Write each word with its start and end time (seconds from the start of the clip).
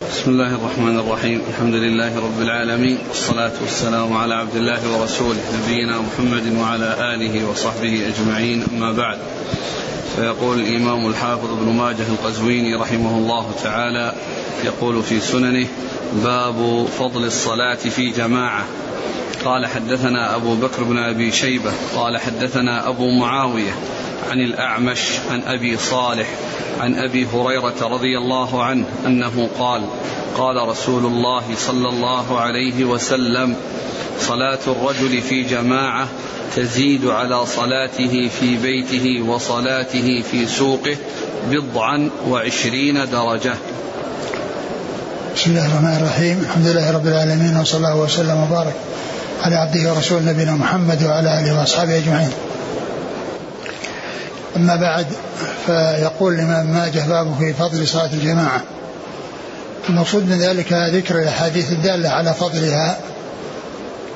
بسم 0.00 0.30
الله 0.30 0.54
الرحمن 0.54 0.98
الرحيم. 0.98 1.40
الحمد 1.48 1.74
لله 1.74 2.16
رب 2.16 2.40
العالمين. 2.40 2.98
والصلاة 3.08 3.52
والسلام 3.60 4.16
على 4.16 4.34
عبد 4.34 4.56
الله 4.56 4.80
ورسوله 4.92 5.40
نبينا 5.56 6.00
محمد 6.00 6.56
وعلى 6.60 7.14
آله 7.14 7.48
وصحبه 7.48 8.12
أجمعين. 8.12 8.64
أما 8.72 8.92
بعد 8.92 9.18
فيقول 10.16 10.60
الإمام 10.60 11.06
الحافظ 11.06 11.50
ابن 11.52 11.72
ماجه 11.72 12.06
القزويني 12.08 12.74
رحمه 12.74 13.18
الله 13.18 13.50
تعالى 13.62 14.12
يقول 14.64 15.02
في 15.02 15.20
سننه 15.20 15.66
باب 16.24 16.86
فضل 16.98 17.24
الصلاة 17.24 17.74
في 17.74 18.10
جماعة. 18.10 18.64
قال 19.44 19.66
حدثنا 19.66 20.36
أبو 20.36 20.54
بكر 20.54 20.82
بن 20.82 20.98
أبي 20.98 21.32
شيبة. 21.32 21.72
قال 21.94 22.18
حدثنا 22.18 22.88
أبو 22.88 23.10
معاوية. 23.10 23.72
عن 24.30 24.40
الأعمش 24.40 25.00
عن 25.30 25.42
أبي 25.42 25.76
صالح 25.76 26.28
عن 26.80 26.94
أبي 26.94 27.26
هريرة 27.26 27.74
رضي 27.82 28.18
الله 28.18 28.64
عنه 28.64 28.84
أنه 29.06 29.48
قال 29.58 29.82
قال 30.36 30.68
رسول 30.68 31.06
الله 31.06 31.42
صلى 31.56 31.88
الله 31.88 32.40
عليه 32.40 32.84
وسلم 32.84 33.56
صلاة 34.20 34.58
الرجل 34.66 35.22
في 35.22 35.42
جماعة 35.42 36.08
تزيد 36.56 37.06
على 37.06 37.46
صلاته 37.46 38.30
في 38.40 38.56
بيته 38.56 39.22
وصلاته 39.28 40.22
في 40.30 40.46
سوقه 40.46 40.96
بضعا 41.50 42.10
وعشرين 42.28 42.94
درجة. 42.94 43.54
بسم 45.36 45.50
الله 45.50 45.66
الرحمن 45.66 45.96
الرحيم. 45.96 46.40
الحمد 46.40 46.66
لله 46.66 46.90
رب 46.90 47.06
العالمين 47.06 47.56
وصلى 47.56 47.76
الله 47.78 47.96
وسلم 47.96 48.42
وبارك 48.42 48.74
على 49.42 49.56
عبده 49.56 49.92
ورسوله 49.92 50.32
نبينا 50.32 50.52
محمد 50.52 51.04
وعلى 51.04 51.40
آله 51.40 51.58
وأصحابه 51.58 51.96
أجمعين. 51.98 52.30
أما 54.56 54.76
بعد 54.76 55.06
فيقول 55.66 56.34
الإمام 56.34 56.66
ماجه 56.66 57.00
بابه 57.08 57.38
في 57.38 57.52
فضل 57.52 57.86
صلاة 57.86 58.10
الجماعة. 58.12 58.62
المقصود 59.88 60.28
من 60.30 60.38
ذلك 60.38 60.72
ذكر 60.72 61.18
الأحاديث 61.18 61.72
الدالة 61.72 62.08
على 62.08 62.34
فضلها 62.34 62.98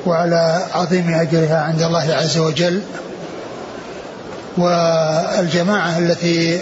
وعلى 0.05 0.65
عظيم 0.73 1.13
أجرها 1.13 1.61
عند 1.61 1.81
الله 1.81 2.15
عز 2.15 2.37
وجل. 2.37 2.81
والجماعة 4.57 5.97
التي 5.97 6.61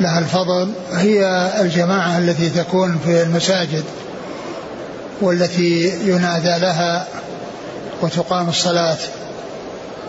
لها 0.00 0.18
الفضل 0.18 0.72
هي 0.92 1.50
الجماعة 1.60 2.18
التي 2.18 2.50
تكون 2.50 2.98
في 3.04 3.22
المساجد 3.22 3.84
والتي 5.20 5.92
ينادى 6.04 6.58
لها 6.58 7.06
وتقام 8.02 8.48
الصلاة. 8.48 8.96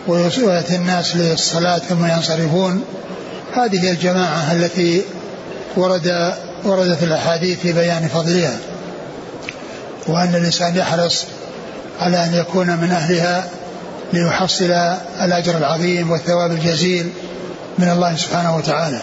ويأتي 0.08 0.76
الناس 0.76 1.16
للصلاة 1.16 1.78
ثم 1.78 2.06
ينصرفون. 2.06 2.84
هذه 3.52 3.90
الجماعة 3.90 4.52
التي 4.52 5.02
ورد 5.76 6.34
وردت 6.64 7.02
الأحاديث 7.02 7.60
في 7.60 7.72
بيان 7.72 8.08
فضلها. 8.08 8.56
وأن 10.06 10.34
الإنسان 10.34 10.76
يحرص 10.76 11.24
على 12.00 12.24
أن 12.24 12.34
يكون 12.34 12.66
من 12.66 12.90
أهلها 12.90 13.48
ليحصل 14.12 14.70
الأجر 15.22 15.58
العظيم 15.58 16.10
والثواب 16.10 16.52
الجزيل 16.52 17.10
من 17.78 17.88
الله 17.88 18.16
سبحانه 18.16 18.56
وتعالى. 18.56 19.00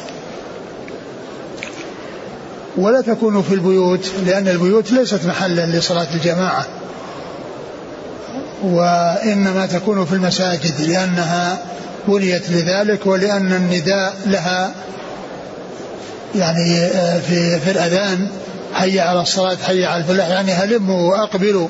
ولا 2.78 3.02
تكون 3.02 3.42
في 3.42 3.54
البيوت 3.54 4.12
لأن 4.26 4.48
البيوت 4.48 4.92
ليست 4.92 5.26
محلا 5.26 5.66
لصلاة 5.66 6.08
الجماعة. 6.14 6.66
وإنما 8.64 9.66
تكون 9.66 10.06
في 10.06 10.14
المساجد 10.14 10.82
لأنها 10.82 11.58
بنيت 12.08 12.50
لذلك 12.50 13.06
ولأن 13.06 13.54
النداء 13.54 14.14
لها 14.26 14.72
يعني 16.36 16.80
آه، 16.80 17.20
في 17.20 17.60
في 17.60 17.72
الأذان 17.72 18.28
حي 18.74 19.00
على 19.00 19.22
الصلاة 19.22 19.58
حي 19.68 19.86
على 19.86 20.02
الفلاح 20.02 20.28
يعني 20.28 20.52
هلموا 20.52 21.12
وأقبلوا 21.12 21.68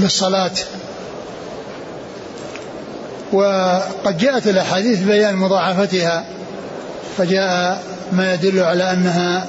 للصلاة. 0.00 0.50
وقد 3.32 4.18
جاءت 4.18 4.46
الأحاديث 4.46 5.00
بيان 5.00 5.36
مضاعفتها 5.36 6.24
فجاء 7.18 7.82
ما 8.12 8.34
يدل 8.34 8.62
على 8.62 8.92
أنها 8.92 9.46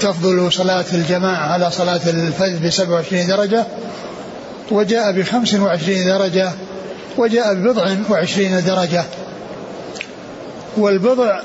تفضل 0.00 0.52
صلاة 0.52 0.84
الجماعة 0.92 1.52
على 1.52 1.70
صلاة 1.70 2.00
الفجر 2.06 2.56
ب 2.66 2.70
27 2.70 3.26
درجة 3.26 3.64
وجاء 4.70 5.12
بخمس 5.12 5.54
وعشرين 5.54 6.06
درجة 6.06 6.52
وجاء 7.16 7.54
ببضع 7.54 7.96
وعشرين 8.10 8.64
درجة. 8.66 9.04
والبضع 10.76 11.40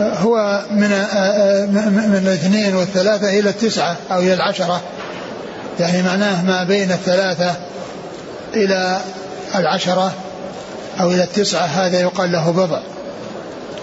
هو 0.00 0.64
من 0.70 0.88
من 1.90 2.22
الاثنين 2.26 2.74
والثلاثة 2.74 3.38
إلى 3.38 3.50
التسعة 3.50 3.96
أو 4.12 4.18
إلى 4.18 4.34
العشرة. 4.34 4.80
يعني 5.80 6.02
معناه 6.02 6.44
ما 6.44 6.64
بين 6.64 6.92
الثلاثة 6.92 7.54
إلى 8.54 9.00
العشرة 9.54 10.12
أو 11.00 11.10
إلى 11.10 11.22
التسعة 11.22 11.64
هذا 11.64 12.00
يقال 12.00 12.32
له 12.32 12.50
بضع. 12.50 12.82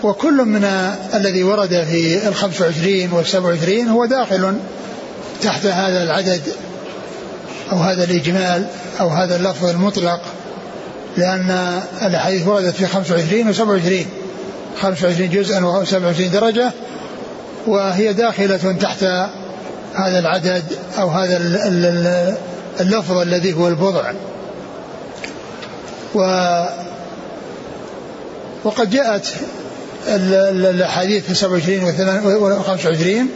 وكل 0.03 0.33
من 0.33 0.63
الذي 1.13 1.43
ورد 1.43 1.85
في 1.89 2.27
الخمس 2.27 2.61
وعشرين 2.61 3.11
والسبع 3.11 3.49
وعشرين 3.49 3.87
هو 3.87 4.05
داخل 4.05 4.57
تحت 5.41 5.65
هذا 5.65 6.03
العدد 6.03 6.41
أو 7.71 7.77
هذا 7.77 8.03
الإجمال 8.03 8.65
أو 8.99 9.07
هذا 9.07 9.35
اللفظ 9.35 9.65
المطلق 9.65 10.21
لأن 11.17 11.81
الأحاديث 12.01 12.47
وردت 12.47 12.75
في 12.75 12.85
25 12.87 13.49
و 13.49 13.53
27 13.53 14.05
25 14.81 15.29
جزءا 15.29 15.65
و 15.65 15.83
27 15.83 16.31
درجة 16.31 16.71
وهي 17.67 18.13
داخلة 18.13 18.77
تحت 18.81 19.03
هذا 19.93 20.19
العدد 20.19 20.63
أو 20.99 21.09
هذا 21.09 21.37
اللفظ 22.79 23.17
الذي 23.17 23.53
هو 23.53 23.67
البضع. 23.67 24.11
و 26.15 26.21
وقد 28.63 28.89
جاءت 28.89 29.27
الأحاديث 30.07 31.25
في 31.25 31.35
27 31.35 31.83
و 32.25 32.63
25 32.63 33.29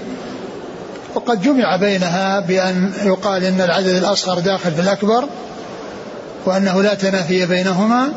وقد 1.16 1.42
جمع 1.42 1.76
بينها 1.76 2.40
بأن 2.40 2.92
يقال 3.04 3.44
إن 3.44 3.62
العدد 3.62 3.96
الأصغر 3.96 4.40
داخل 4.40 4.72
في 4.72 4.82
الأكبر 4.82 5.26
وأنه 6.46 6.82
لا 6.82 6.94
تنافي 6.94 7.46
بينهما 7.46 8.12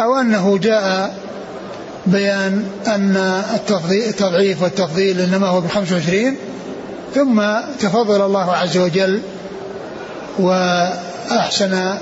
أو 0.00 0.16
أنه 0.20 0.58
جاء 0.58 1.14
بيان 2.06 2.64
أن 2.86 3.16
التضعيف 4.08 4.62
والتفضيل 4.62 5.20
إنما 5.20 5.46
هو 5.46 5.60
بخمس 5.60 5.92
وعشرين 5.92 6.36
ثم 7.14 7.42
تفضل 7.80 8.22
الله 8.22 8.52
عز 8.52 8.78
وجل 8.78 9.20
وأحسن 10.38 11.94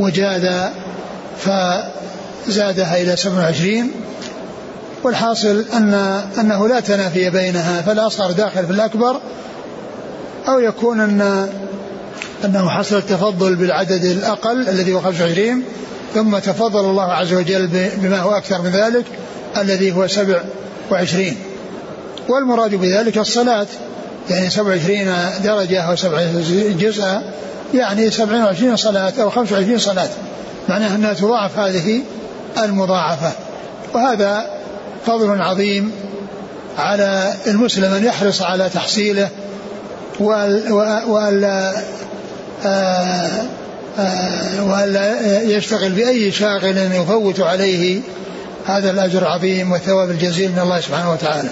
وجاد 0.00 0.70
فزادها 1.38 3.02
إلى 3.02 3.16
سبع 3.16 3.38
وعشرين 3.38 3.92
والحاصل 5.04 5.64
أن 5.74 5.94
أنه 6.40 6.68
لا 6.68 6.80
تنافي 6.80 7.30
بينها 7.30 7.82
فالأصغر 7.82 8.32
داخل 8.32 8.66
في 8.66 8.72
الأكبر 8.72 9.20
أو 10.48 10.58
يكون 10.58 11.00
أن 11.00 11.48
أنه 12.44 12.68
حصل 12.68 12.96
التفضل 12.96 13.56
بالعدد 13.56 14.04
الأقل 14.04 14.68
الذي 14.68 14.92
هو 14.92 15.00
25 15.00 15.62
ثم 16.14 16.38
تفضل 16.38 16.80
الله 16.80 17.12
عز 17.12 17.34
وجل 17.34 17.68
بما 17.96 18.20
هو 18.20 18.30
أكثر 18.30 18.62
من 18.62 18.70
ذلك 18.70 19.04
الذي 19.56 19.92
هو 19.92 20.06
27 20.06 21.36
والمراد 22.28 22.74
بذلك 22.74 23.18
الصلاة 23.18 23.66
يعني 24.30 24.50
27 24.50 25.14
درجة 25.44 25.80
أو 25.80 25.96
27 25.96 26.76
جزءا 26.76 27.22
يعني 27.74 28.10
27 28.10 28.76
صلاة 28.76 29.12
أو 29.22 29.30
25 29.30 29.78
صلاة. 29.78 30.08
معناها 30.68 30.96
أنها 30.96 31.12
تضاعف 31.12 31.58
هذه 31.58 32.02
المضاعفة. 32.64 33.32
وهذا 33.94 34.59
فضل 35.06 35.42
عظيم 35.42 35.92
على 36.78 37.34
المسلم 37.46 37.94
أن 37.94 38.04
يحرص 38.04 38.42
على 38.42 38.68
تحصيله 38.68 39.28
وألا 40.20 41.74
آه، 42.64 43.30
آه، 43.98 44.64
وألا 44.64 45.42
يشتغل 45.42 45.92
بأي 45.92 46.32
شاغل 46.32 46.78
يفوت 46.78 47.40
عليه. 47.40 48.00
هذا 48.66 48.90
الأجر 48.90 49.22
العظيم 49.22 49.72
والثواب 49.72 50.10
الجزيل 50.10 50.52
من 50.52 50.58
الله 50.58 50.80
سبحانه 50.80 51.12
وتعالى. 51.12 51.48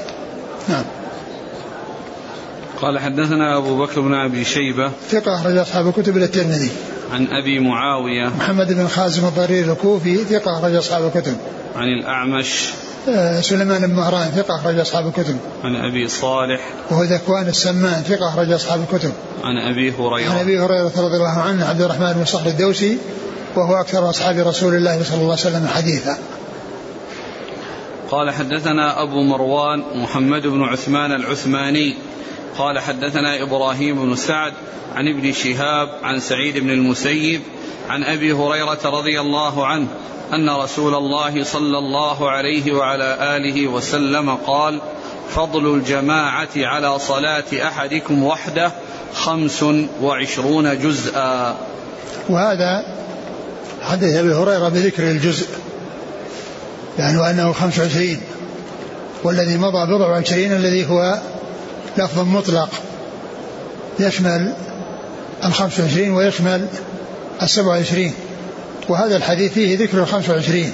نعم. 0.69 0.85
قال 2.83 2.99
حدثنا 2.99 3.59
أبو 3.59 3.77
بكر 3.77 4.01
بن 4.01 4.15
أبي 4.15 4.45
شيبة 4.45 4.91
ثقة 5.11 5.35
أخرج 5.35 5.57
أصحاب 5.57 5.89
الكتب 5.89 6.17
إلى 6.17 6.25
الترمذي. 6.25 6.71
عن 7.13 7.27
أبي 7.27 7.59
معاوية 7.61 8.29
محمد 8.29 8.73
بن 8.73 8.89
خازم 8.89 9.27
الضرير 9.27 9.73
الكوفي 9.73 10.17
ثقة 10.17 10.59
أخرج 10.59 10.75
أصحاب 10.75 11.07
الكتب. 11.07 11.37
عن 11.77 11.89
الأعمش 11.89 12.71
سليمان 13.41 13.87
بن 13.87 13.95
مهران 13.95 14.31
ثقة 14.31 14.57
أخرج 14.57 14.79
أصحاب 14.79 15.07
الكتب. 15.07 15.37
عن 15.65 15.77
أبي 15.77 16.09
صالح 16.09 16.61
وهو 16.91 17.03
ذكوان 17.03 17.49
السمان 17.49 18.03
ثقة 18.03 18.29
أخرج 18.29 18.53
أصحاب 18.53 18.81
الكتب. 18.81 19.13
عن 19.45 19.57
أبي 19.59 19.93
هريرة. 19.93 20.31
عن 20.31 20.39
أبي 20.39 20.61
هريرة 20.61 20.93
رضي 20.97 21.17
الله 21.17 21.39
عنه 21.39 21.65
عبد 21.67 21.83
الرحمن 21.83 22.13
بن 22.13 22.25
صخر 22.25 22.47
الدوسي 22.47 22.99
وهو 23.57 23.81
أكثر 23.81 24.11
أصحاب 24.11 24.39
رسول 24.39 24.75
الله 24.75 25.03
صلى 25.03 25.15
الله 25.15 25.31
عليه 25.31 25.33
وسلم 25.33 25.69
حديثا. 25.69 26.19
قال 28.11 28.31
حدثنا 28.31 29.03
أبو 29.03 29.23
مروان 29.23 29.85
محمد 30.03 30.43
بن 30.43 30.63
عثمان 30.63 31.13
العثماني 31.13 31.97
قال 32.59 32.79
حدثنا 32.79 33.43
إبراهيم 33.43 34.07
بن 34.07 34.17
سعد 34.17 34.53
عن 34.95 35.09
ابن 35.09 35.33
شهاب 35.33 35.89
عن 36.03 36.21
سعيد 36.21 36.59
بن 36.59 36.71
المسيب 36.71 37.41
عن 37.89 38.05
أبي 38.05 38.33
هريرة 38.33 38.79
رضي 38.85 39.21
الله 39.21 39.67
عنه 39.67 39.87
أن 40.33 40.51
رسول 40.51 40.95
الله 40.95 41.45
صلى 41.45 41.79
الله 41.79 42.31
عليه 42.31 42.73
وعلى 42.73 43.37
آله 43.37 43.67
وسلم 43.67 44.35
قال 44.35 44.81
فضل 45.31 45.75
الجماعة 45.75 46.49
على 46.57 46.99
صلاة 46.99 47.45
أحدكم 47.53 48.25
وحده 48.25 48.73
خمس 49.15 49.65
وعشرون 50.03 50.79
جزءا. 50.79 51.57
وهذا 52.29 52.83
حدث 53.83 54.17
أبي 54.17 54.33
هريرة 54.33 54.69
بذكر 54.69 55.03
الجزء 55.03 55.47
يعني 56.99 57.19
وأنه 57.19 57.53
خمس 57.53 57.79
وعشرين 57.79 58.21
والذي 59.25 59.57
مضى 59.57 59.95
بضع 59.95 60.09
وعشرين 60.09 60.53
الذي 60.53 60.91
هو 60.91 61.19
لفظ 61.99 62.19
مطلق 62.19 62.69
يشمل 64.01 64.53
الخمس 65.45 65.81
وعشرين 65.81 66.11
ويشمل 66.11 66.67
السبع 67.43 67.67
وعشرين. 67.67 68.13
وهذا 68.89 69.17
الحديث 69.17 69.53
فيه 69.53 69.79
ذكر 69.79 69.99
الخمس 69.99 70.29
وعشرين. 70.29 70.73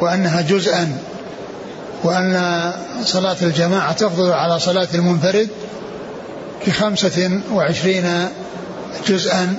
وأنها 0.00 0.40
جزءا. 0.40 0.98
وأن 2.04 2.72
صلاة 3.04 3.36
الجماعة 3.42 3.92
تفضل 3.92 4.32
على 4.32 4.60
صلاة 4.60 4.88
المنفرد 4.94 5.48
بخمسة 6.66 7.40
وعشرين 7.52 8.28
جزءا 9.08 9.56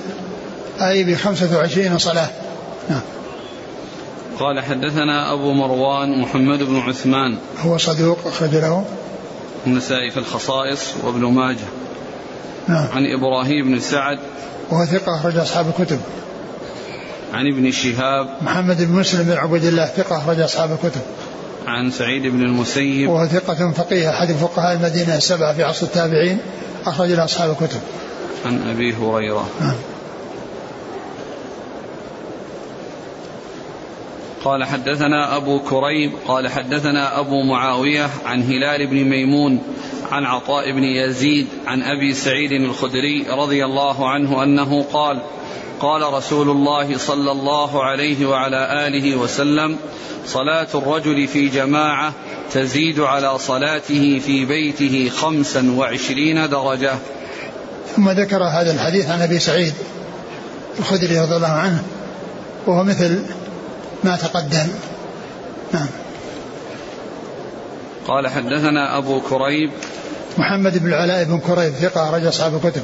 أي 0.80 1.04
بخمسة 1.04 1.56
وعشرين 1.56 1.98
صلاة. 1.98 2.28
نعم. 2.90 3.00
قال 4.38 4.60
حدثنا 4.60 5.32
أبو 5.32 5.52
مروان 5.52 6.20
محمد 6.20 6.58
بن 6.62 6.80
عثمان. 6.80 7.38
هو 7.60 7.78
صدوق 7.78 8.18
أخرج 8.26 8.54
له. 8.54 8.84
النسائي 9.66 10.10
في 10.10 10.16
الخصائص 10.16 10.94
وابن 11.04 11.24
ماجه. 11.24 11.68
نعم. 12.68 12.88
عن 12.94 13.06
إبراهيم 13.06 13.66
بن 13.66 13.80
سعد. 13.80 14.18
وهو 14.70 14.84
ثقة 14.84 15.16
أخرج 15.16 15.36
أصحاب 15.36 15.66
الكتب. 15.68 16.00
عن 17.32 17.46
ابن 17.46 17.70
شهاب. 17.70 18.28
محمد 18.42 18.82
بن 18.82 18.92
مسلم 18.92 19.22
بن 19.22 19.32
عبد 19.32 19.64
الله 19.64 19.86
ثقة 19.86 20.16
أخرج 20.16 20.40
أصحاب 20.40 20.72
الكتب. 20.72 21.00
عن 21.66 21.90
سعيد 21.90 22.22
بن 22.22 22.42
المسيب. 22.42 23.10
وهو 23.10 23.26
ثقة 23.26 23.72
فقيه 23.72 24.10
أحد 24.10 24.32
فقهاء 24.32 24.76
المدينة 24.76 25.16
السبعة 25.16 25.54
في 25.54 25.62
عصر 25.62 25.86
التابعين 25.86 26.38
أخرج 26.86 27.10
أصحاب 27.10 27.50
الكتب. 27.50 27.80
عن 28.46 28.70
أبي 28.70 28.94
هريرة. 28.94 29.48
نعم. 29.60 29.74
قال 34.46 34.64
حدثنا 34.64 35.36
أبو 35.36 35.60
كريب 35.60 36.12
قال 36.28 36.48
حدثنا 36.48 37.20
أبو 37.20 37.42
معاوية 37.42 38.10
عن 38.24 38.42
هلال 38.42 38.86
بن 38.86 39.04
ميمون 39.04 39.62
عن 40.10 40.24
عطاء 40.24 40.72
بن 40.72 40.84
يزيد 40.84 41.46
عن 41.66 41.82
أبي 41.82 42.14
سعيد 42.14 42.52
الخدري 42.52 43.26
رضي 43.30 43.64
الله 43.64 44.08
عنه 44.08 44.42
أنه 44.42 44.82
قال 44.82 45.22
قال 45.80 46.12
رسول 46.14 46.50
الله 46.50 46.98
صلى 46.98 47.32
الله 47.32 47.84
عليه 47.84 48.26
وعلى 48.26 48.86
آله 48.86 49.16
وسلم 49.16 49.76
صلاة 50.26 50.68
الرجل 50.74 51.26
في 51.26 51.48
جماعة 51.48 52.12
تزيد 52.52 53.00
على 53.00 53.38
صلاته 53.38 54.18
في 54.18 54.44
بيته 54.44 55.10
خمسا 55.16 55.74
وعشرين 55.76 56.48
درجة. 56.48 56.94
ثم 57.96 58.10
ذكر 58.10 58.42
هذا 58.42 58.72
الحديث 58.72 59.10
عن 59.10 59.22
أبي 59.22 59.38
سعيد 59.38 59.74
الخدري 60.78 61.18
رضي 61.18 61.36
الله 61.36 61.48
عنه 61.48 61.82
وهو 62.66 62.84
مثل 62.84 63.22
ما 64.06 64.16
تقدم. 64.16 64.68
نعم. 65.72 65.86
قال 68.06 68.28
حدثنا 68.28 68.98
أبو 68.98 69.20
كريب. 69.20 69.70
محمد 70.38 70.78
بن 70.78 70.88
العلاء 70.88 71.24
بن 71.24 71.38
كريب 71.38 71.72
ثقة 71.72 72.16
رجل 72.16 72.28
أصحاب 72.28 72.54
الكتب. 72.54 72.82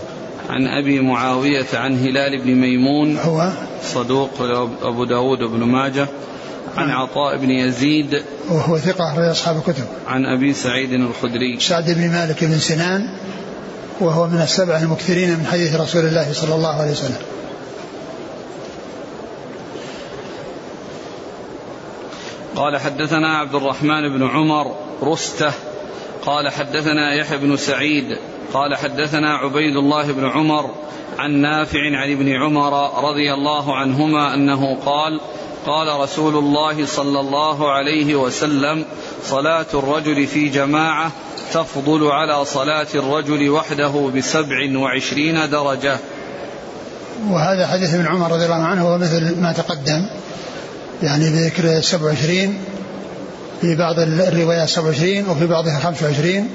عن 0.51 0.67
أبي 0.67 1.01
معاوية 1.01 1.67
عن 1.75 1.99
هلال 1.99 2.43
بن 2.45 2.55
ميمون. 2.55 3.19
هو؟ 3.19 3.51
صدوق 3.95 4.31
أبو 4.83 5.05
داود 5.05 5.39
بن 5.39 5.63
ماجه. 5.65 6.07
عن 6.77 6.91
عطاء 6.91 7.37
بن 7.39 7.51
يزيد. 7.51 8.23
وهو 8.51 8.79
ثقة 8.79 9.15
رجل 9.19 9.31
أصحاب 9.31 9.57
الكتب. 9.57 9.85
عن 10.07 10.27
أبي 10.27 10.55
سعيد 10.55 10.93
الخدري. 10.93 11.61
سعد 11.61 11.91
بن 11.91 12.09
مالك 12.09 12.45
بن 12.45 12.59
سنان. 12.59 13.09
وهو 14.01 14.27
من 14.27 14.41
السبع 14.41 14.79
المكثرين 14.79 15.31
من 15.31 15.47
حديث 15.47 15.77
رسول 15.81 16.05
الله 16.07 16.33
صلى 16.33 16.55
الله 16.55 16.81
عليه 16.81 16.91
وسلم. 16.91 17.17
قال 22.57 22.79
حدثنا 22.81 23.39
عبد 23.39 23.55
الرحمن 23.55 24.09
بن 24.09 24.29
عمر 24.29 24.75
رستة. 25.03 25.53
قال 26.27 26.49
حدثنا 26.49 27.15
يحيى 27.15 27.39
بن 27.39 27.57
سعيد. 27.57 28.19
قال 28.53 28.77
حدثنا 28.77 29.37
عبيد 29.37 29.77
الله 29.77 30.13
بن 30.13 30.31
عمر 30.31 30.71
عن 31.19 31.31
نافع 31.31 31.79
عن 31.79 32.13
ابن 32.13 32.29
عمر 32.29 33.05
رضي 33.11 33.35
الله 33.35 33.77
عنهما 33.77 34.35
أنه 34.35 34.77
قال 34.87 35.21
قال 35.67 36.01
رسول 36.01 36.37
الله 36.37 36.87
صلى 36.87 37.21
الله 37.21 37.73
عليه 37.73 38.15
وسلم 38.15 38.85
صلاة 39.25 39.67
الرجل 39.75 40.27
في 40.27 40.49
جماعة 40.49 41.13
تفضل 41.53 42.07
على 42.07 42.45
صلاة 42.45 42.87
الرجل 42.95 43.51
وحده 43.51 44.11
بسبع 44.17 44.79
وعشرين 44.79 45.51
درجة. 45.51 45.97
وهذا 47.31 47.67
حديث 47.67 47.95
ابن 47.95 48.07
عمر 48.07 48.33
رضي 48.33 48.45
الله 48.45 48.55
عنه 48.55 48.83
هو 48.83 48.99
مثل 48.99 49.41
ما 49.41 49.53
تقدم. 49.53 50.09
يعني 51.03 51.31
بذكر 51.31 51.81
27 51.81 52.59
في 53.61 53.77
بعض 53.77 53.99
الروايات 53.99 54.69
27 54.69 55.29
وفي 55.29 55.47
بعضها 55.47 55.79
25 55.79 56.49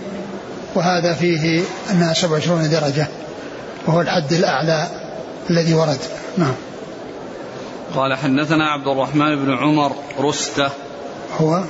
وهذا 0.76 1.14
فيه 1.14 1.62
أنها 1.92 2.14
27 2.14 2.70
درجة 2.70 3.08
وهو 3.88 4.02
الحد 4.02 4.34
الأعلى 4.34 4.88
الذي 5.50 5.74
ورد. 5.74 6.00
نعم. 6.38 6.54
قال 7.96 8.18
حدثنا 8.18 8.68
عبد 8.70 8.88
الرحمن 8.88 9.46
بن 9.46 9.58
عمر 9.58 9.92
رستة 10.20 10.70
هو؟ 11.38 11.64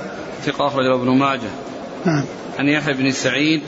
ثقة 0.46 0.66
أخرجه 0.66 0.94
ابن 0.94 1.10
ماجه. 1.10 1.50
نعم. 2.04 2.24
عن 2.58 2.68
يحيى 2.68 2.94
بن 2.94 3.12
سعيد. 3.12 3.62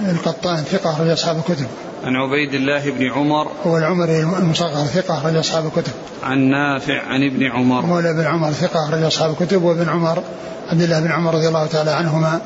القطان 0.00 0.56
ثقة 0.56 0.90
أخرج 0.90 1.08
أصحاب 1.08 1.36
الكتب. 1.36 1.66
عن 2.04 2.16
عبيد 2.16 2.54
الله 2.54 2.90
بن 2.90 3.10
عمر. 3.10 3.48
هو 3.66 3.78
العمري 3.78 4.20
المصغر 4.20 4.86
ثقة 4.86 5.18
أخرج 5.18 5.36
أصحاب 5.36 5.66
الكتب. 5.66 5.92
عن 6.22 6.38
نافع 6.38 7.02
عن 7.02 7.22
ابن 7.24 7.46
عمر. 7.46 7.86
مولى 7.86 8.12
بن 8.12 8.24
عمر 8.24 8.52
ثقة 8.52 8.84
أخرج 8.84 9.02
أصحاب 9.02 9.30
الكتب 9.30 9.62
وابن 9.62 9.88
عمر 9.88 10.22
عبد 10.68 10.82
الله 10.82 11.00
بن 11.00 11.12
عمر 11.12 11.34
رضي 11.34 11.48
الله 11.48 11.66
تعالى 11.66 11.90
عنهما 11.90 12.40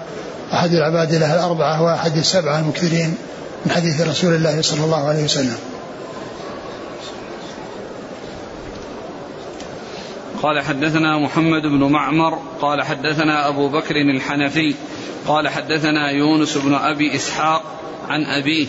أحد 0.52 0.70
العباد 0.70 1.14
له 1.14 1.34
الأربعة 1.34 1.82
وأحد 1.82 2.16
السبعة 2.16 2.58
المكثرين 2.58 3.14
من 3.66 3.72
حديث 3.72 4.00
رسول 4.00 4.34
الله 4.34 4.62
صلى 4.62 4.84
الله 4.84 5.08
عليه 5.08 5.24
وسلم. 5.24 5.56
قال 10.42 10.60
حدثنا 10.60 11.18
محمد 11.18 11.62
بن 11.62 11.84
معمر 11.84 12.38
قال 12.60 12.82
حدثنا 12.82 13.48
أبو 13.48 13.68
بكر 13.68 13.96
الحنفي 13.96 14.74
قال 15.26 15.48
حدثنا 15.48 16.10
يونس 16.10 16.58
بن 16.58 16.74
أبي 16.74 17.14
إسحاق 17.14 17.62
عن 18.08 18.24
أبيه 18.24 18.66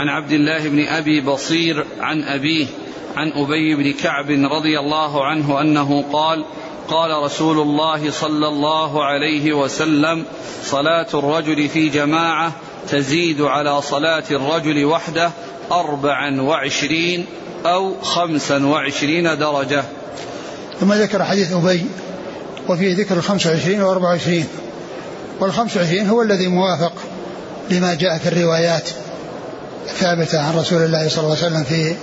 عن 0.00 0.08
عبد 0.08 0.32
الله 0.32 0.68
بن 0.68 0.86
أبي 0.86 1.20
بصير 1.20 1.86
عن 2.00 2.22
أبيه 2.22 2.66
عن 3.16 3.32
أبي 3.32 3.74
بن 3.74 3.92
كعب 3.92 4.30
رضي 4.30 4.78
الله 4.78 5.24
عنه 5.24 5.60
أنه 5.60 6.04
قال 6.12 6.44
قال 6.88 7.22
رسول 7.22 7.58
الله 7.58 8.10
صلى 8.10 8.48
الله 8.48 9.04
عليه 9.04 9.52
وسلم 9.52 10.24
صلاة 10.64 11.06
الرجل 11.14 11.68
في 11.68 11.88
جماعة 11.88 12.52
تزيد 12.88 13.40
على 13.40 13.82
صلاة 13.82 14.24
الرجل 14.30 14.84
وحده 14.84 15.30
أربعا 15.72 16.40
وعشرين 16.40 17.26
أو 17.66 18.00
خمسا 18.02 18.66
وعشرين 18.66 19.38
درجة. 19.38 19.84
ثم 20.80 20.92
ذكر 20.92 21.24
حديث 21.24 21.52
أبي 21.52 21.86
وفيه 22.68 22.96
ذكر 22.96 23.16
الخمس 23.16 23.46
وعشرين 23.46 23.82
وأربع 23.82 24.08
وعشرين 24.08 24.46
والخمس 25.40 25.76
وعشرين 25.76 26.08
هو 26.08 26.22
الذي 26.22 26.48
موافق 26.48 26.92
لما 27.70 27.94
جاء 27.94 28.18
في 28.18 28.28
الروايات. 28.28 28.90
الثابتة 29.90 30.40
عن 30.40 30.58
رسول 30.58 30.82
الله 30.82 31.08
صلى 31.08 31.24
الله 31.24 31.36
عليه 31.36 31.46
وسلم 31.46 31.64
في 31.64 31.94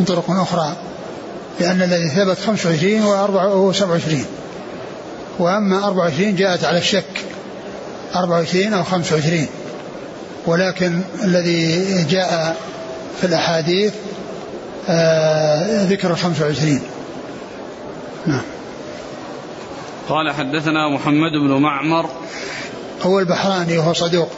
من 0.00 0.06
طرق 0.06 0.30
أخرى 0.30 0.76
لأن 1.60 1.82
الذي 1.82 2.08
ثبت 2.08 2.38
25 2.38 3.02
و 3.02 3.72
27 3.72 4.24
وأما 5.38 5.86
24 5.86 6.36
جاءت 6.36 6.64
على 6.64 6.78
الشك. 6.78 7.04
24 8.14 8.72
أو 8.74 8.84
25 8.84 9.46
ولكن 10.46 11.00
الذي 11.24 12.04
جاء 12.04 12.56
في 13.20 13.26
الأحاديث 13.26 13.92
آه 14.88 15.84
ذكر 15.84 16.10
ال 16.10 16.16
25 16.16 16.80
نعم. 18.26 18.42
قال 20.08 20.30
حدثنا 20.30 20.88
محمد 20.88 21.32
بن 21.32 21.62
معمر. 21.62 22.10
هو 23.02 23.20
البحراني 23.20 23.78
وهو 23.78 23.92
صدوق. 23.92 24.28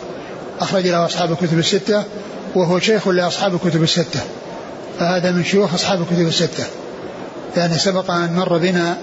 أخرج 0.60 0.86
له 0.86 1.04
أصحاب 1.04 1.32
الكتب 1.32 1.58
الستة. 1.58 2.04
وهو 2.54 2.78
شيخ 2.78 3.08
لأصحاب 3.08 3.54
الكتب 3.54 3.82
الستة. 3.82 4.20
فهذا 4.98 5.30
من 5.30 5.44
شيوخ 5.44 5.74
أصحاب 5.74 6.00
الكتب 6.00 6.26
الستة. 6.26 6.64
يعني 7.56 7.78
سبق 7.78 8.10
أن 8.10 8.34
مر 8.36 8.58
بنا 8.58 8.96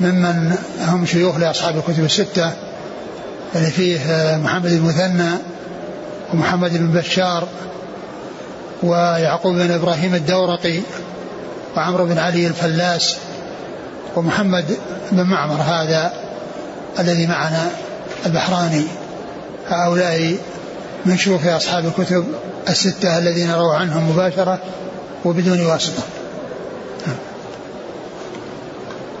ممن 0.00 0.56
هم 0.80 1.06
شيوخ 1.06 1.36
لأصحاب 1.36 1.76
الكتب 1.76 2.04
الستة 2.04 2.52
يعني 3.54 3.70
فيه 3.70 3.98
محمد 4.44 4.72
المثنى 4.72 5.30
ومحمد 6.32 6.76
بن 6.76 6.90
بشار 6.90 7.48
ويعقوب 8.82 9.54
بن 9.54 9.70
إبراهيم 9.70 10.14
الدورقي 10.14 10.80
وعمرو 11.76 12.06
بن 12.06 12.18
علي 12.18 12.46
الفلاس 12.46 13.16
ومحمد 14.16 14.76
بن 15.12 15.22
معمر 15.22 15.62
هذا 15.62 16.12
الذي 16.98 17.26
معنا 17.26 17.70
البحراني. 18.26 18.84
هؤلاء 19.68 20.36
من 21.06 21.16
شيوخ 21.16 21.46
أصحاب 21.46 21.84
الكتب 21.86 22.24
الستة 22.68 23.18
الذين 23.18 23.50
رووا 23.50 23.74
عنهم 23.74 24.10
مباشرة 24.10 24.58
وبدون 25.24 25.60
واسطة. 25.66 26.02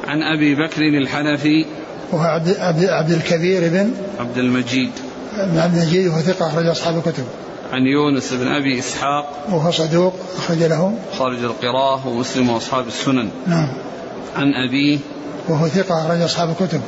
عن 0.06 0.22
أبي 0.22 0.54
بكر 0.54 0.82
الحنفي 0.82 1.66
وهو 2.12 2.24
عبد, 2.24 2.56
عبد, 2.58 2.84
عبد 2.84 3.10
الكبير 3.10 3.68
بن 3.68 3.90
عبد 4.20 4.38
المجيد. 4.38 4.90
بن 5.36 5.58
عبد 5.58 5.74
المجيد 5.74 6.06
وهو 6.06 6.20
ثقة 6.20 6.46
أخرج 6.46 6.66
أصحاب 6.66 6.96
الكتب. 6.96 7.24
عن 7.72 7.82
يونس 7.82 8.32
بن 8.32 8.48
أبي 8.48 8.78
إسحاق 8.78 9.46
وهو 9.48 9.70
صدوق 9.70 10.14
أخرج 10.38 10.62
له. 10.62 10.94
خارج 11.18 11.44
القراءة 11.44 12.08
ومسلم 12.08 12.50
وأصحاب 12.50 12.86
السنن. 12.86 13.30
نعم. 13.46 13.68
عن 14.36 14.54
أبيه 14.68 14.98
وهو 15.48 15.68
ثقة 15.68 16.06
أخرج 16.06 16.20
أصحاب 16.20 16.50
الكتب. 16.50 16.80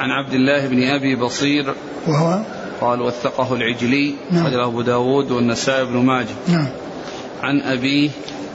عن 0.00 0.10
عبد 0.10 0.34
الله 0.34 0.66
بن 0.66 0.82
أبي 0.82 1.16
بصير. 1.16 1.74
وهو 2.06 2.40
قال 2.80 3.00
وثقه 3.00 3.54
العجلي 3.54 4.14
نعم. 4.30 4.46
أبو 4.46 4.82
داود 4.82 5.30
والنسائي 5.30 5.84
بن 5.84 5.96
ماجه. 5.96 6.34
نعم. 6.48 6.68
عن 7.42 7.60
أبيه 7.60 8.10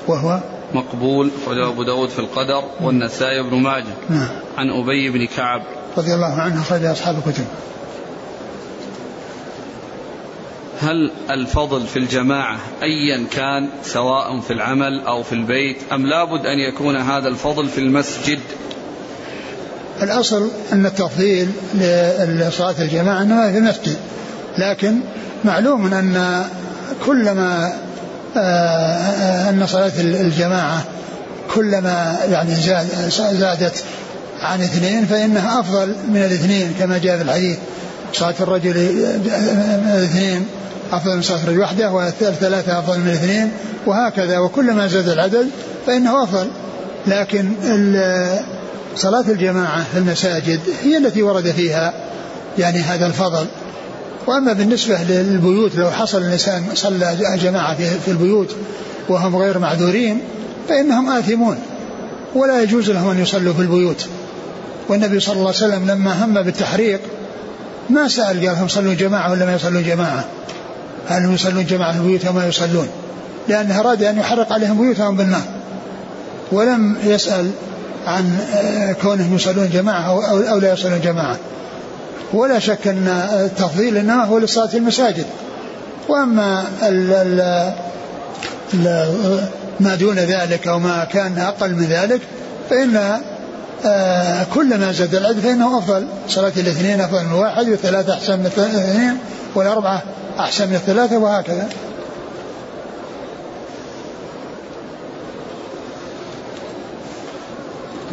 وهو؟ 0.08 0.40
مقبول 0.74 1.32
أخرجه 1.44 1.68
أبو 1.68 1.84
داود 1.84 2.10
في 2.10 2.20
القدر 2.20 2.64
والنسائي 2.82 3.44
بن 3.44 3.58
ماجه. 3.58 3.94
نعم. 4.10 4.30
عن 4.58 4.70
أبي 4.70 5.10
بن 5.10 5.26
كعب. 5.26 5.62
رضي 5.98 6.14
الله 6.14 6.42
عنه 6.42 6.62
أخرج 6.62 6.86
أصحاب 6.86 7.16
الكتب. 7.18 7.46
هل 10.80 11.12
الفضل 11.32 11.88
في 11.88 12.00
الجماعة 12.00 12.60
أيا 12.84 13.26
كان 13.32 13.70
سواء 13.84 14.40
في 14.40 14.54
العمل 14.54 15.02
أو 15.08 15.24
في 15.24 15.34
البيت 15.34 15.78
أم 15.94 16.06
لابد 16.06 16.46
أن 16.46 16.60
يكون 16.60 16.96
هذا 16.96 17.28
الفضل 17.28 17.68
في 17.68 17.78
المسجد؟ 17.78 18.40
الأصل 20.04 20.50
أن 20.74 20.86
التفضيل 20.86 21.50
لصلاة 22.28 22.76
الجماعة 22.80 23.22
أنها 23.22 23.52
في 23.52 23.58
المسجد 23.58 23.96
لكن 24.58 25.00
معلوم 25.46 25.94
أن 25.94 26.46
كلما 27.06 27.74
آه، 28.38 29.50
أن 29.50 29.68
صلاة 29.68 29.92
الجماعة 30.00 30.84
كلما 31.56 32.18
يعني 32.32 32.56
زاد 32.56 32.88
زادت 33.34 33.84
عن 34.40 34.62
اثنين 34.62 35.06
فإنها 35.06 35.60
أفضل 35.60 35.96
من 36.10 36.18
الاثنين 36.18 36.74
كما 36.80 36.98
جاء 36.98 37.18
في 37.18 37.24
الحديث 37.24 37.58
صلاة 38.14 38.34
الرجل 38.40 38.78
الاثنين 39.96 40.46
أفضل 40.92 41.16
من 41.16 41.22
صلاة 41.22 41.44
الرجل 41.44 41.60
وحده 41.60 41.92
والثلاثة 41.92 42.80
أفضل 42.80 43.00
من 43.00 43.08
الاثنين 43.08 43.52
وهكذا 43.86 44.38
وكلما 44.38 44.88
زاد 44.88 45.10
العدد 45.10 45.48
فإنه 45.88 46.24
أفضل 46.24 46.48
لكن 47.08 47.52
صلاة 48.96 49.26
الجماعة 49.28 49.84
في 49.92 49.98
المساجد 49.98 50.60
هي 50.84 50.98
التي 50.98 51.24
ورد 51.24 51.52
فيها 51.52 51.94
يعني 52.58 52.80
هذا 52.80 53.06
الفضل. 53.06 53.46
وأما 54.28 54.54
بالنسبة 54.54 55.04
للبيوت 55.04 55.76
لو 55.76 55.92
حصل 55.92 56.22
الإنسان 56.22 56.64
صلى 56.74 57.18
جماعة 57.42 57.76
في 57.76 58.12
البيوت 58.12 58.56
وهم 59.10 59.36
غير 59.36 59.60
معذورين 59.60 60.22
فإنهم 60.70 61.10
آثمون. 61.10 61.58
ولا 62.36 62.62
يجوز 62.62 62.90
لهم 62.90 63.10
أن 63.10 63.22
يصلوا 63.22 63.54
في 63.54 63.62
البيوت. 63.62 64.08
والنبي 64.90 65.20
صلى 65.20 65.34
الله 65.34 65.48
عليه 65.48 65.58
وسلم 65.58 65.88
لما 65.88 66.26
هم 66.26 66.42
بالتحريق 66.42 67.00
ما 67.90 68.08
سأل 68.08 68.48
قال 68.48 68.58
هم 68.58 68.68
صلوا 68.68 68.94
جماعة 68.94 69.32
ولا 69.32 69.46
ما 69.46 69.56
يصلون 69.56 69.84
جماعة؟ 69.84 70.26
هل 71.10 71.26
هم 71.26 71.34
يصلون 71.34 71.66
جماعة 71.66 71.92
في 71.92 72.00
البيوت 72.00 72.26
أو 72.26 72.34
ما 72.34 72.48
يصلون؟ 72.48 72.88
لأنه 73.48 73.80
أراد 73.80 74.04
أن 74.04 74.18
يحرق 74.18 74.54
عليهم 74.54 74.82
بيوتهم 74.82 75.16
بالنار 75.16 75.42
ولم 76.52 76.98
يسأل 77.04 77.52
عن 78.08 78.38
آه، 78.54 78.92
كونهم 78.92 79.36
يصلون 79.36 79.70
جماعة 79.70 80.30
أو 80.52 80.60
لا 80.60 80.74
يصلون 80.74 81.02
جماعة. 81.02 81.38
ولا 82.34 82.60
شك 82.60 82.88
أن 82.88 83.08
التفضيل 83.46 83.98
إنما 83.98 84.24
هو 84.24 84.38
لصلاة 84.38 84.70
المساجد. 84.74 85.26
وأما 86.10 86.66
ال 86.84 87.14
ال 87.14 87.74
ما 89.80 89.96
دون 89.96 90.16
ذلك 90.16 90.68
أو 90.68 90.80
ما 90.80 91.04
كان 91.04 91.38
أقل 91.38 91.76
من 91.76 91.86
ذلك 91.86 92.22
فإن 92.70 93.20
آه، 93.86 94.46
كلما 94.54 94.92
زاد 94.92 95.16
العدد 95.16 95.40
فإنه 95.40 95.78
أفضل. 95.78 96.08
صلاة 96.30 96.52
الاثنين 96.58 97.02
أفضل 97.02 97.24
من 97.24 97.32
الواحد 97.32 97.70
والثلاثة 97.70 98.14
أحسن 98.14 98.40
من 98.40 98.46
الاثنين 98.46 99.18
والأربعة 99.56 100.02
أحسن 100.40 100.68
من 100.68 100.76
الثلاثة 100.76 101.18
وهكذا. 101.18 101.70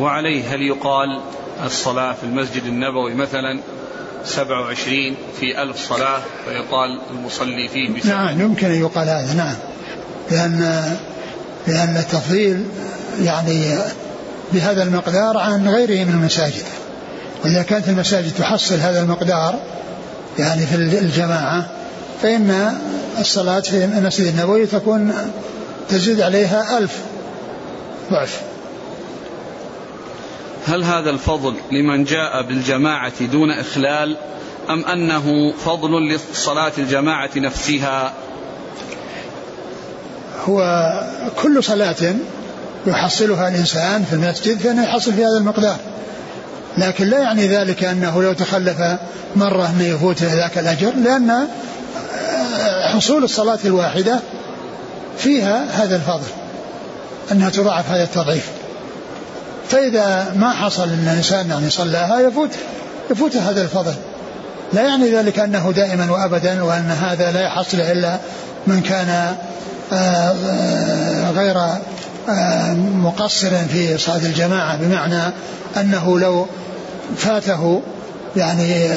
وعليه 0.01 0.55
هل 0.55 0.63
يقال 0.63 1.21
الصلاة 1.65 2.13
في 2.13 2.25
المسجد 2.25 2.65
النبوي 2.65 3.15
مثلا 3.15 3.61
27 4.25 5.17
في 5.41 5.63
ألف 5.63 5.89
صلاة 5.89 6.21
فيقال 6.45 7.01
المصلي 7.11 7.69
فيه 7.69 7.91
بسبب 7.91 8.09
نعم 8.09 8.41
يمكن 8.41 8.67
أن 8.67 8.81
يقال 8.81 9.09
هذا 9.09 9.35
نعم. 9.35 9.57
لأن 10.31 10.83
لأن 11.67 11.97
التفضيل 11.97 12.67
يعني 13.23 13.79
بهذا 14.53 14.83
المقدار 14.83 15.39
عن 15.39 15.69
غيره 15.69 16.05
من 16.05 16.13
المساجد. 16.13 16.65
وإذا 17.45 17.63
كانت 17.63 17.89
المساجد 17.89 18.33
تحصل 18.39 18.75
هذا 18.75 19.03
المقدار 19.03 19.55
يعني 20.39 20.67
في 20.67 20.75
الجماعة 20.75 21.67
فإن 22.23 22.79
الصلاة 23.19 23.61
في 23.61 23.85
المسجد 23.85 24.27
النبوي 24.27 24.67
تكون 24.67 25.15
تزيد 25.89 26.21
عليها 26.21 26.79
ألف 26.79 26.99
ضعف. 28.11 28.41
هل 30.67 30.85
هذا 30.85 31.11
الفضل 31.11 31.55
لمن 31.73 32.05
جاء 32.05 32.43
بالجماعة 32.43 33.25
دون 33.25 33.51
إخلال 33.51 34.17
أم 34.71 34.85
أنه 34.85 35.53
فضل 35.53 36.09
لصلاة 36.09 36.73
الجماعة 36.79 37.31
نفسها؟ 37.37 38.13
هو 40.45 40.63
كل 41.43 41.65
صلاة 41.65 42.15
يحصلها 42.87 43.49
الإنسان 43.49 44.05
في 44.05 44.13
المسجد 44.13 44.59
فإنه 44.59 44.85
يحصل 44.85 45.13
في 45.13 45.25
هذا 45.25 45.39
المقدار. 45.39 45.77
لكن 46.79 47.07
لا 47.07 47.19
يعني 47.19 47.47
ذلك 47.47 47.85
أنه 47.85 48.23
لو 48.23 48.33
تخلف 48.33 48.77
مرة 49.37 49.71
أنه 49.71 49.85
يفوته 49.85 50.35
ذاك 50.35 50.59
الأجر 50.59 50.93
لأن 50.95 51.49
حصول 52.95 53.25
الصلاة 53.25 53.59
الواحدة 53.65 54.21
فيها 55.19 55.85
هذا 55.85 55.97
الفضل 55.97 56.27
أنها 57.33 57.51
تضاعف 57.51 57.91
هذا 57.91 58.03
التضعيف. 58.03 58.60
فإذا 59.71 60.35
ما 60.37 60.51
حصل 60.51 60.83
أن 60.83 61.09
الإنسان 61.13 61.51
يعني 61.51 61.71
صلاها 61.71 62.21
يفوت 62.21 62.51
يفوت 63.11 63.37
هذا 63.37 63.63
الفضل. 63.63 63.95
لا 64.73 64.83
يعني 64.83 65.11
ذلك 65.11 65.39
أنه 65.39 65.73
دائما 65.77 66.11
وأبدا 66.11 66.63
وأن 66.63 66.91
هذا 66.91 67.33
لا 67.33 67.41
يحصل 67.41 67.81
إلا 67.81 68.19
من 68.67 68.81
كان 68.81 69.09
آه، 69.93 69.97
آه، 69.97 71.31
غير 71.31 71.57
آه، 72.29 72.73
مقصر 72.75 73.51
في 73.73 73.99
صلاة 73.99 74.17
الجماعة. 74.27 74.77
بمعنى 74.77 75.23
أنه 75.77 76.19
لو 76.19 76.47
فاته 77.17 77.83
يعني 78.37 78.89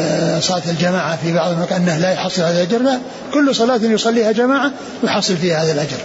صلاة 0.41 0.61
الجماعة 0.67 1.15
في 1.15 1.33
بعض 1.33 1.51
المكان 1.51 1.81
أنه 1.81 1.97
لا 1.97 2.11
يحصل 2.11 2.41
هذا 2.41 2.63
الأجر 2.63 2.81
لا. 2.81 2.99
كل 3.33 3.55
صلاة 3.55 3.79
يصليها 3.83 4.31
جماعة 4.31 4.71
يحصل 5.03 5.37
فيها 5.37 5.63
هذا 5.63 5.71
الأجر. 5.71 5.97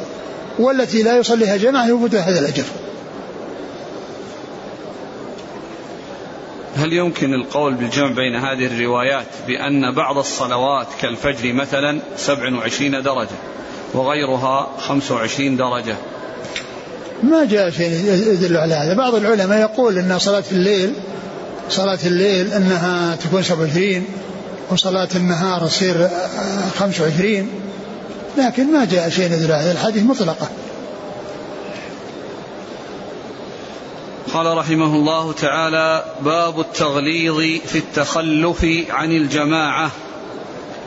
والتي 0.59 1.03
لا 1.03 1.17
يصليها 1.17 1.57
جماعة 1.57 1.87
يفوت 1.87 2.15
هذا 2.15 2.39
الأجر. 2.39 2.65
هل 6.79 6.93
يمكن 6.93 7.35
القول 7.35 7.75
بالجمع 7.75 8.09
بين 8.09 8.37
هذه 8.37 8.67
الروايات 8.67 9.27
بأن 9.47 9.95
بعض 9.95 10.19
الصلوات 10.19 10.87
كالفجر 11.01 11.53
مثلا 11.53 12.01
27 12.17 13.03
درجة 13.03 13.29
وغيرها 13.95 14.69
25 14.79 15.57
درجة؟ 15.57 15.97
ما 17.23 17.45
جاء 17.45 17.71
شيء 17.71 17.91
يدل 18.33 18.57
على 18.57 18.75
هذا. 18.75 18.95
بعض 18.95 19.15
العلماء 19.15 19.61
يقول 19.61 19.99
أن 19.99 20.19
صلاة 20.19 20.45
الليل 20.53 20.93
صلاة 21.71 21.99
الليل 22.07 22.53
أنها 22.53 23.17
تكون 23.17 23.43
27 23.43 24.05
وصلاة 24.71 25.09
النهار 25.17 25.67
تصير 25.67 26.09
25 26.79 27.49
لكن 28.39 28.73
ما 28.73 28.85
جاء 28.85 29.09
شيء 29.09 29.25
يدل 29.33 29.53
على 29.53 29.63
هذا. 29.63 29.73
الحديث 29.73 30.03
مطلقة. 30.03 30.49
قال 34.35 34.57
رحمه 34.57 34.95
الله 34.97 35.33
تعالى 35.33 36.05
باب 36.21 36.61
التغليظ 36.61 37.41
في 37.67 37.79
التخلف 37.79 38.67
عن 38.91 39.13
الجماعة. 39.13 39.91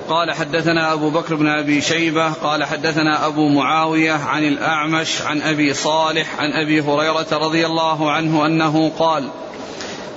قال 0.10 0.32
حدثنا 0.32 0.94
أبو 0.94 1.10
بكر 1.10 1.36
بن 1.36 1.48
أبي 1.48 1.82
شيبة 1.82 2.30
قال 2.34 2.64
حدثنا 2.64 3.28
أبو 3.28 3.50
معاوية 3.50 4.14
عن 4.14 4.44
الأعمش 4.44 5.22
عن 5.22 5.42
أبي 5.42 5.74
صالح 5.74 6.40
عن 6.40 6.52
أبي 6.52 6.82
هريرة 6.82 7.28
رضي 7.32 7.66
الله 7.66 8.12
عنه 8.12 8.46
أنه 8.46 8.92
قال 9.00 9.30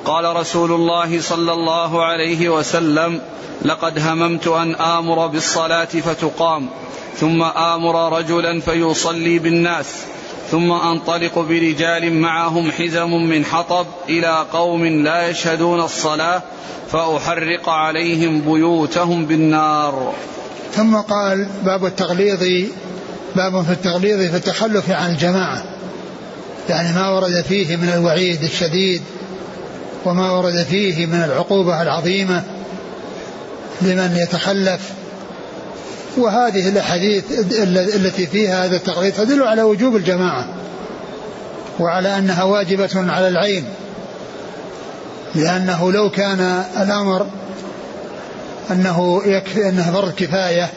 قال 0.04 0.36
رسول 0.36 0.72
الله 0.72 1.20
صلى 1.20 1.52
الله 1.52 2.04
عليه 2.04 2.48
وسلم 2.48 3.20
لقد 3.62 3.98
هممت 3.98 4.46
أن 4.46 4.74
آمر 4.74 5.26
بالصلاة 5.26 5.84
فتقام 5.84 6.68
ثم 7.16 7.42
آمر 7.42 8.18
رجلا 8.18 8.60
فيصلي 8.60 9.38
بالناس. 9.38 10.13
ثم 10.50 10.72
أنطلق 10.72 11.38
برجال 11.38 12.12
معهم 12.12 12.70
حزم 12.70 13.10
من 13.10 13.44
حطب 13.44 13.86
إلى 14.08 14.46
قوم 14.52 14.86
لا 14.86 15.28
يشهدون 15.28 15.80
الصلاة 15.80 16.42
فأحرق 16.90 17.68
عليهم 17.68 18.40
بيوتهم 18.40 19.26
بالنار. 19.26 20.14
ثم 20.72 20.96
قال 20.96 21.46
باب 21.64 21.84
التغليظ 21.84 22.68
باب 23.36 23.62
في 23.62 23.72
التغليظ 23.72 24.30
في 24.30 24.36
التخلف 24.36 24.90
عن 24.90 25.10
الجماعة. 25.10 25.64
يعني 26.68 26.92
ما 26.92 27.10
ورد 27.10 27.44
فيه 27.48 27.76
من 27.76 27.88
الوعيد 27.88 28.42
الشديد 28.42 29.02
وما 30.04 30.30
ورد 30.30 30.62
فيه 30.70 31.06
من 31.06 31.22
العقوبة 31.24 31.82
العظيمة 31.82 32.42
لمن 33.82 34.16
يتخلف. 34.22 35.03
وهذه 36.16 36.68
الأحاديث 36.68 37.24
التي 37.96 38.26
فيها 38.26 38.64
هذا 38.64 38.76
التقرير 38.76 39.12
تدل 39.12 39.42
على 39.42 39.62
وجوب 39.62 39.96
الجماعة 39.96 40.48
وعلى 41.80 42.18
أنها 42.18 42.44
واجبة 42.44 42.90
على 42.94 43.28
العين 43.28 43.64
لأنه 45.34 45.92
لو 45.92 46.10
كان 46.10 46.64
الأمر 46.80 47.26
أنه 48.70 49.22
يكفي 49.26 49.68
أنه 49.68 49.92
فرض 49.92 50.14
كفاية 50.14 50.70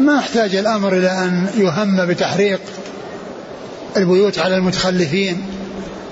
ما 0.00 0.18
احتاج 0.18 0.54
الأمر 0.54 0.96
إلى 0.98 1.10
أن 1.10 1.46
يهم 1.56 2.06
بتحريق 2.06 2.60
البيوت 3.96 4.38
على 4.38 4.56
المتخلفين 4.56 5.46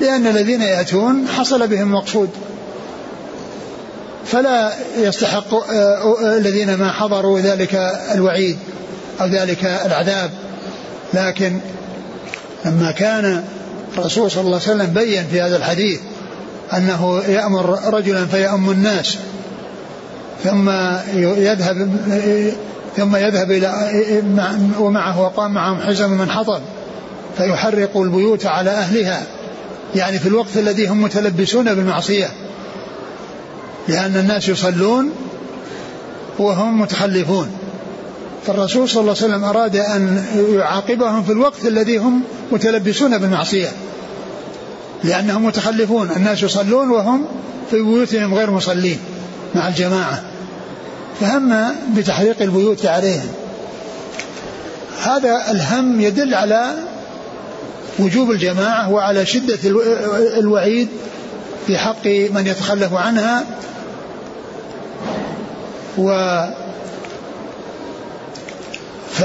لأن 0.00 0.26
الذين 0.26 0.62
يأتون 0.62 1.28
حصل 1.28 1.68
بهم 1.68 1.92
مقصود. 1.92 2.30
فلا 4.30 4.72
يستحق 4.96 5.54
آه، 5.54 5.62
آه، 5.72 6.37
الذين 6.38 6.75
ما 6.75 6.92
حضروا 6.92 7.40
ذلك 7.40 7.75
الوعيد 8.14 8.58
أو 9.20 9.26
ذلك 9.26 9.64
العذاب. 9.64 10.30
لكن 11.14 11.58
لما 12.64 12.90
كان 12.90 13.44
الرسول 13.99 14.30
صلى 14.30 14.40
الله 14.40 14.60
عليه 14.66 14.75
وسلم 14.75 14.87
بين 14.87 15.26
في 15.26 15.40
هذا 15.40 15.56
الحديث 15.56 16.00
أنه 16.76 17.22
يأمر 17.28 17.94
رجلا 17.94 18.26
فيأم 18.26 18.70
الناس 18.70 19.16
ثم 20.44 20.70
يذهب 21.16 21.90
ثم 22.96 23.16
يذهب 23.16 23.50
إلى 23.50 23.75
ومعه 24.78 25.20
وقام 25.20 25.54
معهم 25.54 25.80
حزم 25.80 26.10
من 26.10 26.30
حطب 26.30 26.60
فيحرق 27.37 27.96
البيوت 27.96 28.46
على 28.46 28.70
أهلها. 28.70 29.22
يعني 29.94 30.18
في 30.18 30.28
الوقت 30.28 30.56
الذي 30.56 30.87
هم 30.87 31.02
متلبسون 31.02 31.75
بالمعصية. 31.75 32.28
لأن 33.90 34.16
الناس 34.16 34.49
يصلون 34.49 35.12
وهم 36.38 36.80
متخلفون. 36.80 37.50
فالرسول 38.47 38.88
صلى 38.88 39.00
الله 39.00 39.14
عليه 39.16 39.25
وسلم 39.25 39.44
أراد 39.44 39.76
أن 39.76 40.25
يعاقبهم 40.54 41.23
في 41.23 41.32
الوقت 41.32 41.66
الذي 41.66 41.97
هم 41.97 42.23
متلبسون 42.52 43.18
بالمعصية. 43.18 43.68
لأنهم 45.04 45.44
متخلفون 45.44 46.11
الناس 46.16 46.42
يصلون 46.42 46.90
وهم 46.90 47.25
في 47.70 47.82
بيوتهم 47.82 48.35
غير 48.35 48.50
مصلين 48.50 48.99
مع 49.54 49.68
الجماعة. 49.68 50.23
فهم 51.20 51.75
بتحريق 51.97 52.42
البيوت 52.42 52.87
عليهم. 52.87 53.28
هذا 55.02 55.50
الهم 55.50 56.00
يدل 56.00 56.35
على 56.35 56.75
وجوب 57.99 58.30
الجماعة 58.30 58.90
وعلى 58.90 59.26
شدة 59.26 59.59
الوعيد 60.38 60.88
في 61.66 61.78
حق 61.78 62.06
من 62.06 62.47
يتخلف 62.47 62.94
عنها 62.94 63.44
و 66.00 66.11
ف 69.12 69.23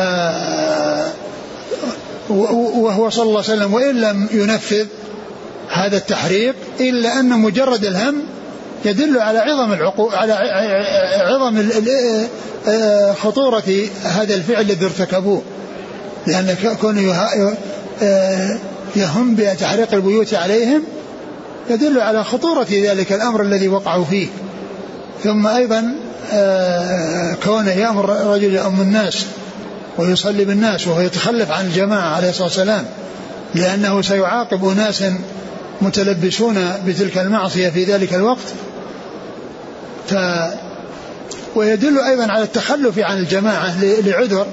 وهو 2.29 3.09
صلى 3.09 3.23
الله 3.23 3.43
عليه 3.43 3.53
وسلم 3.53 3.73
وإن 3.73 4.01
لم 4.01 4.27
ينفذ 4.31 4.85
هذا 5.69 5.97
التحريق 5.97 6.55
إلا 6.79 7.19
أن 7.19 7.29
مجرد 7.39 7.85
الهم 7.85 8.23
يدل 8.85 9.19
على 9.19 9.39
عظم 9.39 9.73
العقو 9.73 10.09
على 10.09 10.33
عظم 11.21 11.69
خطورة 13.13 13.63
هذا 14.03 14.35
الفعل 14.35 14.61
الذي 14.61 14.85
ارتكبوه. 14.85 15.41
لأن 16.27 16.55
كونه 16.81 17.13
آه، 18.01 18.57
يهم 18.95 19.35
بتحريق 19.35 19.93
البيوت 19.93 20.33
عليهم 20.33 20.83
يدل 21.69 21.99
على 21.99 22.23
خطورة 22.23 22.67
ذلك 22.71 23.13
الأمر 23.13 23.41
الذي 23.41 23.67
وقعوا 23.67 24.05
فيه. 24.05 24.27
ثم 25.23 25.47
أيضا 25.47 25.79
آه، 25.79 26.04
كونه 27.43 27.71
يأمر 27.71 28.09
رجل 28.09 28.53
يأم 28.53 28.81
الناس 28.81 29.25
ويصلي 29.97 30.45
بالناس 30.45 30.87
وهو 30.87 31.01
يتخلف 31.01 31.51
عن 31.51 31.65
الجماعة 31.65 32.15
عليه 32.15 32.29
الصلاة 32.29 32.47
والسلام 32.47 32.85
لأنه 33.55 34.01
سيعاقب 34.01 34.67
أناس 34.67 35.03
متلبسون 35.81 36.71
بتلك 36.87 37.17
المعصية 37.17 37.69
في 37.69 37.83
ذلك 37.83 38.13
الوقت. 38.13 38.47
ف 40.09 40.15
ويدل 41.55 41.99
أيضا 41.99 42.31
على 42.31 42.43
التخلف 42.43 42.99
عن 42.99 43.17
الجماعة 43.17 43.83
لعذر 43.83 44.47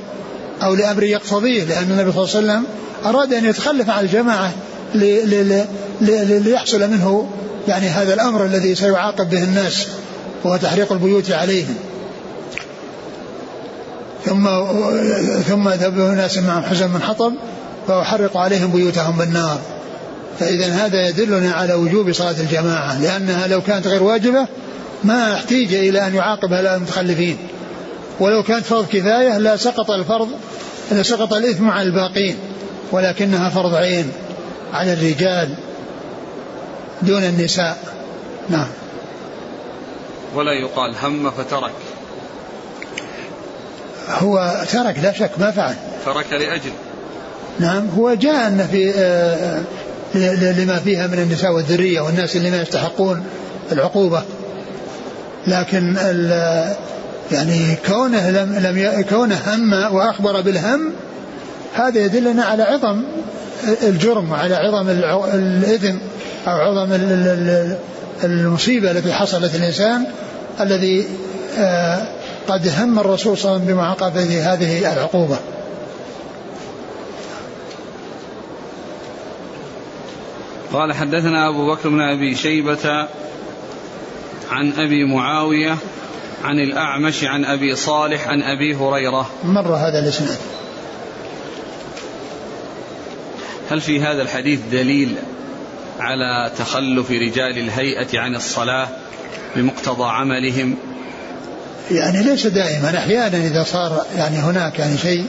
أو 0.62 0.74
لأمر 0.74 1.02
يقتضيه 1.02 1.64
لأن 1.64 1.90
النبي 1.90 2.12
صلى 2.12 2.24
الله 2.24 2.37
عليه 2.37 2.61
وسلم 2.61 2.64
أراد 3.04 3.32
أن 3.32 3.44
يتخلف 3.44 3.90
عن 3.90 4.04
الجماعة 4.04 4.52
ليحصل 6.40 6.90
منه 6.90 7.28
يعني 7.68 7.88
هذا 7.88 8.14
الأمر 8.14 8.44
الذي 8.44 8.74
سيعاقب 8.74 9.30
به 9.30 9.42
الناس. 9.44 9.87
وهو 10.44 10.57
تحريق 10.57 10.92
البيوت 10.92 11.31
عليهم. 11.31 11.74
ثم 14.24 14.48
ثم 15.48 15.68
ذهب 15.68 15.96
ناس 15.98 16.38
معهم 16.38 16.62
حزن 16.62 16.90
من 16.90 17.02
حطب 17.02 17.33
فأحرق 17.88 18.37
عليهم 18.37 18.72
بيوتهم 18.72 19.18
بالنار. 19.18 19.59
فإذا 20.40 20.66
هذا 20.66 21.09
يدلنا 21.09 21.52
على 21.52 21.74
وجوب 21.74 22.12
صلاة 22.12 22.40
الجماعة 22.40 23.00
لأنها 23.00 23.46
لو 23.46 23.61
كانت 23.61 23.87
غير 23.87 24.02
واجبة 24.02 24.46
ما 25.05 25.35
احتيج 25.35 25.74
إلى 25.74 26.07
أن 26.07 26.14
يعاقب 26.14 26.52
هؤلاء 26.52 26.76
المتخلفين. 26.76 27.37
ولو 28.20 28.42
كانت 28.42 28.64
فرض 28.64 28.87
كفاية 28.87 29.38
لا 29.38 29.57
سقط 29.57 29.90
الفرض 29.90 30.28
لسقط 30.92 31.33
الإثم 31.33 31.70
على 31.70 31.88
الباقين 31.88 32.37
ولكنها 32.92 33.48
فرض 33.48 33.74
عين 33.74 34.12
على 34.72 34.92
الرجال 34.92 35.55
دون 37.02 37.22
النساء. 37.22 37.78
نعم. 38.48 38.68
ولا 40.35 40.53
يقال 40.53 40.95
هم 41.03 41.31
فترك. 41.31 41.73
هو 44.09 44.64
ترك 44.73 44.99
لا 45.03 45.12
شك 45.12 45.31
ما 45.38 45.51
فعل. 45.51 45.75
ترك 46.05 46.33
لأجل. 46.33 46.73
نعم 47.61 47.88
هو 47.88 48.14
جاء 48.14 48.49
أن 48.49 48.68
في 48.71 48.92
آه، 48.97 49.62
لما 50.59 50.79
فيها 50.79 51.07
من 51.07 51.18
النساء 51.18 51.53
والذرية 51.53 52.01
والناس 52.01 52.37
اللي 52.37 52.51
ما 52.51 52.62
يستحقون 52.62 53.25
العقوبة. 53.73 54.23
لكن 55.47 55.97
يعني 57.33 57.77
كونه 57.87 58.31
لم 58.31 58.55
لم 58.59 59.05
كونه 59.11 59.38
هم 59.47 59.95
وأخبر 59.95 60.40
بالهم 60.40 60.92
هذا 61.75 61.99
يدلنا 61.99 62.45
على 62.45 62.62
عظم 62.62 63.03
الجرم 63.83 64.33
وعلى 64.33 64.55
عظم 64.55 64.88
الإثم 64.88 65.97
أو 66.47 66.53
عظم 66.53 66.92
المصيبة 68.24 68.90
التي 68.90 69.12
حصلت 69.12 69.54
الإنسان 69.54 70.06
الذي 70.61 71.06
آه، 71.58 72.08
قد 72.48 72.68
هم 72.68 72.98
الرسول 72.98 73.38
صلى 73.38 73.44
الله 73.44 73.62
عليه 73.62 73.64
وسلم 73.64 73.76
بمعاقبه 73.76 74.52
هذه 74.52 74.92
العقوبة. 74.92 75.38
قال 80.72 80.92
حدثنا 80.92 81.48
أبو 81.48 81.66
بكر 81.66 81.88
بن 81.88 82.00
أبي 82.00 82.35
شيبة 82.35 83.08
عن 84.50 84.72
أبي 84.72 85.04
معاوية 85.04 85.76
عن 86.44 86.61
الأعمش 86.61 87.24
عن 87.24 87.44
أبي 87.44 87.76
صالح 87.76 88.28
عن 88.28 88.42
أبي 88.42 88.74
هريرة 88.74 89.30
مر 89.44 89.74
هذا 89.74 89.98
الإسناد 89.98 90.38
هل 93.70 93.80
في 93.80 94.00
هذا 94.00 94.22
الحديث 94.22 94.61
دليل 94.72 95.16
على 96.03 96.51
تخلف 96.59 97.11
رجال 97.11 97.59
الهيئة 97.59 98.21
عن 98.21 98.35
الصلاة 98.35 98.88
بمقتضى 99.57 100.05
عملهم. 100.05 100.77
يعني 101.91 102.23
ليس 102.23 102.47
دائما 102.47 102.99
أحيانا 102.99 103.38
إذا 103.38 103.65
صار 103.65 104.07
يعني 104.17 104.37
هناك 104.37 104.79
يعني 104.79 104.99
شيء 104.99 105.25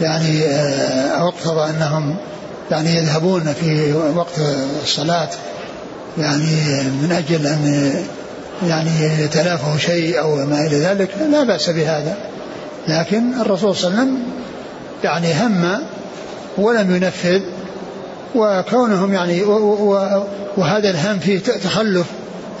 يعني 0.00 0.44
آه، 0.44 1.08
أو 1.08 1.28
اقتضى 1.28 1.70
أنهم 1.70 2.16
يعني 2.70 2.96
يذهبون 2.96 3.52
في 3.52 3.92
وقت 3.92 4.38
الصلاة 4.82 5.28
يعني 6.18 6.82
من 7.02 7.12
أجل 7.12 7.46
أن 7.46 7.94
يعني 8.68 9.24
يتلافه 9.24 9.78
شيء 9.78 10.20
أو 10.20 10.36
ما 10.36 10.66
إلى 10.66 10.76
ذلك 10.76 11.10
لا 11.32 11.44
بأس 11.44 11.70
بهذا. 11.70 12.16
لكن 12.88 13.40
الرسول 13.40 13.76
صلى 13.76 13.88
الله 13.88 14.00
عليه 14.00 14.10
وسلم 14.10 14.22
يعني 15.04 15.46
هم 15.46 15.80
ولم 16.58 16.96
ينفذ 16.96 17.42
وكونهم 18.34 19.12
يعني 19.12 19.42
وهذا 20.56 20.90
الهم 20.90 21.18
فيه 21.18 21.38
تخلف 21.38 22.06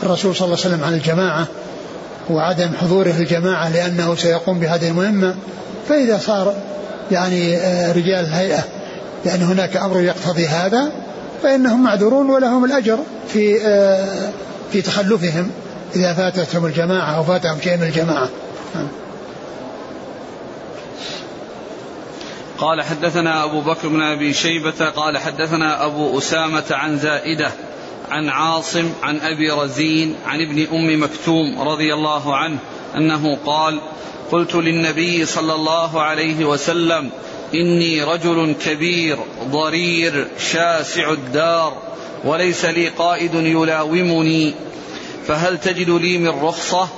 الرسول 0.02 0.36
صلى 0.36 0.44
الله 0.46 0.58
عليه 0.64 0.74
وسلم 0.74 0.84
عن 0.84 0.94
الجماعة 0.94 1.46
وعدم 2.30 2.70
حضوره 2.80 3.14
الجماعة 3.18 3.68
لأنه 3.68 4.14
سيقوم 4.14 4.58
بهذه 4.58 4.88
المهمة 4.88 5.34
فإذا 5.88 6.18
صار 6.18 6.54
يعني 7.10 7.56
آه، 7.56 7.92
رجال 7.92 8.24
الهيئة 8.24 8.64
لأن 9.24 9.42
هناك 9.42 9.76
أمر 9.76 10.00
يقتضي 10.00 10.46
هذا 10.46 10.92
فإنهم 11.42 11.84
معذورون 11.84 12.30
ولهم 12.30 12.64
الأجر 12.64 12.98
في 13.28 13.66
آه، 13.66 14.30
في 14.72 14.82
تخلفهم 14.82 15.50
إذا 15.96 16.14
فاتتهم 16.14 16.66
الجماعة 16.66 17.16
أو 17.16 17.24
فاتهم 17.24 17.60
شيء 17.60 17.76
من 17.76 17.82
الجماعة. 17.82 18.28
قال 22.60 22.82
حدثنا 22.82 23.44
أبو 23.44 23.60
بكر 23.60 23.88
بن 23.88 24.02
أبي 24.02 24.32
شيبة 24.32 24.88
قال 24.96 25.18
حدثنا 25.18 25.86
أبو 25.86 26.18
أسامة 26.18 26.64
عن 26.70 26.98
زائدة 26.98 27.52
عن 28.10 28.28
عاصم 28.28 28.92
عن 29.02 29.20
أبي 29.20 29.50
رزين 29.50 30.16
عن 30.26 30.40
ابن 30.40 30.66
أم 30.72 31.02
مكتوم 31.02 31.62
رضي 31.62 31.94
الله 31.94 32.36
عنه 32.36 32.58
أنه 32.96 33.38
قال 33.46 33.80
قلت 34.32 34.54
للنبي 34.54 35.26
صلى 35.26 35.54
الله 35.54 36.02
عليه 36.02 36.44
وسلم 36.44 37.10
إني 37.54 38.02
رجل 38.02 38.54
كبير 38.64 39.18
ضرير 39.44 40.28
شاسع 40.38 41.12
الدار 41.12 41.82
وليس 42.24 42.64
لي 42.64 42.88
قائد 42.88 43.34
يلاومني 43.34 44.54
فهل 45.26 45.58
تجد 45.58 45.90
لي 45.90 46.18
من 46.18 46.28
رخصة؟ 46.28 46.88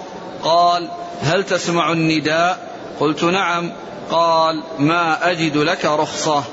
قال 0.43 0.89
هل 1.23 1.45
تسمع 1.45 1.93
النداء؟ 1.93 2.73
قلت 3.01 3.25
نعم. 3.25 3.73
قال 4.11 4.63
ما 4.79 5.31
أجد 5.31 5.57
لك 5.57 5.85
رخصة. 5.85 6.45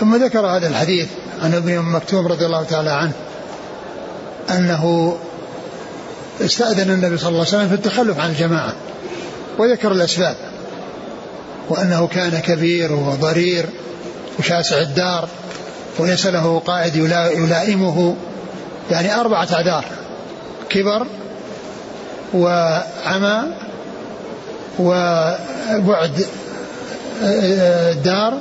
ثم 0.00 0.16
ذكر 0.16 0.46
هذا 0.46 0.68
الحديث 0.68 1.08
عن 1.42 1.54
ابن 1.54 1.78
مكتوم 1.78 2.26
رضي 2.26 2.46
الله 2.46 2.64
تعالى 2.64 2.90
عنه 2.90 3.12
أنه 4.50 5.16
استأذن 6.40 6.90
النبي 6.90 7.18
صلى 7.18 7.28
الله 7.28 7.38
عليه 7.38 7.48
وسلم 7.48 7.68
في 7.68 7.74
التخلف 7.74 8.18
عن 8.18 8.30
الجماعة 8.30 8.74
وذكر 9.58 9.92
الأسباب 9.92 10.36
وأنه 11.68 12.06
كان 12.06 12.38
كبير 12.38 12.92
وضرير 12.92 13.66
وشاسع 14.38 14.80
الدار 14.80 15.28
وليس 15.98 16.26
له 16.26 16.62
قائد 16.66 16.96
يلائمه 16.96 18.16
يعني 18.90 19.14
أربعة 19.14 19.48
أعذار 19.52 19.84
كبر 20.68 21.06
وعمى 22.34 23.42
وبعد 24.78 26.26
الدار 27.22 28.38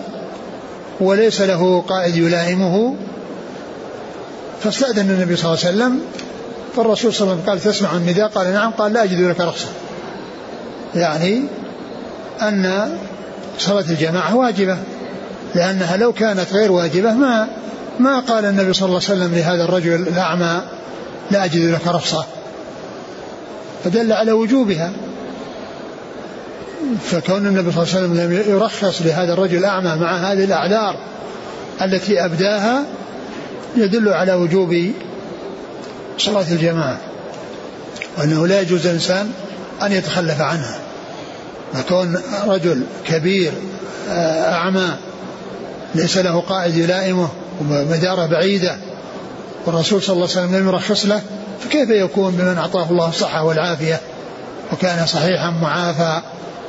وليس 1.00 1.41
له 1.41 1.82
قائد 1.88 2.15
يلائمه. 2.15 2.96
فاستأذن 4.63 5.10
النبي 5.10 5.36
صلى 5.36 5.54
الله 5.54 5.65
عليه 5.65 5.76
وسلم 5.76 6.02
فالرسول 6.76 7.13
صلى 7.13 7.22
الله 7.22 7.34
عليه 7.34 7.44
وسلم 7.44 7.50
قال 7.50 7.74
تسمع 7.74 7.96
النداء؟ 7.96 8.28
قال 8.28 8.54
نعم. 8.54 8.72
قال 8.72 8.94
لا 8.94 9.04
أجد 9.04 9.22
لك 9.22 9.39
رخصة. 9.39 9.67
يعني 10.96 11.41
أن 12.41 12.94
صلاة 13.60 13.86
الجماعة 13.89 14.36
واجبة 14.36 14.78
لأنها 15.56 15.98
لو 15.98 16.13
كانت 16.13 16.54
غير 16.54 16.72
واجبة 16.72 17.13
ما 17.13 17.48
ما 18.00 18.20
قال 18.20 18.46
النبي 18.46 18.74
صلى 18.74 18.86
الله 18.86 19.02
عليه 19.10 19.22
وسلم 19.22 19.36
لهذا 19.36 19.63
الرجل 19.63 19.94
الأعمى 19.94 20.62
لا 21.32 21.46
أجد 21.46 21.65
لك 21.65 21.88
رخصة. 21.88 22.26
فدل 23.84 24.12
على 24.12 24.32
وجوبها. 24.32 24.91
فكون 27.06 27.48
النبي 27.48 27.72
صلى 27.72 27.84
الله 27.84 27.96
عليه 27.96 28.06
وسلم 28.06 28.17
لم 28.17 28.54
يرخص 28.56 29.02
لهذا 29.02 29.34
الرجل 29.34 29.58
الأعمى 29.58 29.96
مع 29.96 30.17
هذه 30.17 30.44
الأعذار 30.44 30.96
التي 31.82 32.26
أبداها 32.26 32.84
يدل 33.76 34.10
على 34.10 34.34
وجوب 34.34 34.91
صلاة 36.17 36.46
الجماعة 36.52 36.98
وأنه 38.17 38.48
لا 38.48 38.62
يجوز 38.62 38.88
الإنسان 38.88 39.32
أن 39.82 39.91
يتخلف 39.91 40.41
عنها. 40.41 40.80
فكون 41.74 42.22
رجل 42.48 42.84
كبير 43.08 43.52
آه، 44.10 44.54
أعمى 44.54 44.89
ليس 45.96 46.17
له 46.17 46.41
قائد 46.41 46.78
يلائمه 46.78 47.30
ومدارة 47.62 48.26
بعيدة 48.26 48.78
والرسول 49.65 50.02
صلى 50.02 50.13
الله 50.13 50.30
عليه 50.30 50.48
وسلم 50.48 50.56
لم 50.56 50.67
يرخص 50.67 51.06
له 51.06 51.22
فكيف 51.60 51.89
يكون 51.89 52.32
بمن 52.32 52.58
أعطاه 52.58 52.89
الله 52.91 53.10
الصحة 53.10 53.44
والعافية؟ 53.44 54.00
وكان 54.74 55.06
صحيحا 55.06 55.50
معافى 55.50 56.22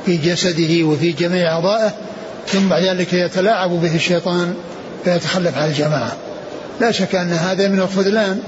في 0.05 0.17
جسده 0.17 0.83
وفي 0.83 1.11
جميع 1.11 1.53
أعضائه 1.53 1.93
ثم 2.47 2.69
بعد 2.69 2.83
ذلك 2.83 3.13
يتلاعب 3.13 3.69
به 3.69 3.95
الشيطان 3.95 4.53
فيتخلف 5.03 5.57
عن 5.57 5.69
الجماعة. 5.69 6.11
لا 6.81 6.91
شك 6.91 7.15
أن 7.15 7.31
هذا 7.31 7.67
من 7.67 7.79
الخذلان 7.79 8.39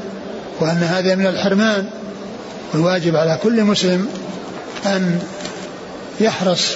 وأن 0.60 0.84
هذا 0.84 1.16
من 1.16 1.28
الحرمان. 1.28 1.86
والواجب 2.74 3.16
على 3.16 3.40
كل 3.44 3.64
مسلم 3.64 4.08
أن 4.86 5.20
يحرص 6.20 6.72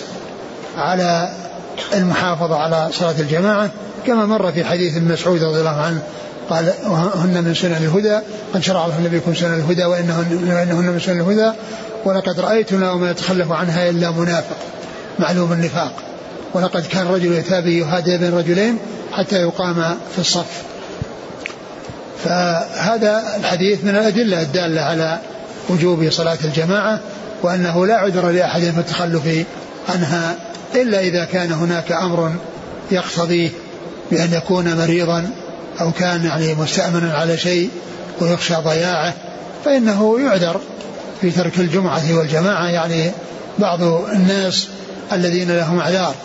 على 0.77 1.29
المحافظة 1.93 2.55
على 2.55 2.89
صلاة 2.91 3.15
الجماعة 3.19 3.69
كما 4.07 4.25
مر 4.25 4.51
في 4.51 4.63
حديث 4.63 4.97
ابن 4.97 5.11
مسعود 5.11 5.43
رضي 5.43 5.59
الله 5.59 5.81
عنه 5.81 6.01
قال 6.49 6.73
هن 7.15 7.43
من 7.43 7.53
سنن 7.53 7.71
الهدى 7.71 8.19
قد 8.53 8.63
شرع 8.63 8.85
الله 8.85 9.01
نبيكم 9.01 9.35
سنن 9.35 9.53
الهدى 9.53 9.85
وإنهن, 9.85 10.53
وإنهن 10.53 10.85
من 10.85 10.99
سنن 10.99 11.19
الهدى. 11.19 11.51
ولقد 12.05 12.39
رأيتنا 12.39 12.91
وما 12.91 13.11
يتخلف 13.11 13.51
عنها 13.51 13.89
إلا 13.89 14.11
منافق 14.11 14.57
معلوم 15.19 15.53
النفاق. 15.53 15.93
ولقد 16.53 16.85
كان 16.85 17.07
رجل 17.07 17.33
يتابع 17.33 17.69
يهادي 17.69 18.17
بين 18.17 18.33
رجلين 18.33 18.77
حتى 19.11 19.41
يقام 19.41 19.75
في 20.13 20.19
الصف. 20.19 20.63
فهذا 22.23 23.23
الحديث 23.37 23.83
من 23.83 23.89
الأدلة 23.89 24.41
الدالة 24.41 24.81
على 24.81 25.19
وجوب 25.69 26.09
صلاة 26.09 26.37
الجماعة 26.43 26.99
وأنه 27.43 27.85
لا 27.85 27.97
عذر 27.97 28.29
لأحد 28.29 28.61
في 28.61 28.79
التخلف 28.79 29.45
عنها 29.89 30.35
إلا 30.75 30.99
إذا 30.99 31.25
كان 31.25 31.51
هناك 31.51 31.91
أمر 31.91 32.31
يقتضيه 32.91 33.49
بأن 34.11 34.33
يكون 34.33 34.77
مريضا. 34.77 35.29
أو 35.81 35.91
كان 35.91 36.25
يعني 36.25 36.53
مستأمنا 36.55 37.13
على 37.13 37.37
شيء 37.37 37.69
ويخشى 38.21 38.55
ضياعه 38.55 39.13
فإنه 39.65 40.19
يعذر 40.19 40.61
في 41.21 41.31
ترك 41.31 41.59
الجمعة 41.59 42.17
والجماعة 42.17 42.67
يعني 42.67 43.11
بعض 43.59 43.83
الناس 43.83 44.67
الذين 45.11 45.51
لهم 45.51 45.79
أعذار. 45.79 46.15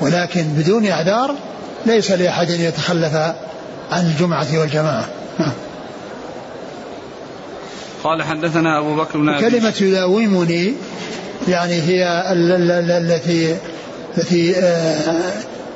ولكن 0.00 0.42
بدون 0.42 0.86
أعذار 0.86 1.34
ليس 1.86 2.10
لأحد 2.10 2.50
أن 2.50 2.60
يتخلف 2.60 3.14
عن 3.90 4.06
الجمعة 4.06 4.58
والجماعة. 4.58 5.08
نعم. 5.38 5.52
قال 8.04 8.22
حدثنا 8.22 8.78
أبو 8.78 8.96
بكر 8.96 9.18
بن 9.18 9.40
كلمة 9.40 9.74
يداومني 9.80 10.74
يعني 11.48 11.82
هي 11.82 12.22
التي 12.32 13.56
التي 14.18 14.56
آه، 14.56 15.32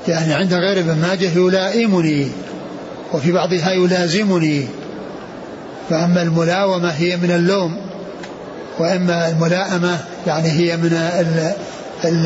يعني 0.08 0.34
عند 0.34 0.54
غير 0.54 0.78
ابن 0.78 0.96
ماجه 0.96 1.30
يلائمني. 1.36 2.28
وفي 3.12 3.32
بعضها 3.32 3.72
يلازمني. 3.72 4.66
فأما 5.90 6.22
الملاومة 6.22 6.88
هي 6.88 7.16
من 7.16 7.30
اللوم 7.30 7.76
وإما 8.78 9.28
الملائمة 9.28 9.98
يعني 10.26 10.48
هي 10.48 10.76
من 10.76 10.92
ال 10.92 11.52
ال 12.04 12.24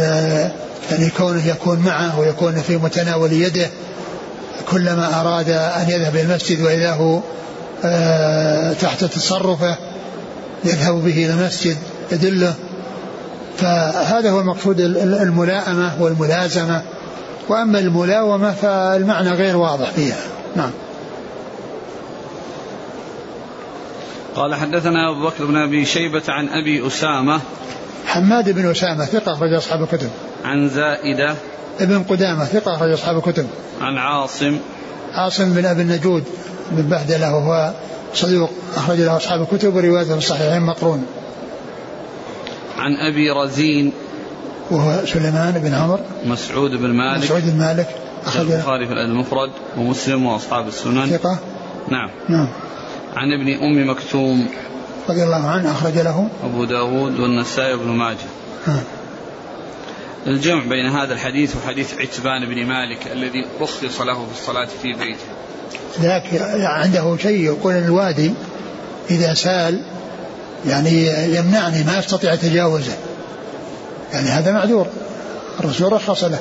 يعني 0.90 1.10
كونه 1.10 1.46
يكون 1.46 1.78
معه 1.78 2.20
ويكون 2.20 2.60
في 2.60 2.76
متناول 2.76 3.32
يده. 3.32 3.68
كلما 4.70 5.20
أراد 5.20 5.50
أن 5.50 5.90
يذهب 5.90 6.16
إلى 6.16 6.22
المسجد 6.22 6.60
وإذا 6.60 6.92
هو 6.92 7.20
آه، 7.84 8.72
تحت 8.72 9.04
تصرفه 9.04 9.76
يذهب 10.64 10.94
به 10.94 11.12
إلى 11.12 11.32
المسجد 11.32 11.76
يدله. 12.12 12.54
فهذا 13.58 14.30
هو 14.30 14.40
المقصود 14.40 14.80
الملائمة 14.80 16.02
والملازمة. 16.02 16.82
وأما 17.48 17.78
الملاومة 17.78 18.52
فالمعنى 18.52 19.30
غير 19.30 19.56
واضح 19.56 19.90
فيها. 19.90 20.29
نعم. 20.56 20.70
قال 24.36 24.54
حدثنا 24.54 25.10
أبو 25.10 25.26
بكر 25.26 25.46
بن 25.46 25.56
أبي 25.56 25.84
شيبة 25.84 26.22
عن 26.28 26.48
أبي 26.48 26.86
أسامة 26.86 27.40
حماد 28.06 28.50
بن 28.50 28.70
أسامة 28.70 29.04
ثقة 29.04 29.32
أخرج 29.32 29.52
أصحاب 29.52 29.82
الكتب. 29.82 30.10
عن 30.44 30.68
زائدة 30.68 31.34
ابن 31.80 32.02
قدامة 32.02 32.44
ثقة 32.44 32.74
أخرج 32.74 32.92
أصحاب 32.92 33.16
الكتب. 33.16 33.46
عن 33.80 33.98
عاصم. 33.98 34.58
عاصم 35.12 35.52
بن 35.52 35.64
أبي 35.64 35.82
النجود 35.82 36.24
بن 36.70 36.82
بهدلة 36.82 37.36
وهو 37.36 37.72
صدوق 38.14 38.50
أخرج 38.76 39.00
له 39.00 39.16
أصحاب 39.16 39.42
الكتب 39.42 39.76
وروايته 39.76 40.10
في 40.10 40.18
الصحيحين 40.18 40.62
مقرون. 40.62 41.06
عن 42.78 42.96
أبي 42.96 43.30
رزين 43.30 43.92
وهو 44.70 45.06
سليمان 45.06 45.52
بن 45.52 45.74
عمر 45.74 46.00
مسعود 46.24 46.70
بن 46.70 46.90
مالك. 46.90 47.24
مسعود 47.24 47.42
بن 47.46 47.58
مالك. 47.58 47.88
أخرج. 48.26 48.50
البخاري 48.50 48.86
في 48.86 48.92
المفرد 48.92 49.50
ومسلم 49.76 50.26
وأصحاب 50.26 50.68
السنن. 50.68 51.06
ثقة. 51.06 51.38
نعم. 51.88 52.10
نعم. 52.28 52.48
عن 53.16 53.32
ابن 53.32 53.62
أم 53.62 53.90
مكتوم 53.90 54.48
رضي 55.08 55.22
الله 55.22 55.46
عنه 55.48 55.72
أخرج 55.72 55.98
له. 55.98 56.28
أبو 56.44 56.64
داود 56.64 57.20
والنسائي 57.20 57.76
بن 57.76 57.88
ماجه. 57.88 58.16
ها. 58.66 58.82
الجمع 60.26 60.64
بين 60.64 60.86
هذا 60.86 61.12
الحديث 61.14 61.56
وحديث 61.56 61.94
عتبان 61.98 62.46
بن 62.48 62.66
مالك 62.66 63.12
الذي 63.12 63.46
رخص 63.60 64.00
له 64.00 64.26
في 64.26 64.32
الصلاة 64.32 64.68
في 64.82 64.92
بيته. 64.92 65.24
ذاك 66.00 66.24
عنده 66.62 67.16
شيء 67.16 67.44
يقول 67.44 67.74
الوادي 67.74 68.32
إذا 69.10 69.34
سال 69.34 69.80
يعني 70.68 71.06
يمنعني 71.36 71.84
ما 71.84 71.98
يستطيع 71.98 72.34
تجاوزه. 72.34 72.92
يعني 74.12 74.28
هذا 74.28 74.52
معذور. 74.52 74.86
الرسول 75.60 75.92
رخص 75.92 76.24
له. 76.24 76.38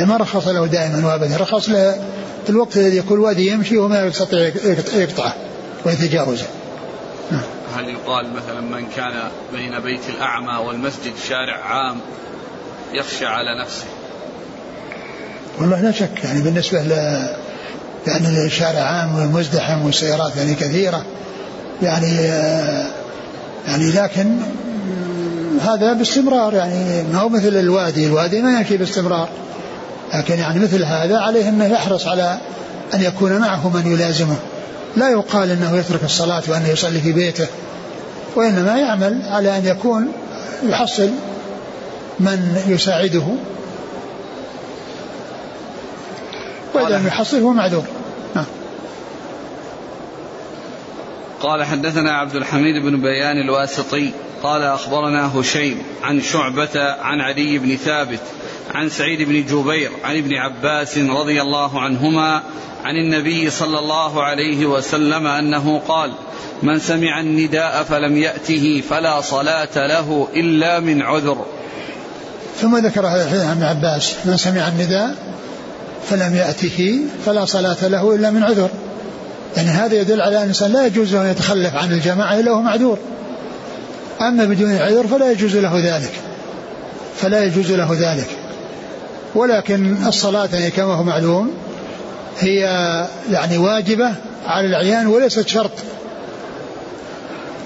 هذا 0.00 0.08
ما 0.08 0.16
رخص 0.16 0.48
له 0.48 0.66
دائما 0.66 1.06
وابدا. 1.06 1.36
رخص 1.36 1.68
له 1.68 1.92
في 2.44 2.50
الوقت 2.50 2.76
الذي 2.76 2.96
يكون 2.96 3.16
الوادي 3.16 3.52
يمشي 3.52 3.78
وما 3.78 4.04
يستطيع 4.04 4.52
يقطعه 4.94 5.34
ويتجاوزه 5.86 6.46
نعم. 7.30 7.42
هل 7.76 7.88
يقال 7.88 8.32
مثلا 8.32 8.60
من 8.60 8.86
كان 8.96 9.12
بين 9.52 9.80
بيت 9.80 10.00
الأعمى 10.08 10.66
والمسجد 10.66 11.12
شارع 11.28 11.64
عام 11.64 11.96
يخشى 12.92 13.26
على 13.26 13.62
نفسه؟ 13.62 13.84
والله 15.58 15.80
لا 15.80 15.92
شك. 15.92 16.24
يعني 16.24 16.42
بالنسبة 16.42 16.82
ل 16.82 16.90
يعني 18.06 18.46
الشارع 18.46 18.80
عام 18.80 19.14
ومزدحم 19.14 19.84
والسيارات 19.86 20.36
يعني 20.36 20.54
كثيرة. 20.54 21.04
يعني 21.82 22.14
يعني 23.66 23.92
لكن 23.92 24.36
هذا 25.60 25.92
باستمرار. 25.92 26.54
يعني 26.54 27.02
ما 27.02 27.18
هو 27.18 27.28
مثل 27.28 27.56
الوادي. 27.56 28.06
الوادي 28.06 28.42
ما 28.42 28.58
يمشي 28.58 28.76
باستمرار. 28.76 29.28
لكن 30.14 30.38
يعني 30.38 30.60
مثل 30.60 30.84
هذا 30.84 31.18
عليه 31.18 31.48
أنه 31.48 31.66
يحرص 31.66 32.06
على 32.06 32.38
أن 32.94 33.02
يكون 33.02 33.38
معه 33.38 33.68
من 33.68 33.92
يلازمه. 33.92 34.36
لا 34.96 35.08
يقال 35.08 35.50
أنه 35.50 35.76
يترك 35.76 36.04
الصلاة 36.04 36.42
وأنه 36.48 36.68
يصلي 36.68 37.00
في 37.00 37.12
بيته 37.12 37.46
وإنما 38.36 38.78
يعمل 38.78 39.22
على 39.28 39.58
أن 39.58 39.66
يكون 39.66 40.12
يحصل 40.62 41.10
من 42.20 42.62
يساعده. 42.66 43.26
وإذا 46.74 46.98
لم 46.98 47.06
يحصل 47.06 47.42
هو 47.42 47.52
معذور 47.52 47.84
نعم 48.34 48.44
قال 51.40 51.64
حدثنا 51.64 52.12
عبد 52.12 52.36
الحميد 52.36 52.82
بن 52.82 53.00
بيان 53.00 53.36
الواسطي 53.36 54.10
قال 54.42 54.62
أخبرنا 54.62 55.40
هشيم 55.40 55.82
عن 56.02 56.20
شعبة 56.20 56.80
عن 57.02 57.20
علي 57.20 57.58
بن 57.58 57.76
ثابت 57.76 58.20
عن 58.74 58.88
سعيد 58.88 59.28
بن 59.28 59.46
جبير 59.46 59.90
عن 60.04 60.16
ابن 60.16 60.34
عباس 60.34 60.98
رضي 60.98 61.42
الله 61.42 61.80
عنهما 61.80 62.42
عن 62.84 62.96
النبي 62.96 63.50
صلى 63.50 63.78
الله 63.78 64.22
عليه 64.22 64.66
وسلم 64.66 65.26
أنه 65.26 65.82
قال 65.88 66.12
من 66.62 66.78
سمع 66.78 67.20
النداء 67.20 67.82
فلم 67.82 68.16
يأته 68.16 68.82
فلا 68.90 69.20
صلاة 69.20 69.86
له 69.86 70.28
إلا 70.34 70.80
من 70.80 71.02
عذر. 71.02 71.46
ثم 72.60 72.76
ذكر 72.76 73.06
عن 73.06 73.18
ابن 73.18 73.62
عباس 73.62 74.16
من 74.24 74.36
سمع 74.36 74.68
النداء 74.68 75.14
فلم 76.08 76.34
يأته 76.34 77.00
فلا 77.26 77.44
صلاة 77.44 77.88
له 77.88 78.14
إلا 78.14 78.30
من 78.30 78.42
عذر. 78.42 78.68
يعني 79.56 79.68
هذا 79.68 79.94
يدل 79.94 80.20
على 80.20 80.36
أن 80.36 80.42
الإنسان 80.42 80.72
لا 80.72 80.86
يجوز 80.86 81.14
له 81.14 81.22
أن 81.22 81.30
يتخلف 81.30 81.74
عن 81.74 81.92
الجماعة 81.92 82.40
إلا 82.40 82.50
هو 82.50 82.60
معذور. 82.60 82.98
أما 84.20 84.44
بدون 84.44 84.76
عذر 84.76 85.06
فلا 85.06 85.30
يجوز 85.32 85.56
له 85.56 85.96
ذلك. 85.96 86.12
فلا 87.16 87.44
يجوز 87.44 87.72
له 87.72 87.96
ذلك. 88.00 88.28
ولكن 89.34 89.96
الصلاة 90.06 90.48
يعني 90.52 90.70
كما 90.70 90.94
هو 90.94 91.02
معلوم 91.02 91.50
هي 92.40 92.60
يعني 93.30 93.58
واجبة 93.58 94.14
على 94.46 94.66
العيان 94.66 95.06
وليست 95.06 95.48
شرط. 95.48 95.70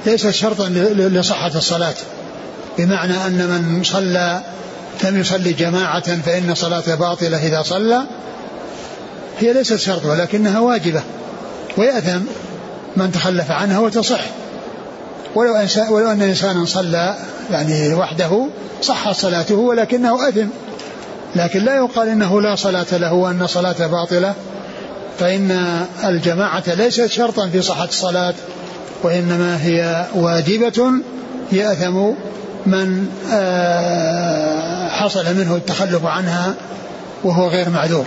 ليست 0.06 0.30
شرطا 0.30 0.68
لصحة 0.94 1.52
الصلاة. 1.54 1.94
بمعنى 2.78 3.26
أن 3.26 3.32
من 3.32 3.84
صلى 3.84 4.40
لم 5.04 5.20
يصلي 5.20 5.52
جماعة 5.52 6.20
فإن 6.20 6.54
صلاة 6.54 6.94
باطلة 6.94 7.46
إذا 7.46 7.62
صلى 7.62 8.02
هي 9.38 9.52
ليست 9.52 9.76
شرط 9.76 10.04
ولكنها 10.04 10.60
واجبة. 10.60 11.02
ويأثم 11.76 12.20
من 12.96 13.12
تخلف 13.12 13.50
عنها 13.50 13.78
وتصح. 13.78 14.20
ولو 15.34 15.56
إنسان 15.56 15.88
ولو 15.88 16.10
أن 16.10 16.22
إنسانا 16.22 16.64
صلى 16.64 17.16
يعني 17.50 17.94
وحده 17.94 18.46
صحت 18.82 19.16
صلاته 19.16 19.54
ولكنه 19.54 20.28
أثم. 20.28 20.46
لكن 21.36 21.64
لا 21.64 21.76
يقال 21.76 22.08
إنه 22.08 22.40
لا 22.40 22.56
صلاة 22.56 22.86
له 22.92 23.12
وأن 23.12 23.46
صلاة 23.46 23.86
باطلة. 23.86 24.34
فإن 25.18 25.50
الجماعة 26.04 26.62
ليست 26.66 27.06
شرطا 27.06 27.48
في 27.48 27.62
صحة 27.62 27.84
الصلاة 27.84 28.34
وإنما 29.02 29.58
هي 29.62 30.06
واجبة 30.14 30.92
يأثم 31.52 32.10
من 32.66 33.08
آه، 33.32 34.88
حصل 34.88 35.36
منه 35.36 35.56
التخلف 35.56 36.06
عنها 36.06 36.54
وهو 37.24 37.48
غير 37.48 37.70
معذور. 37.70 38.04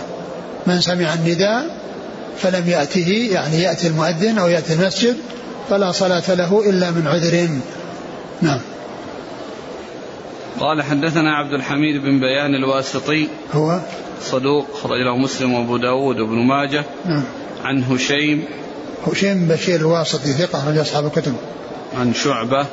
من 0.66 0.80
سمع 0.80 1.14
النداء 1.14 1.77
فلم 2.42 2.68
يأته 2.68 3.28
يعني 3.32 3.62
يأتي 3.62 3.86
المؤذن 3.86 4.38
أو 4.38 4.48
يأتي 4.48 4.72
المسجد 4.72 5.16
فلا 5.70 5.92
صلاة 5.92 6.34
له 6.34 6.70
إلا 6.70 6.90
من 6.90 7.06
عذر. 7.06 7.48
نعم. 8.42 8.60
قال 10.60 10.82
حدثنا 10.82 11.36
عبد 11.36 11.52
الحميد 11.52 12.02
بن 12.02 12.20
بيان 12.20 12.54
الواسطي 12.54 13.28
هو؟ 13.52 13.78
صدوق 14.22 14.66
خرج 14.82 15.00
له 15.00 15.16
مسلم 15.16 15.52
وأبو 15.52 15.76
داود 15.76 16.20
وابن 16.20 16.36
ماجه. 16.36 16.84
نعم. 17.06 17.24
عن 17.64 17.84
هشيم. 17.84 18.44
هشيم 19.06 19.48
بشير 19.48 19.80
الواسطي 19.80 20.32
ثقة 20.32 20.58
أخرج 20.58 20.78
أصحاب 20.78 21.06
الكتب. 21.06 21.34
عن 21.98 22.14
شعبة. 22.14 22.66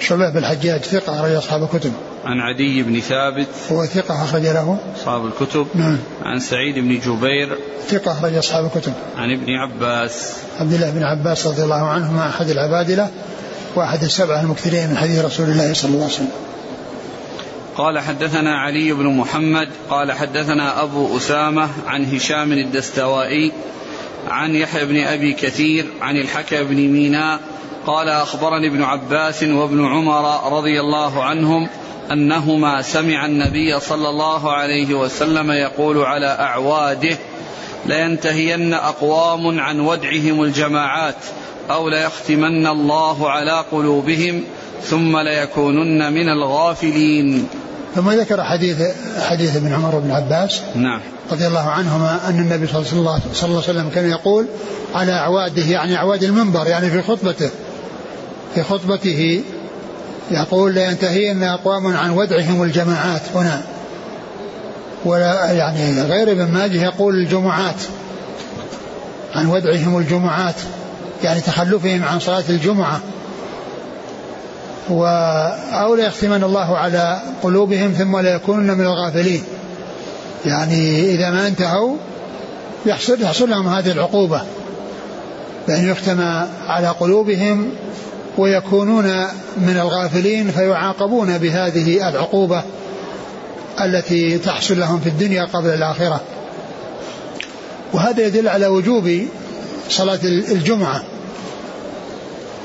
شعبة 0.00 0.30
بن 0.30 0.38
الحجاج 0.38 0.80
ثقة 0.80 1.20
أخرج 1.20 1.32
أصحاب 1.32 1.62
الكتب. 1.62 1.92
عن 2.28 2.40
عدي 2.40 2.82
بن 2.82 3.00
ثابت. 3.00 3.48
هو 3.72 3.86
ثقة 3.86 4.24
أخرج 4.24 4.42
له. 4.42 4.78
أصحاب 4.96 5.26
الكتب. 5.26 5.66
نعم. 5.74 5.98
عن 6.22 6.40
سعيد 6.40 6.78
بن 6.78 6.98
جبير. 6.98 7.58
ثقة 7.88 8.12
أخرج 8.12 8.34
أصحاب 8.34 8.64
الكتب. 8.64 8.92
عن 9.16 9.30
ابن 9.30 9.50
عباس. 9.50 10.36
عبد 10.60 10.72
الله 10.72 10.90
بن 10.90 11.02
عباس 11.02 11.46
رضي 11.46 11.62
الله 11.62 11.88
عنهما 11.88 12.28
أحد 12.28 12.50
العبادلة 12.50 13.08
وأحد 13.76 14.02
السبعة 14.02 14.42
المكثرين 14.42 14.90
من 14.90 14.96
حديث 14.96 15.24
رسول 15.24 15.48
الله 15.48 15.72
صلى 15.74 15.90
الله 15.90 16.04
عليه 16.04 16.14
وسلم. 16.14 16.30
قال 17.76 17.98
حدثنا 17.98 18.58
علي 18.58 18.92
بن 18.92 19.06
محمد. 19.06 19.68
قال 19.90 20.12
حدثنا 20.12 20.82
أبو 20.82 21.16
أسامة 21.16 21.68
عن 21.86 22.04
هشام 22.04 22.52
الدستوائي 22.52 23.52
عن 24.28 24.54
يحيى 24.54 24.84
بن 24.84 25.00
أبي 25.00 25.32
كثير 25.32 25.86
عن 26.00 26.16
الحكى 26.16 26.64
بن 26.64 26.76
ميناء 26.76 27.40
قال 27.88 28.08
أخبرني 28.08 28.66
ابن 28.66 28.82
عباس 28.82 29.42
وابن 29.42 29.86
عمر 29.86 30.52
رضي 30.58 30.80
الله 30.80 31.24
عنهم 31.24 31.68
أنهما 32.12 32.82
سمع 32.82 33.26
النبي 33.26 33.80
صلى 33.80 34.08
الله 34.08 34.52
عليه 34.52 34.94
وسلم 34.94 35.50
يقول 35.50 35.98
على 35.98 36.26
أعواده 36.26 37.16
لينتهين 37.86 38.74
أقوام 38.74 39.60
عن 39.60 39.80
ودعهم 39.80 40.42
الجماعات 40.42 41.14
أو 41.70 41.88
ليختمن 41.88 42.66
الله 42.66 43.30
على 43.30 43.64
قلوبهم 43.72 44.42
ثم 44.82 45.18
ليكونن 45.18 46.12
من 46.12 46.28
الغافلين. 46.28 47.48
ثم 47.94 48.10
ذكر 48.10 48.44
حديث 48.44 48.76
حديث 49.28 49.56
ابن 49.56 49.72
عمر 49.72 49.94
وابن 49.94 50.10
عباس؟ 50.10 50.62
نعم. 50.74 51.00
رضي 51.32 51.46
الله 51.46 51.68
عنهما 51.68 52.28
أن 52.28 52.38
النبي 52.38 52.66
صلى 52.66 52.84
الله 52.92 53.20
عليه 53.42 53.56
وسلم 53.56 53.88
كان 53.94 54.10
يقول 54.10 54.46
على 54.94 55.12
أعواده 55.12 55.62
يعني 55.62 55.96
أعواد 55.96 56.22
المنبر 56.22 56.66
يعني 56.66 56.90
في 56.90 57.02
خطبته. 57.02 57.50
في 58.54 58.62
خطبته 58.62 59.42
يقول 60.30 60.74
لينتهين 60.74 61.42
أقوام 61.42 61.96
عن 61.96 62.10
ودعهم 62.10 62.62
الجماعات 62.62 63.22
هنا. 63.34 63.62
ولا 65.04 65.52
يعني 65.52 66.02
غير 66.02 66.32
ابن 66.32 66.44
ماجه 66.44 66.84
يقول 66.84 67.14
الجمعات 67.14 67.82
عن 69.34 69.46
ودعهم 69.46 69.98
الجمعات 69.98 70.54
يعني 71.24 71.40
تخلفهم 71.40 72.04
عن 72.04 72.20
صلاة 72.20 72.44
الجمعة. 72.48 73.00
و 74.90 75.04
أو 75.72 75.94
ليختمن 75.94 76.44
الله 76.44 76.76
على 76.76 77.22
قلوبهم 77.42 77.92
ثم 77.92 78.18
لا 78.18 78.34
يكونن 78.34 78.74
من 78.78 78.84
الغافلين. 78.84 79.42
يعني 80.46 81.14
إذا 81.14 81.30
ما 81.30 81.46
انتهوا 81.46 81.96
يحصل 82.86 83.22
يحصل 83.22 83.50
لهم 83.50 83.68
هذه 83.68 83.92
العقوبة. 83.92 84.42
بأن 85.68 85.88
يختم 85.88 86.20
على 86.68 86.88
قلوبهم 86.88 87.70
ويكونون 88.38 89.04
من 89.56 89.76
الغافلين 89.80 90.50
فيعاقبون 90.50 91.38
بهذه 91.38 92.08
العقوبة 92.08 92.62
التي 93.80 94.38
تحصل 94.38 94.78
لهم 94.80 95.00
في 95.00 95.08
الدنيا 95.08 95.44
قبل 95.44 95.68
الآخرة. 95.68 96.20
وهذا 97.92 98.26
يدل 98.26 98.48
على 98.48 98.66
وجوب 98.66 99.26
صلاة 99.90 100.18
الجمعة 100.24 101.02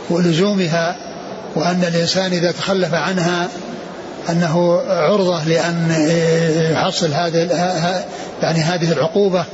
ولزومها 0.09 0.95
وأن 1.55 1.83
الإنسان 1.87 2.31
إذا 2.31 2.51
تخلف 2.51 2.93
عنها 2.93 3.49
أنه 4.29 4.81
عرضة 4.87 5.43
لأن 5.43 6.07
يحصل 6.71 7.11
هذا 7.13 7.43
يعني 8.41 8.59
هذه 8.59 8.91
العقوبة. 8.91 9.45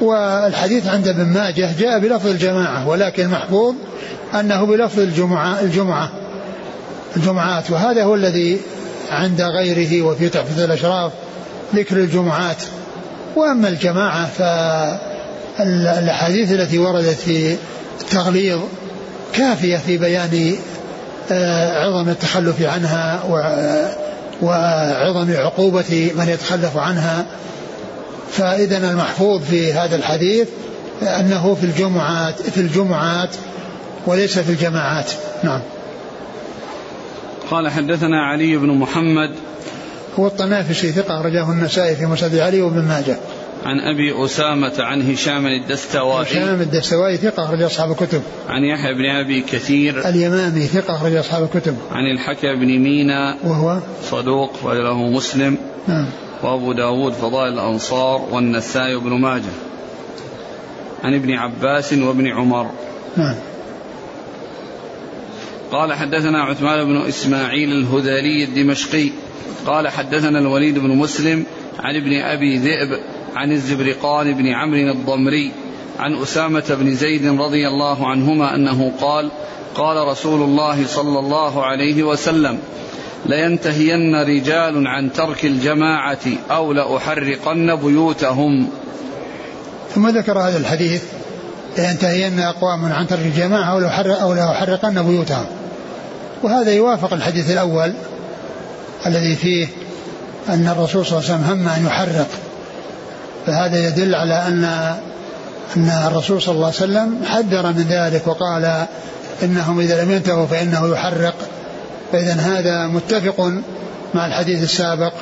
والحديث 0.00 0.86
عند 0.86 1.08
ابن 1.08 1.24
ماجه 1.24 1.70
جاء 1.78 1.98
بلفظ 1.98 2.26
الجماعة 2.26 2.88
ولكن 2.88 3.28
محفوظ 3.28 3.74
أنه 4.34 4.66
بلفظ 4.66 5.00
الجمعة 5.00 5.60
الجمعة 5.60 6.10
الجمعات 7.16 7.70
وهذا 7.70 8.04
هو 8.04 8.14
الذي 8.14 8.60
عند 9.10 9.42
غيره 9.42 10.02
وفي 10.02 10.28
تحفة 10.28 10.64
الأشراف 10.64 11.12
ذكر 11.74 11.96
الجمعات. 11.96 12.56
وأما 13.36 13.68
الجماعة 13.68 14.26
فالأحاديث 15.58 16.52
التي 16.52 16.78
وردت 16.78 17.18
في 17.18 17.56
التغليظ 18.00 18.60
كافية 19.32 19.76
في 19.76 19.98
بيان 19.98 20.54
آه، 21.32 21.84
عظم 21.84 22.08
التخلف 22.08 22.62
عنها 22.62 23.22
وعظم 24.42 25.32
عقوبة 25.32 26.10
من 26.16 26.28
يتخلف 26.28 26.76
عنها. 26.76 27.26
فإذا 28.30 28.90
المحفوظ 28.90 29.42
في 29.42 29.72
هذا 29.72 29.96
الحديث 29.96 30.48
أنه 31.02 31.54
في 31.54 31.64
الجمعات 31.64 32.42
في 32.42 32.60
الجمعات 32.60 33.36
وليس 34.06 34.38
في 34.38 34.50
الجماعات. 34.50 35.12
نعم. 35.44 35.60
قال 37.50 37.68
حدثنا 37.68 38.26
علي 38.26 38.56
بن 38.56 38.68
محمد. 38.68 39.30
هو 40.18 40.26
الطنافسي 40.26 40.92
ثقة 40.92 41.20
أخرجه 41.20 41.50
النسائي 41.52 41.96
في 41.96 42.06
مسند 42.06 42.38
علي 42.38 42.62
وابن 42.62 42.82
ماجه. 42.82 43.16
عن 43.64 43.80
أبي 43.80 44.24
أسامة 44.24 44.72
عن 44.78 45.12
هشام 45.12 45.46
الدستوائي. 45.46 46.30
هشام 46.30 46.60
الدستوائي 46.60 47.16
ثقة 47.16 47.44
أخرج 47.44 47.62
أصحاب 47.62 47.90
الكتب. 47.90 48.22
عن 48.48 48.64
يحيى 48.64 48.94
بن 48.94 49.10
أبي 49.10 49.40
كثير. 49.40 50.08
اليمامي 50.08 50.66
ثقة 50.66 50.94
أخرج 50.94 51.14
أصحاب 51.14 51.42
الكتب. 51.42 51.76
عن 51.90 52.06
الحكى 52.06 52.56
بن 52.56 52.78
مينا. 52.78 53.36
وهو؟ 53.44 53.78
صدوق 54.10 54.52
وله 54.62 55.02
مسلم. 55.02 55.58
نعم. 55.88 56.06
وابو 56.42 56.72
داود 56.72 57.12
فضائل 57.12 57.52
الأنصار 57.52 58.28
والنسائي 58.30 58.96
بن 58.96 59.10
ماجه. 59.10 59.52
عن 61.04 61.14
ابن 61.14 61.34
عباس 61.34 61.92
وابن 61.92 62.26
عمر. 62.26 62.70
نعم. 63.16 63.36
قال 65.72 65.92
حدثنا 65.92 66.42
عثمان 66.42 66.84
بن 66.84 66.96
إسماعيل 66.96 67.72
الهذلي 67.72 68.44
الدمشقي. 68.44 69.10
قال 69.66 69.88
حدثنا 69.88 70.38
الوليد 70.38 70.78
بن 70.78 70.88
مسلم 70.88 71.44
عن 71.78 71.96
ابن 71.96 72.20
أبي 72.20 72.58
ذئب 72.58 73.00
عن 73.36 73.52
الزبرقان 73.52 74.34
بن 74.34 74.46
عمرو 74.46 74.90
الضمري 74.90 75.52
عن 75.98 76.14
أسامة 76.14 76.64
بن 76.80 76.94
زيد 76.94 77.40
رضي 77.40 77.68
الله 77.68 78.08
عنهما 78.08 78.54
أنه 78.54 78.92
قال 79.00 79.30
قال 79.74 80.08
رسول 80.08 80.42
الله 80.42 80.86
صلى 80.86 81.18
الله 81.18 81.64
عليه 81.64 82.02
وسلم 82.02 82.58
لينتهين 83.26 84.14
رجال 84.14 84.86
عن 84.86 85.12
ترك 85.12 85.44
الجماعة 85.44 86.18
أو 86.50 86.72
لأحرقن 86.72 87.76
بيوتهم. 87.76 88.68
ثم 89.94 90.08
ذكر 90.08 90.38
هذا 90.38 90.58
الحديث 90.58 91.02
لينتهين 91.78 92.40
أقوام 92.40 92.92
عن 92.92 93.06
ترك 93.06 93.20
الجماعة 93.20 93.72
أو 94.22 94.34
لأحرقن 94.34 95.02
بيوتهم. 95.02 95.46
وهذا 96.42 96.72
يوافق 96.72 97.12
الحديث 97.12 97.50
الأول 97.50 97.92
الذي 99.06 99.36
فيه 99.36 99.68
أن 100.48 100.68
الرسول 100.68 101.06
صلى 101.06 101.18
الله 101.18 101.30
عليه 101.30 101.42
وسلم 101.42 101.60
هم 101.60 101.68
أن 101.68 101.86
يحرق. 101.86 102.28
فهذا 103.46 103.88
يدل 103.88 104.14
على 104.14 104.34
أن 104.34 104.64
أن 105.76 105.90
الرسول 106.06 106.42
صلى 106.42 106.54
الله 106.54 106.66
عليه 106.66 106.76
وسلم 106.76 107.24
حذر 107.24 107.66
من 107.66 107.86
ذلك 107.90 108.26
وقال 108.26 108.86
إنهم 109.42 109.80
إذا 109.80 110.04
لم 110.04 110.10
ينتهوا 110.10 110.46
فإنه 110.46 110.92
يحرق. 110.92 111.34
فإذا 112.12 112.32
هذا 112.32 112.86
متفق 112.86 113.52
مع 114.14 114.26
الحديث 114.26 114.62
السابق 114.62 115.12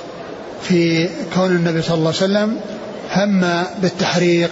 في 0.63 1.09
كون 1.35 1.51
النبي 1.51 1.83
صلى 1.83 1.95
الله 1.95 2.07
عليه 2.07 2.17
وسلم 2.19 2.57
هم 3.15 3.65
بالتحريق 3.83 4.51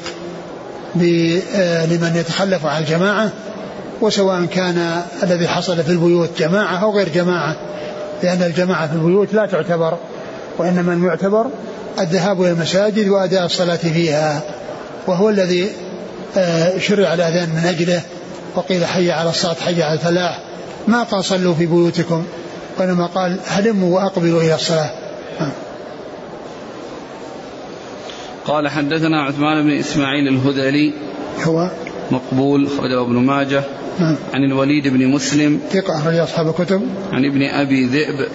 لمن 1.91 2.13
يتخلف 2.17 2.67
عن 2.67 2.83
الجماعة 2.83 3.31
وسواء 4.01 4.45
كان 4.45 5.03
الذي 5.23 5.49
حصل 5.49 5.83
في 5.83 5.91
البيوت 5.91 6.31
جماعة 6.39 6.77
أو 6.77 6.97
غير 6.97 7.09
جماعة 7.09 7.57
لأن 8.23 8.43
الجماعة 8.43 8.87
في 8.87 8.93
البيوت 8.93 9.35
لا 9.35 9.47
تعتبر 9.47 9.99
وإنما 10.59 11.07
يعتبر 11.07 11.47
الذهاب 12.01 12.43
إلى 12.43 12.51
المساجد 12.51 13.09
وأداء 13.09 13.45
الصلاة 13.47 13.77
فيها 13.77 14.43
وهو 15.07 15.29
الذي 15.29 15.71
آه، 16.37 16.79
شرع 16.79 17.15
الأذان 17.15 17.49
من 17.49 17.67
أجله 17.67 18.03
وقيل 18.55 18.87
حي 18.87 19.11
على 19.11 19.31
الصلاة 19.31 19.55
حي 19.55 19.83
على 19.83 19.95
الفلاح 19.95 20.46
ما 20.89 21.03
قال 21.03 21.25
صلوا 21.25 21.55
في 21.55 21.67
بيوتكم؟ 21.67 22.25
وإنما 22.79 23.07
قال 23.07 23.39
هلموا 23.47 23.97
وأقبلوا 23.97 24.43
إلى 24.43 24.55
الصلاة. 24.55 24.91
قال 28.47 28.69
حدثنا 28.69 29.23
عثمان 29.23 29.63
بن 29.63 29.71
إسماعيل 29.71 30.29
الهذلي 30.29 30.93
هو 31.45 31.71
مقبول 32.11 32.69
خرجه 32.69 33.01
ابن 33.01 33.15
ماجه. 33.15 33.63
نعم. 33.99 34.17
عن 34.35 34.45
الوليد 34.45 34.89
بن 34.89 35.07
مسلم. 35.07 35.61
ثقة 35.71 35.99
أخرج 35.99 36.15
أصحاب 36.15 36.49
الكتب. 36.49 36.83
عن 37.13 37.25
ابن 37.25 37.43
أبي 37.43 37.87
ذئب. 37.87 38.29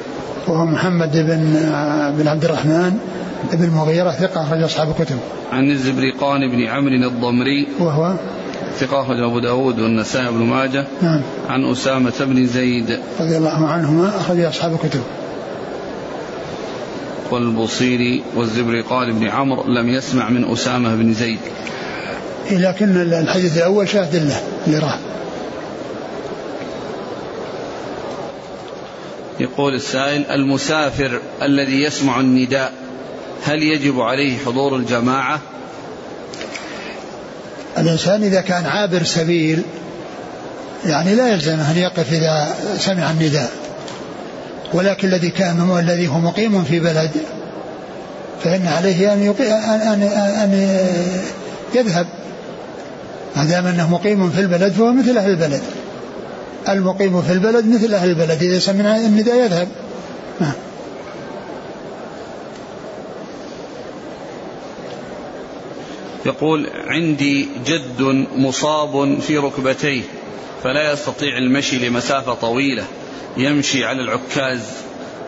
وهو 0.48 0.66
محمد 0.66 1.12
بن 1.12 1.54
بن 2.18 2.28
عبد 2.28 2.46
الرحمن 2.46 2.98
بن 3.54 3.64
المغيرة. 3.64 4.12
ثقة 4.12 4.44
أخرج 4.44 4.64
أصحاب 4.64 4.90
الكتب. 4.90 5.18
عن 5.52 5.72
الزبرقان 5.72 6.52
بن 6.52 6.68
عمرو 6.68 7.08
الضمري. 7.08 7.68
وهو 7.80 8.14
ثقة 8.80 9.26
أبو 9.26 9.40
داود 9.40 9.80
والنسائي 9.80 10.28
بن 10.28 10.44
ماجه. 10.44 10.88
نعم. 11.02 11.22
عن 11.50 11.72
أسامة 11.72 12.14
بن 12.20 12.48
زيد. 12.48 13.00
رضي 13.20 13.38
الله 13.38 13.68
عنهما 13.68 14.18
أخرج 14.18 14.40
أصحاب 14.40 14.74
الكتب. 14.74 15.02
والبصيري 17.32 18.24
والزبرقان 18.36 19.20
بن 19.20 19.28
عمرو 19.28 19.64
لم 19.64 19.90
يسمع 19.90 20.30
من 20.30 20.52
أسامة 20.52 20.96
بن 20.96 21.14
زيد. 21.14 21.40
لكن 22.52 23.02
الحديث 23.02 23.58
الأول 23.58 23.90
شاهد 23.90 24.16
له 24.16 24.42
اللي 24.68 24.80
راح 24.80 25.00
يقول 29.40 29.74
السائل 29.74 30.26
المسافر 30.26 31.20
الذي 31.42 31.84
يسمع 31.84 32.20
النداء 32.20 32.74
هل 33.44 33.64
يجب 33.64 34.00
عليه 34.00 34.38
حضور 34.38 34.76
الجماعة؟ 34.76 35.40
الإنسان 37.78 38.24
إذا 38.24 38.42
كان 38.42 38.66
عابر 38.66 39.04
سبيل 39.04 39.64
يعني 40.86 41.16
لا 41.16 41.28
يلزمه 41.28 41.72
أن 41.72 41.78
يقف 41.78 42.14
إذا 42.14 42.56
سمع 42.78 43.12
النداء. 43.12 43.52
ولكن 44.74 45.08
الذي 45.08 45.30
كان 45.30 45.78
الذي 45.80 46.08
هو 46.08 46.20
مقيم 46.20 46.64
في 46.64 46.80
بلد 46.80 47.12
فإن 48.44 48.68
عليه 48.68 49.14
أن, 49.14 49.34
أن, 49.40 50.04
أن 50.44 50.80
يذهب. 51.76 52.08
ما 53.36 53.46
دام 53.46 53.68
أنه 53.68 53.90
مقيم 53.90 54.30
في 54.30 54.40
البلد 54.40 54.74
فهو 54.74 54.94
مثل 54.94 55.18
أهل 55.18 55.30
البلد. 55.30 55.62
المقيم 56.70 57.22
في 57.22 57.32
البلد 57.32 57.66
مثل 57.68 57.94
أهل 57.94 58.10
البلد. 58.10 58.44
إذا 58.44 58.60
سمع 58.60 58.96
النداء 58.96 59.36
يذهب. 59.36 59.68
نعم. 60.40 60.54
يقول 66.26 66.70
عندي 66.88 67.48
جد 67.66 68.02
مصاب 68.36 69.20
في 69.20 69.38
ركبتيه 69.38 70.02
فلا 70.64 70.94
يستطيع 70.94 71.38
المشي 71.38 71.90
لمسافة 71.90 72.34
طويلة 72.34 72.84
يمشي 73.38 73.86
على 73.86 74.02
العكاز 74.02 74.62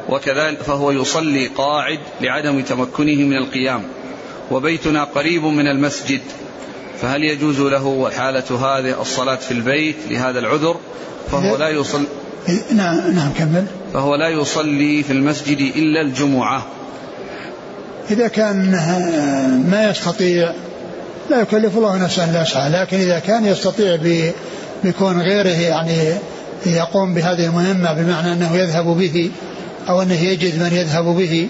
وكذلك 0.09 0.61
فهو 0.61 0.91
يصلي 0.91 1.47
قاعد 1.47 1.99
لعدم 2.21 2.61
تمكنه 2.61 3.15
من 3.15 3.37
القيام 3.37 3.83
وبيتنا 4.51 5.03
قريب 5.03 5.43
من 5.43 5.67
المسجد 5.67 6.21
فهل 7.01 7.23
يجوز 7.23 7.61
له 7.61 8.09
حالة 8.09 8.43
هذه 8.67 9.01
الصلاة 9.01 9.35
في 9.35 9.51
البيت 9.51 9.95
لهذا 10.09 10.39
العذر؟ 10.39 10.75
فهو 11.31 11.55
لا 11.55 11.69
يصلي 11.69 12.07
نعم 12.71 13.11
نعم 13.11 13.31
كمل. 13.37 13.65
فهو 13.93 14.15
لا 14.15 14.29
يصلي 14.29 15.03
في 15.03 15.13
المسجد 15.13 15.59
إلا 15.59 16.01
الجمعة. 16.01 16.65
إذا 18.11 18.27
كان 18.27 18.71
ما 19.71 19.89
يستطيع 19.89 20.53
لا 21.29 21.41
يكلف 21.41 21.77
الله 21.77 21.97
نفسا 21.97 22.25
لا 22.25 22.41
يسعى 22.41 22.69
لكن 22.69 22.97
إذا 22.97 23.19
كان 23.19 23.45
يستطيع 23.45 23.97
بكون 24.83 25.21
غيره 25.21 25.59
يعني 25.61 26.17
يقوم 26.65 27.13
بهذه 27.13 27.45
المهمة 27.45 27.93
بمعنى 27.93 28.33
أنه 28.33 28.57
يذهب 28.57 28.85
به 28.85 29.31
أو 29.89 30.01
أنه 30.01 30.23
يجد 30.23 30.63
من 30.63 30.73
يذهب 30.73 31.05
به 31.05 31.49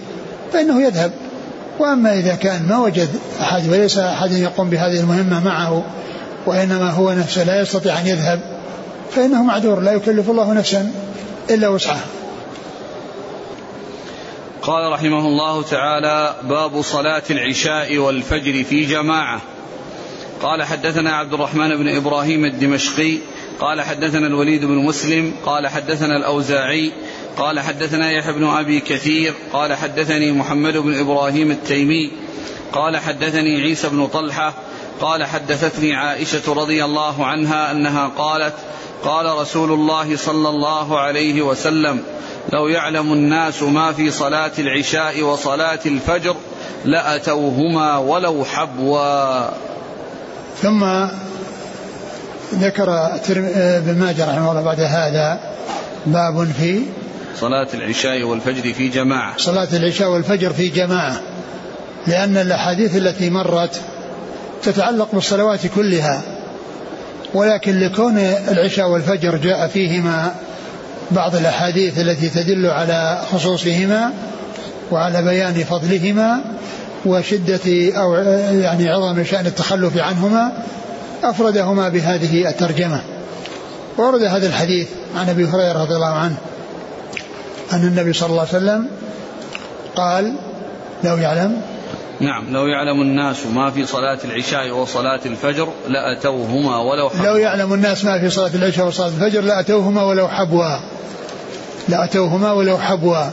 فإنه 0.54 0.82
يذهب. 0.82 1.12
وأما 1.80 2.14
إذا 2.14 2.36
كان 2.36 2.68
ما 2.68 2.78
وجد 2.78 3.10
أحد 3.42 3.70
وليس 3.70 3.98
أحد 3.98 4.32
يقوم 4.32 4.70
بهذه 4.70 5.00
المهمة 5.00 5.44
معه 5.44 5.84
وإنما 6.46 6.90
هو 6.90 7.12
نفسه 7.12 7.44
لا 7.44 7.62
يستطيع 7.62 8.00
أن 8.00 8.08
يذهب 8.08 8.40
فإنه 9.12 9.44
معذور 9.44 9.80
لا 9.80 9.92
يكلف 9.92 10.30
الله 10.30 10.54
نفسا 10.54 10.92
إلا 11.50 11.68
وسعها. 11.68 12.06
قال 14.62 14.92
رحمه 14.92 15.20
الله 15.20 15.64
تعالى 15.64 16.36
باب 16.44 16.82
صلاة 16.82 17.24
العشاء 17.30 17.98
والفجر 17.98 18.64
في 18.64 18.86
جماعة. 18.86 19.42
قال 20.44 20.64
حدثنا 20.64 21.16
عبد 21.16 21.34
الرحمن 21.34 21.78
بن 21.78 21.96
إبراهيم 21.96 22.46
الدمشقي 22.46 23.18
قال 23.60 23.82
حدثنا 23.82 24.28
الوليد 24.28 24.66
بن 24.66 24.76
مسلم 24.76 25.34
قال 25.46 25.68
حدثنا 25.68 26.18
الأوزاعي 26.18 26.92
قال 27.38 27.60
حدثنا 27.60 28.12
يحيى 28.12 28.34
بن 28.34 28.48
أبي 28.48 28.80
كثير 28.80 29.34
قال 29.54 29.74
حدثني 29.74 30.32
محمد 30.32 30.78
بن 30.78 31.00
إبراهيم 31.00 31.52
التيمي 31.52 32.12
قال 32.74 32.98
حدثني 32.98 33.62
عيسى 33.62 33.90
بن 33.90 34.08
طلحة 34.08 34.54
قال 35.02 35.24
حدثتني 35.24 35.96
عائشة 35.96 36.54
رضي 36.54 36.86
الله 36.86 37.26
عنها 37.26 37.72
أنها 37.72 38.08
قالت 38.08 38.56
قال 39.04 39.38
رسول 39.38 39.72
الله 39.72 40.16
صلى 40.18 40.50
الله 40.50 41.00
عليه 41.00 41.42
وسلم 41.42 42.04
لو 42.54 42.68
يعلم 42.68 43.14
الناس 43.14 43.64
ما 43.64 43.92
في 43.92 44.12
صلاة 44.12 44.52
العشاء 44.60 45.22
وصلاة 45.22 45.80
الفجر 45.86 46.36
لأتوهما 46.86 47.98
ولو 47.98 48.46
حبوا. 48.46 49.73
ثم 50.64 50.86
ذكر 52.54 53.10
ابن 53.56 54.00
ماجه 54.00 54.26
رحمه 54.32 54.52
الله 54.52 54.62
بعد 54.62 54.80
هذا 54.80 55.40
باب 56.06 56.52
في 56.52 56.82
صلاة 57.40 57.68
العشاء 57.74 58.24
والفجر 58.24 58.74
في 58.74 58.88
جماعة. 58.88 59.38
صلاة 59.38 59.68
العشاء 59.74 60.10
والفجر 60.10 60.54
في 60.54 60.68
جماعة 60.68 61.22
لأن 62.08 62.38
الأحاديث 62.38 62.96
التي 62.96 63.30
مرت 63.30 63.82
تتعلق 64.64 65.10
بالصلوات 65.14 65.68
كلها 65.68 66.22
ولكن 67.34 67.80
لكون 67.80 68.18
العشاء 68.48 68.90
والفجر 68.90 69.38
جاء 69.38 69.68
فيهما 69.68 70.36
بعض 71.12 71.36
الأحاديث 71.36 72.00
التي 72.00 72.30
تدل 72.30 72.66
على 72.66 73.22
خصوصهما 73.32 74.12
وعلى 74.92 75.24
بيان 75.24 75.54
فضلهما 75.54 76.42
وشدة 77.06 77.94
أو 77.98 78.14
يعني 78.54 78.90
عظم 78.90 79.24
شأن 79.24 79.46
التخلف 79.46 79.98
عنهما 79.98 80.52
أفردهما 81.24 81.90
بهذه 81.90 82.50
الترجمة. 82.50 83.02
ورد 83.98 84.24
هذا 84.24 84.48
الحديث 84.48 84.88
عن 85.16 85.30
أبي 85.30 85.46
هريرة 85.46 85.84
رضي 85.84 85.96
الله 85.96 86.14
عنه 86.14 86.36
أن 87.74 87.88
النبي 87.88 88.14
صلى 88.14 88.30
الله 88.30 88.40
عليه 88.40 88.50
وسلم 88.50 88.88
قال 89.96 90.34
لو 91.04 91.18
يعلم 91.18 91.62
نعم 92.20 92.54
لو 92.54 92.68
يعلم 92.68 93.02
الناس 93.02 93.46
ما 93.46 93.72
في 93.72 93.86
صلاة 93.86 94.18
العشاء 94.26 94.72
وصلاة 94.72 95.20
الفجر 95.26 95.70
لأتوهما 95.88 96.78
ولو 96.78 97.10
حبوا. 97.10 97.26
لو 97.26 97.36
يعلم 97.36 97.74
الناس 97.74 98.06
ما 98.06 98.20
في 98.20 98.30
صلاة 98.30 98.52
العشاء 98.56 98.88
وصلاة 98.88 99.08
الفجر 99.08 99.42
لأتوهما 99.42 100.04
ولو 100.04 100.28
حبوا. 100.28 100.78
لأتوهما 101.90 102.52
ولو 102.52 102.78
حبوا. 102.78 103.26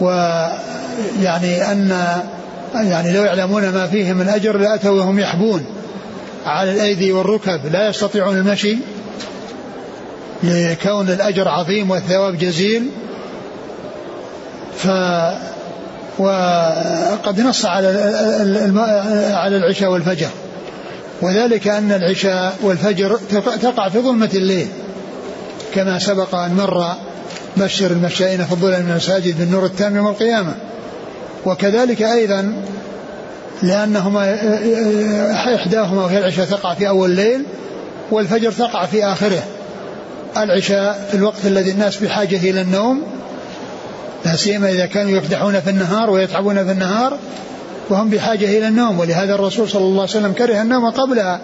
ويعني 0.00 1.72
أن 1.72 1.92
يعني 2.74 3.12
لو 3.12 3.24
يعلمون 3.24 3.68
ما 3.68 3.86
فيه 3.86 4.12
من 4.12 4.28
أجر 4.28 4.56
لأتوا 4.56 4.90
وهم 4.90 5.18
يحبون. 5.18 5.64
على 6.46 6.72
الأيدي 6.72 7.12
والركب 7.12 7.60
لا 7.72 7.88
يستطيعون 7.88 8.36
المشي 8.36 8.76
لكون 10.42 11.08
الأجر 11.08 11.48
عظيم 11.48 11.90
والثواب 11.90 12.38
جزيل. 12.38 12.82
ف 14.76 14.88
وقد 16.18 17.40
نص 17.40 17.64
على 17.66 17.88
على 19.34 19.56
العشاء 19.56 19.90
والفجر. 19.90 20.28
وذلك 21.22 21.68
أن 21.68 21.92
العشاء 21.92 22.56
والفجر 22.62 23.18
تقع 23.62 23.88
في 23.88 23.98
ظلمة 23.98 24.30
الليل. 24.34 24.68
كما 25.74 25.98
سبق 25.98 26.34
أن 26.34 26.54
مر 26.54 26.92
بشر 27.56 27.90
المشائين 27.90 28.44
في 28.44 28.52
الظلم 28.52 28.84
من 28.84 28.90
المساجد 28.90 29.38
بالنور 29.38 29.64
التام 29.64 29.96
يوم 29.96 30.06
القيامة. 30.06 30.54
وكذلك 31.46 32.02
أيضا 32.02 32.62
لأنهما 33.62 34.34
إحداهما 35.54 36.04
وهي 36.04 36.18
العشاء 36.18 36.46
تقع 36.46 36.74
في 36.74 36.88
أول 36.88 37.10
الليل 37.10 37.42
والفجر 38.10 38.52
تقع 38.52 38.86
في 38.86 39.04
آخره. 39.04 39.42
العشاء 40.36 41.08
في 41.10 41.16
الوقت 41.16 41.46
الذي 41.46 41.70
الناس 41.70 41.96
بحاجة 41.96 42.50
إلى 42.50 42.60
النوم 42.60 43.02
لا 44.24 44.36
سيما 44.36 44.70
إذا 44.70 44.86
كانوا 44.86 45.10
يكدحون 45.10 45.60
في 45.60 45.70
النهار 45.70 46.10
ويتعبون 46.10 46.64
في 46.64 46.72
النهار 46.72 47.18
وهم 47.90 48.10
بحاجة 48.10 48.58
إلى 48.58 48.68
النوم. 48.68 48.98
ولهذا 48.98 49.34
الرسول 49.34 49.68
صلى 49.68 49.82
الله 49.82 50.00
عليه 50.00 50.10
وسلم 50.10 50.32
كره 50.32 50.62
النوم 50.62 50.90
قبلها 50.90 51.40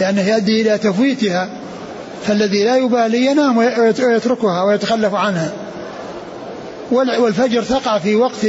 لأنه 0.00 0.28
يؤدي 0.28 0.62
إلى 0.62 0.78
تفويتها. 0.78 1.48
فالذي 2.26 2.64
لا 2.64 2.76
يبالي 2.76 3.26
ينام 3.26 3.58
ويتركها 3.58 4.62
ويتخلف 4.62 5.14
عنها. 5.14 5.52
والفجر 6.92 7.62
تقع 7.62 7.98
في 7.98 8.16
وقت 8.16 8.46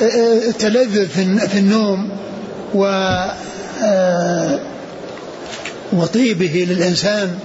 التلذذ 0.00 1.08
في 1.48 1.58
النوم 1.58 2.10
و 2.74 3.08
وطيبه 5.92 6.66
للإنسان 6.68 7.38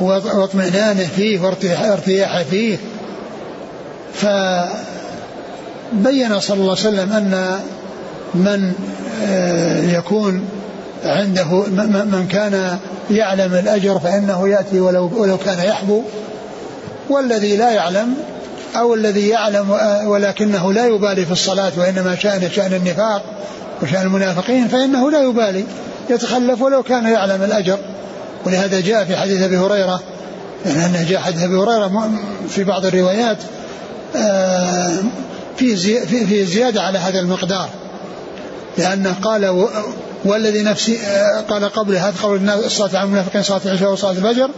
واطمئنانه 0.00 1.08
فيه 1.16 1.40
وارتياحه 1.40 2.42
فيه. 2.42 2.78
فبين 4.14 4.70
صلى 6.40 6.60
الله 6.60 6.76
عليه 6.78 6.88
وسلم 6.88 7.12
أن 7.12 7.60
من 8.34 8.72
يكون 9.94 10.48
عنده 11.04 11.44
من 12.04 12.26
كان 12.30 12.78
يعلم 13.10 13.54
الأجر 13.54 13.98
فإنه 13.98 14.48
يأتي 14.48 14.80
ولو, 14.80 15.10
ولو 15.16 15.38
كان 15.38 15.58
يحبو. 15.58 16.02
والذي 17.10 17.56
لا 17.56 17.70
يعلم 17.70 18.14
أو 18.76 18.94
الذي 18.94 19.28
يعلم 19.28 19.70
ولكنه 20.06 20.72
لا 20.72 20.86
يبالي 20.86 21.24
في 21.24 21.32
الصلاة 21.32 21.72
وإنما 21.76 22.16
شأن 22.16 22.50
شأن 22.50 22.74
النفاق 22.74 23.22
وشأن 23.82 24.02
المنافقين 24.02 24.68
فإنه 24.68 25.10
لا 25.10 25.22
يبالي 25.22 25.64
يتخلف 26.10 26.62
ولو 26.62 26.82
كان 26.82 27.06
يعلم 27.06 27.42
الأجر. 27.42 27.78
ولهذا 28.46 28.80
جاء 28.80 29.04
في 29.04 29.16
حديث 29.16 29.42
أبي 29.42 29.56
هريرة 29.56 30.00
يعني 30.66 30.86
أنه 30.86 31.06
جاء 31.08 31.20
حديث 31.20 31.42
أبي 31.42 31.54
هريرة 31.54 32.10
في 32.48 32.64
بعض 32.64 32.86
الروايات 32.86 33.38
في 35.56 35.76
في 36.26 36.44
زيادة 36.44 36.82
على 36.82 36.98
هذا 36.98 37.18
المقدار 37.20 37.68
لأنه 38.78 39.14
قال 39.22 39.68
والذي 40.24 40.62
نفسي 40.62 40.98
قال 41.48 41.64
قبل 41.64 41.94
هذا 41.96 42.14
قول 42.22 42.50
الصلاة 42.50 42.98
على 42.98 43.06
المنافقين 43.06 43.42
صلاة 43.42 43.60
العشاء 43.64 43.92
وصلاة 43.92 44.12
الفجر؟ 44.12 44.50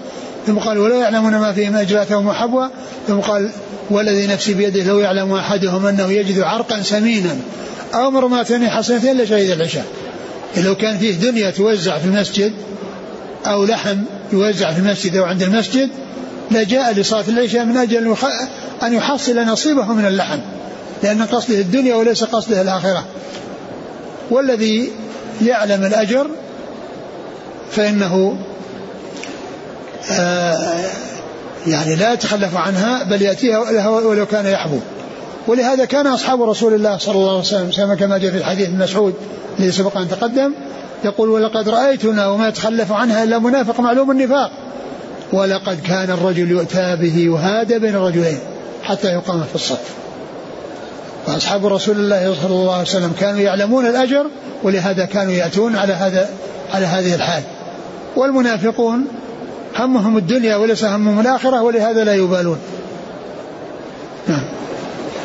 ثم 0.46 0.58
قال 0.58 0.78
ولا 0.78 0.96
يعلمون 0.96 1.36
ما 1.36 1.52
فيه 1.52 1.68
من 1.68 1.76
أجلاتهم 1.76 2.26
وحبوة 2.26 2.70
ثم 3.08 3.20
قال 3.20 3.50
والذي 3.90 4.26
نفسي 4.26 4.54
بيده 4.54 4.82
لو 4.82 4.98
يعلم 4.98 5.32
أحدهم 5.32 5.86
أنه 5.86 6.12
يجد 6.12 6.40
عرقا 6.40 6.82
سمينا 6.82 7.36
أو 7.94 8.10
مرماتين 8.10 8.70
حصينتين 8.70 9.20
لشهيد 9.20 9.50
العشاء. 9.50 9.84
لو 10.56 10.74
كان 10.74 10.98
فيه 10.98 11.14
دنيا 11.14 11.50
توزع 11.50 11.98
في 11.98 12.04
المسجد 12.04 12.52
أو 13.46 13.64
لحم 13.64 13.96
يوزع 14.32 14.72
في 14.72 14.78
المسجد 14.78 15.16
أو 15.16 15.24
عند 15.24 15.42
المسجد 15.42 15.90
لجاء 16.50 16.92
لصلاة 16.92 17.24
العشاء 17.28 17.64
من 17.64 17.76
أجل 17.76 18.16
أن 18.82 18.94
يحصل 18.94 19.40
نصيبه 19.46 19.92
من 19.92 20.06
اللحم 20.06 20.38
لأن 21.02 21.22
قصده 21.22 21.60
الدنيا 21.60 21.94
وليس 21.94 22.24
قصده 22.24 22.60
الآخرة. 22.60 23.04
والذي 24.30 24.90
يعلم 25.42 25.84
الأجر 25.84 26.26
فإنه 27.70 28.36
آه 30.12 30.84
يعني 31.66 31.96
لا 31.96 32.12
يتخلف 32.12 32.56
عنها 32.56 33.02
بل 33.02 33.22
يأتيها 33.22 33.88
ولو 33.88 34.26
كان 34.26 34.46
يحبو. 34.46 34.78
ولهذا 35.46 35.84
كان 35.84 36.06
أصحاب 36.06 36.42
رسول 36.42 36.74
الله 36.74 36.98
صلى 36.98 37.14
الله 37.14 37.30
عليه 37.30 37.68
وسلم 37.68 37.94
كما 37.94 38.18
جاء 38.18 38.30
في 38.30 38.38
الحديث 38.38 38.68
من 38.68 38.78
مسعود 38.78 39.14
الذي 39.58 39.72
سبق 39.72 39.96
أن 39.96 40.08
تقدم 40.08 40.52
يقول 41.04 41.28
ولقد 41.28 41.68
رأيتنا 41.68 42.26
وما 42.26 42.48
يتخلف 42.48 42.92
عنها 42.92 43.24
إلا 43.24 43.38
منافق 43.38 43.80
معلوم 43.80 44.10
النفاق. 44.10 44.50
ولقد 45.32 45.80
كان 45.80 46.10
الرجل 46.10 46.50
يؤتى 46.50 46.96
به 46.96 47.28
وهذا 47.28 47.78
بين 47.78 47.94
الرجلين 47.94 48.38
حتى 48.82 49.12
يقام 49.12 49.42
في 49.42 49.54
الصف. 49.54 49.99
فأصحاب 51.26 51.66
رسول 51.66 51.96
الله 51.96 52.34
صلى 52.42 52.52
الله 52.54 52.72
عليه 52.72 52.82
وسلم 52.82 53.12
كانوا 53.20 53.40
يعلمون 53.40 53.86
الأجر 53.86 54.26
ولهذا 54.62 55.04
كانوا 55.04 55.32
يأتون 55.32 55.76
على 55.76 55.92
هذا 55.92 56.28
على 56.72 56.86
هذه 56.86 57.14
الحال. 57.14 57.42
والمنافقون 58.16 59.06
همهم 59.76 60.16
الدنيا 60.16 60.56
وليس 60.56 60.84
همهم 60.84 61.20
الآخرة 61.20 61.62
ولهذا 61.62 62.04
لا 62.04 62.14
يبالون. 62.14 62.58
نعم. 64.28 64.42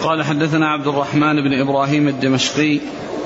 قال 0.06 0.24
حدثنا 0.24 0.68
عبد 0.68 0.88
الرحمن 0.88 1.36
بن 1.36 1.60
إبراهيم 1.62 2.08
الدمشقي. 2.08 2.80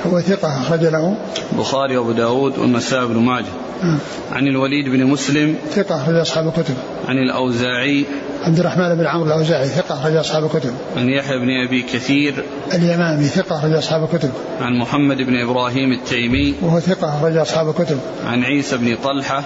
هو 0.07 0.21
ثقة 0.21 0.61
أخرج 0.61 0.79
له. 0.79 1.17
البخاري 1.53 1.97
وأبو 1.97 2.11
داود 2.11 2.57
والنسائي 2.57 3.07
بن 3.07 3.15
ماجه. 3.15 3.45
نعم. 3.83 3.97
عن 4.31 4.47
الوليد 4.47 4.89
بن 4.89 5.05
مسلم. 5.05 5.55
ثقة 5.71 6.03
أخرج 6.03 6.15
أصحاب 6.15 6.47
الكتب. 6.47 6.75
عن 7.07 7.17
الأوزاعي. 7.17 8.05
عبد 8.43 8.59
الرحمن 8.59 8.95
بن 8.95 9.05
عمرو 9.05 9.27
الأوزاعي 9.27 9.67
ثقة 9.67 9.95
أخرج 9.95 10.15
أصحاب 10.15 10.45
الكتب. 10.45 10.73
عن 10.97 11.09
يحيى 11.09 11.37
بن 11.37 11.67
أبي 11.67 11.81
كثير. 11.81 12.45
اليمامي 12.73 13.23
ثقة 13.23 13.55
أخرج 13.55 13.73
أصحاب 13.73 14.03
الكتب. 14.03 14.31
عن 14.61 14.79
محمد 14.79 15.17
بن 15.17 15.35
إبراهيم 15.35 15.91
التيمي. 15.91 16.53
وهو 16.61 16.79
ثقة 16.79 17.17
أخرج 17.17 17.37
أصحاب 17.37 17.69
الكتب. 17.69 17.99
عن 18.25 18.43
عيسى 18.43 18.77
بن 18.77 18.95
طلحة. 19.03 19.43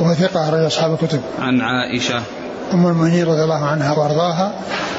وهو 0.00 0.14
ثقة 0.14 0.48
أخرج 0.48 0.60
أصحاب 0.64 0.92
الكتب. 0.92 1.20
عن 1.38 1.60
عائشة. 1.60 2.22
أم 2.72 2.86
المؤمنين 2.86 3.24
رضي 3.26 3.42
الله 3.44 3.64
عنها 3.64 3.92
وأرضاها 3.98 4.52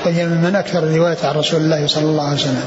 وهي 0.05 0.25
ممن 0.25 0.55
أكثر 0.55 0.79
الرواية 0.79 1.17
عن 1.23 1.35
رسول 1.35 1.61
الله 1.61 1.87
صلى 1.87 2.05
الله 2.05 2.23
عليه 2.23 2.35
وسلم. 2.35 2.65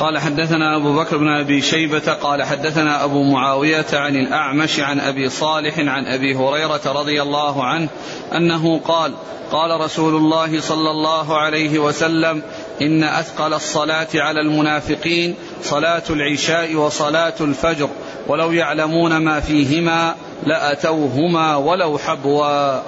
قال 0.00 0.18
حدثنا 0.18 0.76
أبو 0.76 0.96
بكر 0.96 1.16
بن 1.16 1.28
أبي 1.28 1.60
شيبة 1.62 2.12
قال 2.12 2.42
حدثنا 2.42 3.04
أبو 3.04 3.22
معاوية 3.22 3.86
عن 3.92 4.16
الأعمش 4.16 4.80
عن 4.80 5.00
أبي 5.00 5.28
صالح 5.28 5.78
عن 5.78 6.06
أبي 6.06 6.34
هريرة 6.34 6.80
رضي 6.86 7.22
الله 7.22 7.64
عنه 7.64 7.88
أنه 8.32 8.78
قال 8.78 9.12
قال 9.52 9.80
رسول 9.80 10.16
الله 10.16 10.60
صلى 10.60 10.90
الله 10.90 11.38
عليه 11.38 11.78
وسلم 11.78 12.42
إن 12.82 13.04
أثقل 13.04 13.54
الصلاة 13.54 14.08
على 14.14 14.40
المنافقين 14.40 15.34
صلاة 15.62 16.02
العشاء 16.10 16.74
وصلاة 16.74 17.34
الفجر 17.40 17.88
ولو 18.26 18.52
يعلمون 18.52 19.16
ما 19.16 19.40
فيهما 19.40 20.14
لأتوهما 20.46 21.56
ولو 21.56 21.98
حبوا. 21.98 22.80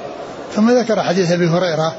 ثم 0.55 0.71
ذكر 0.71 1.03
حديث 1.03 1.33
أبي 1.33 1.47
هريرة 1.47 1.95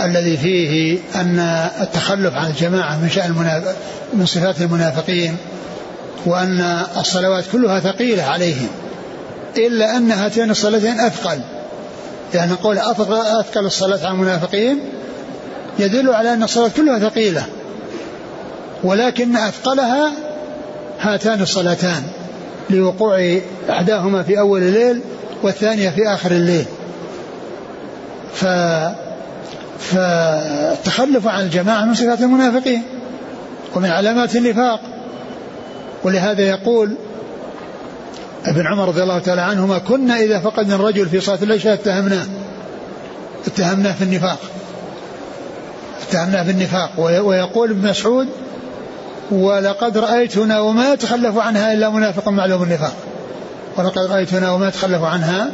الذي 0.00 0.36
فيه 0.36 0.98
أن 1.14 1.38
التخلف 1.80 2.34
عن 2.34 2.50
الجماعة 2.50 2.96
من 2.96 3.10
شأن 3.10 3.62
من 4.14 4.26
صفات 4.26 4.60
المنافقين 4.60 5.36
وأن 6.26 6.84
الصلوات 6.96 7.44
كلها 7.52 7.80
ثقيلة 7.80 8.22
عليهم 8.22 8.68
إلا 9.56 9.96
أن 9.96 10.12
هاتين 10.12 10.50
الصلاتين 10.50 11.00
أثقل. 11.00 11.40
يعني 12.34 12.52
قول 12.52 12.78
أثقل 12.78 13.66
الصلاة 13.66 13.98
على 13.98 14.14
المنافقين 14.14 14.80
يدل 15.78 16.14
على 16.14 16.32
أن 16.32 16.42
الصلاة 16.42 16.70
كلها 16.76 16.98
ثقيلة 16.98 17.46
ولكن 18.84 19.36
أثقلها 19.36 20.12
هاتان 21.00 21.42
الصلاتان. 21.42 22.02
لوقوع 22.70 23.38
إحداهما 23.70 24.22
في 24.22 24.38
أول 24.38 24.62
الليل 24.62 25.00
والثانية 25.42 25.90
في 25.90 26.08
آخر 26.08 26.30
الليل. 26.30 26.64
ف 28.34 28.44
فالتخلف 29.78 31.26
عن 31.26 31.44
الجماعة 31.44 31.84
من 31.84 31.94
صفات 31.94 32.20
المنافقين 32.20 32.82
ومن 33.74 33.90
علامات 33.90 34.36
النفاق. 34.36 34.80
ولهذا 36.04 36.42
يقول 36.42 36.94
ابن 38.44 38.66
عمر 38.66 38.88
رضي 38.88 39.02
الله 39.02 39.18
تعالى 39.18 39.40
عنهما 39.40 39.78
كنا 39.78 40.16
إذا 40.16 40.38
فقدنا 40.38 40.74
الرجل 40.74 41.08
في 41.08 41.20
صلاة 41.20 41.38
العشاء 41.42 41.74
اتهمناه. 41.74 42.26
اتهمناه 43.46 43.92
في 43.92 44.04
النفاق. 44.04 44.38
اتهمناه 46.08 46.42
في 46.42 46.50
النفاق. 46.50 46.90
ويقول 46.98 47.70
ابن 47.70 47.88
مسعود 47.88 48.28
ولقد 49.30 49.98
رأيتنا 49.98 50.60
وما 50.60 50.92
يتخلف 50.92 51.38
عنها 51.38 51.72
إلا 51.72 51.90
منافق 51.90 52.28
معلوم 52.28 52.62
النفاق. 52.62 52.92
ولقد 53.76 53.98
رأيتنا 54.10 54.50
وما 54.50 54.68
يتخلف 54.68 55.02
عنها 55.02 55.50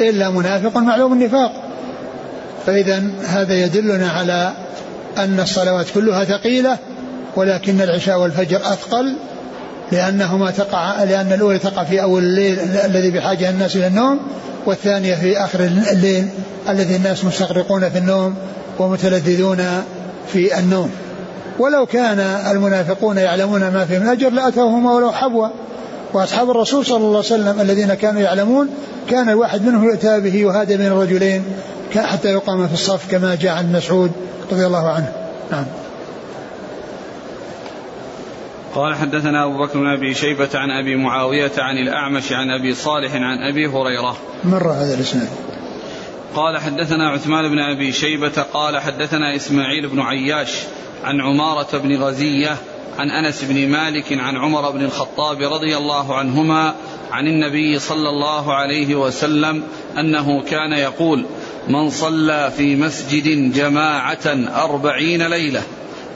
إلا 0.00 0.30
منافق 0.30 0.76
معلوم 0.76 1.12
النفاق. 1.12 1.52
فإذا 2.66 3.02
هذا 3.26 3.54
يدلنا 3.54 4.10
على 4.10 4.52
أن 5.18 5.40
الصلوات 5.40 5.86
كلها 5.94 6.24
ثقيلة 6.24 6.78
ولكن 7.36 7.80
العشاء 7.80 8.18
والفجر 8.18 8.56
أثقل 8.56 9.16
لأنهما 9.92 10.50
تقع 10.50 11.02
لأن 11.02 11.32
الأولى 11.32 11.58
تقع 11.58 11.84
في 11.84 12.02
أول 12.02 12.22
الليل 12.22 12.58
الذي 12.84 13.10
بحاجة 13.10 13.50
الناس 13.50 13.76
إلى 13.76 13.86
النوم 13.86 14.20
والثانية 14.66 15.14
في 15.14 15.44
آخر 15.44 15.60
الليل 15.60 16.28
الذي 16.68 16.96
الناس 16.96 17.24
مستغرقون 17.24 17.90
في 17.90 17.98
النوم 17.98 18.34
ومتلذذون 18.78 19.82
في 20.32 20.58
النوم. 20.58 20.90
ولو 21.58 21.86
كان 21.86 22.20
المنافقون 22.20 23.18
يعلمون 23.18 23.60
ما 23.60 23.84
فيه 23.84 23.98
من 23.98 24.08
أجر 24.08 24.30
لأتوهما 24.30 24.92
ولو 24.92 25.12
حبوا 25.12 25.48
وأصحاب 26.12 26.50
الرسول 26.50 26.86
صلى 26.86 26.96
الله 26.96 27.08
عليه 27.08 27.18
وسلم 27.18 27.60
الذين 27.60 27.94
كانوا 27.94 28.20
يعلمون 28.20 28.70
كان 29.10 29.28
الواحد 29.28 29.66
منهم 29.66 29.84
يؤتى 29.84 30.20
به 30.20 30.34
يهادى 30.34 30.76
بين 30.76 30.86
الرجلين 30.86 31.44
حتى 31.94 32.28
يقام 32.28 32.68
في 32.68 32.74
الصف 32.74 33.10
كما 33.10 33.34
جاء 33.34 33.52
عن 33.52 33.72
مسعود 33.72 34.12
رضي 34.52 34.66
الله 34.66 34.88
عنه. 34.88 35.12
نعم. 35.50 35.64
قال 38.74 38.94
حدثنا 38.94 39.44
أبو 39.44 39.58
بكر 39.58 39.78
بن 39.78 39.86
أبي 39.86 40.14
شيبة 40.14 40.48
عن 40.54 40.70
أبي 40.70 40.96
معاوية 40.96 41.52
عن 41.58 41.76
الأعمش 41.76 42.32
عن 42.32 42.50
أبي 42.50 42.74
صالح 42.74 43.14
عن 43.14 43.38
أبي 43.50 43.66
هريرة. 43.66 44.16
مر 44.44 44.72
هذا 44.72 44.94
الإسناد؟ 44.94 45.28
قال 46.34 46.58
حدثنا 46.58 47.10
عثمان 47.10 47.48
بن 47.48 47.58
أبي 47.58 47.92
شيبة 47.92 48.42
قال 48.52 48.78
حدثنا 48.78 49.36
إسماعيل 49.36 49.88
بن 49.88 50.00
عياش 50.00 50.62
عن 51.04 51.20
عمارة 51.20 51.78
بن 51.78 52.02
غزية 52.02 52.56
عن 52.98 53.10
أنس 53.10 53.44
بن 53.44 53.68
مالك 53.68 54.12
عن 54.12 54.36
عمر 54.36 54.70
بن 54.70 54.84
الخطاب 54.84 55.42
رضي 55.42 55.76
الله 55.76 56.16
عنهما 56.16 56.74
عن 57.12 57.26
النبي 57.26 57.78
صلى 57.78 58.08
الله 58.08 58.54
عليه 58.54 58.94
وسلم 58.94 59.62
أنه 59.98 60.42
كان 60.42 60.72
يقول 60.72 61.26
من 61.68 61.90
صلى 61.90 62.50
في 62.56 62.76
مسجد 62.76 63.52
جماعة 63.52 64.26
أربعين 64.64 65.26
ليلة 65.26 65.62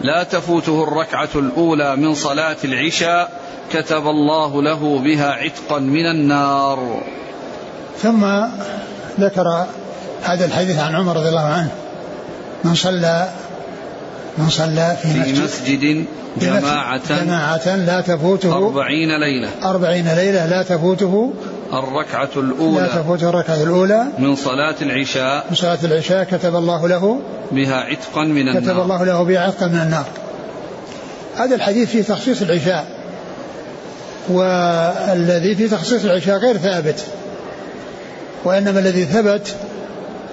لا 0.01 0.22
تفوته 0.22 0.83
الركعة 0.83 1.28
الأولى 1.35 1.97
من 1.97 2.14
صلاة 2.14 2.57
العشاء 2.64 3.41
كتب 3.72 4.07
الله 4.07 4.62
له 4.62 4.99
بها 4.99 5.33
عتقا 5.33 5.78
من 5.78 6.07
النار. 6.07 7.03
ثم 7.99 8.24
ذكر 9.20 9.66
هذا 10.22 10.45
الحديث 10.45 10.78
عن 10.78 10.95
عمر 10.95 11.16
رضي 11.16 11.28
الله 11.28 11.41
عنه 11.41 11.70
من 12.64 12.74
صلى 12.74 13.28
من 14.39 14.49
صلى 14.49 14.97
في, 15.03 15.09
في 15.09 15.33
مسجد, 15.33 15.43
مسجد. 15.45 16.05
جماعة 16.41 17.22
جماعة 17.22 17.76
لا 17.76 18.01
تفوته. 18.01 18.53
أربعين 18.53 19.20
ليلة. 19.20 19.49
أربعين 19.64 20.09
ليلة 20.14 20.47
لا 20.47 20.62
تفوته. 20.62 21.33
الركعة 21.72 22.28
الأولى. 22.37 22.80
لا 22.80 22.87
تفوته 22.87 23.28
الركعة 23.28 23.62
الأولى. 23.62 24.07
من 24.18 24.37
صلاة 24.37 24.74
العشاء. 24.83 25.47
من 25.51 25.57
صلاة 25.57 25.78
العشاء 25.85 26.24
كتب 26.24 26.57
الله 26.57 26.89
له. 26.89 27.20
بها 27.53 27.76
عتقا 27.76 28.24
من 28.24 28.49
النار. 28.49 28.62
كتب 28.62 28.80
الله 28.80 29.05
له 29.05 29.22
بها 29.22 29.41
عتقا 29.41 29.66
من 29.66 29.78
النار. 29.78 30.07
هذا 31.37 31.55
الحديث 31.55 31.91
في 31.91 32.03
تخصيص 32.03 32.43
العشاء. 32.43 32.87
والذي 34.28 35.55
في 35.55 35.68
تخصيص 35.68 36.05
العشاء 36.05 36.39
غير 36.39 36.57
ثابت. 36.57 37.05
وإنما 38.45 38.80
الذي 38.80 39.05
ثبت 39.05 39.55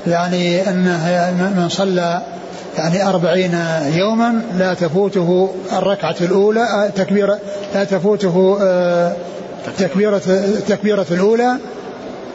يعني 0.08 0.70
أنه 0.70 1.54
من 1.58 1.70
صلى 1.70 2.22
يعني 2.78 3.10
أربعين 3.10 3.60
يوما 3.94 4.42
لا 4.58 4.74
تفوته 4.74 5.50
الركعة 5.78 6.16
الأولى 6.22 6.92
تكبيرة 6.96 7.40
لا 7.74 7.84
تفوته 7.84 8.58
آه، 8.62 9.14
تكبيرة. 9.78 10.22
التكبيرة 10.28 11.06
الأولى. 11.12 11.58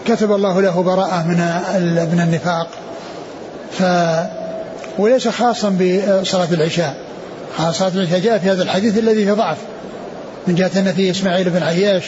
كتب 0.07 0.33
الله 0.33 0.63
له 0.63 0.83
براءة 0.83 1.25
من 1.27 1.37
من 2.13 2.21
النفاق. 2.21 2.69
ف 3.73 3.83
وليس 4.99 5.29
خاصا 5.29 5.69
بصلاة 5.69 6.49
العشاء. 6.53 6.97
صلاة 7.73 7.91
العشاء 7.95 8.19
جاء 8.19 8.39
في 8.39 8.51
هذا 8.51 8.63
الحديث 8.63 8.99
الذي 8.99 9.25
فيه 9.25 9.33
ضعف. 9.33 9.57
من 10.47 10.55
جهة 10.55 10.71
أن 10.77 10.93
فيه 10.93 11.11
إسماعيل 11.11 11.51
بن 11.51 11.63
عياش 11.63 12.05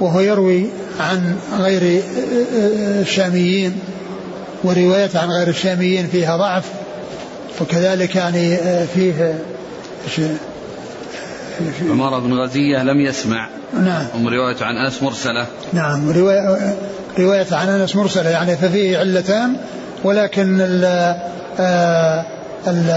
وهو 0.00 0.20
يروي 0.20 0.66
عن 1.00 1.36
غير 1.58 2.02
الشاميين 3.00 3.78
ورواية 4.64 5.10
عن 5.14 5.30
غير 5.30 5.48
الشاميين 5.48 6.06
فيها 6.06 6.36
ضعف. 6.36 6.64
وكذلك 7.60 8.16
يعني 8.16 8.56
فيه 8.94 9.38
عمر 11.90 12.18
بن 12.18 12.32
غزية 12.32 12.82
لم 12.82 13.00
يسمع. 13.00 13.48
نعم. 13.72 14.06
أم 14.14 14.28
رواية 14.28 14.56
عن 14.60 14.76
أنس 14.76 15.02
مرسلة. 15.02 15.46
نعم 15.72 16.10
رواية, 16.10 16.76
رواية 17.18 17.46
عن 17.52 17.68
أنس 17.68 17.96
مرسلة 17.96 18.30
يعني 18.30 18.56
ففيه 18.56 18.98
علتان 18.98 19.56
ولكن 20.04 20.60
ال 20.60 20.84
آه، 21.60 22.24
ال 22.66 22.90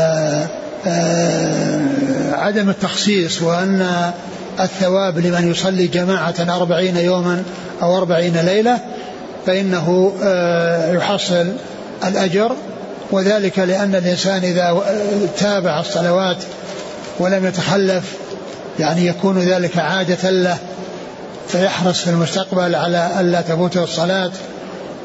آه، 0.88 1.88
عدم 2.34 2.70
التخصيص 2.70 3.42
وأن 3.42 4.12
الثواب 4.60 5.20
لمن 5.20 5.52
يصلي 5.52 5.88
جماعة 5.88 6.36
أربعين 6.40 6.98
يوما 6.98 7.44
أو 7.82 7.98
أربعين 7.98 8.38
ليلة 8.38 8.80
فإنه 9.46 10.14
آه، 10.24 10.94
يحصل 10.94 11.48
الأجر 12.08 12.52
وذلك 13.12 13.60
لأن 13.60 13.96
الإنسان 13.96 14.44
إذا 14.44 14.82
تابع 15.38 15.80
الصلوات 15.80 16.38
ولم 17.20 17.46
يتخلف 17.46 18.04
يعني 18.80 19.08
يكون 19.08 19.40
ذلك 19.40 19.78
عادة 19.78 20.30
له 20.30 20.58
فيحرص 21.48 22.02
في 22.02 22.10
المستقبل 22.10 22.76
على 22.76 23.12
ألا 23.20 23.42
تفوته 23.42 23.84
الصلاة 23.84 24.32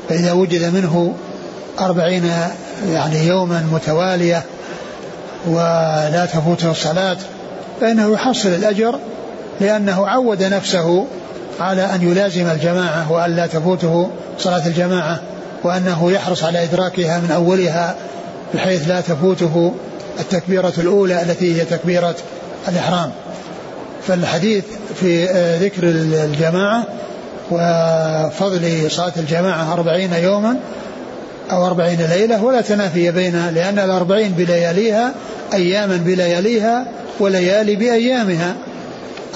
فإذا 0.09 0.33
وجد 0.33 0.65
منه 0.75 1.15
أربعين 1.81 2.31
يعني 2.93 3.27
يوما 3.27 3.67
متوالية 3.73 4.43
ولا 5.47 6.27
تفوته 6.27 6.71
الصلاة 6.71 7.17
فإنه 7.81 8.13
يحصل 8.13 8.49
الأجر 8.49 8.99
لأنه 9.61 10.09
عود 10.09 10.43
نفسه 10.43 11.07
على 11.61 11.83
أن 11.95 12.03
يلازم 12.11 12.47
الجماعة 12.47 13.13
وأن 13.13 13.37
لا 13.37 13.47
تفوته 13.47 14.11
صلاة 14.39 14.67
الجماعة. 14.67 15.21
وأنه 15.65 16.13
يحرص 16.13 16.45
على 16.45 16.65
إدراكها 16.65 17.19
من 17.19 17.31
أولها 17.31 17.97
بحيث 18.55 18.89
لا 18.89 19.01
تفوته 19.01 19.75
التكبيرة 20.21 20.73
الأولى 20.79 21.23
التي 21.23 21.61
هي 21.61 21.65
تكبيرة 21.65 22.15
الإحرام. 22.69 23.11
فالحديث 24.09 24.65
في 25.01 25.31
آه، 25.31 25.59
ذكر 25.59 25.83
الجماعة 26.25 26.85
وفضل 27.51 28.91
صلاة 28.91 29.13
الجماعة 29.17 29.73
أربعين 29.73 30.13
يوما 30.13 30.57
أو 31.51 31.67
أربعين 31.67 31.99
ليلة 32.11 32.45
ولا 32.45 32.61
تنافي 32.61 33.11
بينها 33.11 33.51
لأن 33.51 33.79
الأربعين 33.79 34.33
بلياليها 34.33 35.13
أياما 35.55 35.97
بلياليها 35.97 36.87
وليالي 37.21 37.77
بأيامها. 37.77 38.55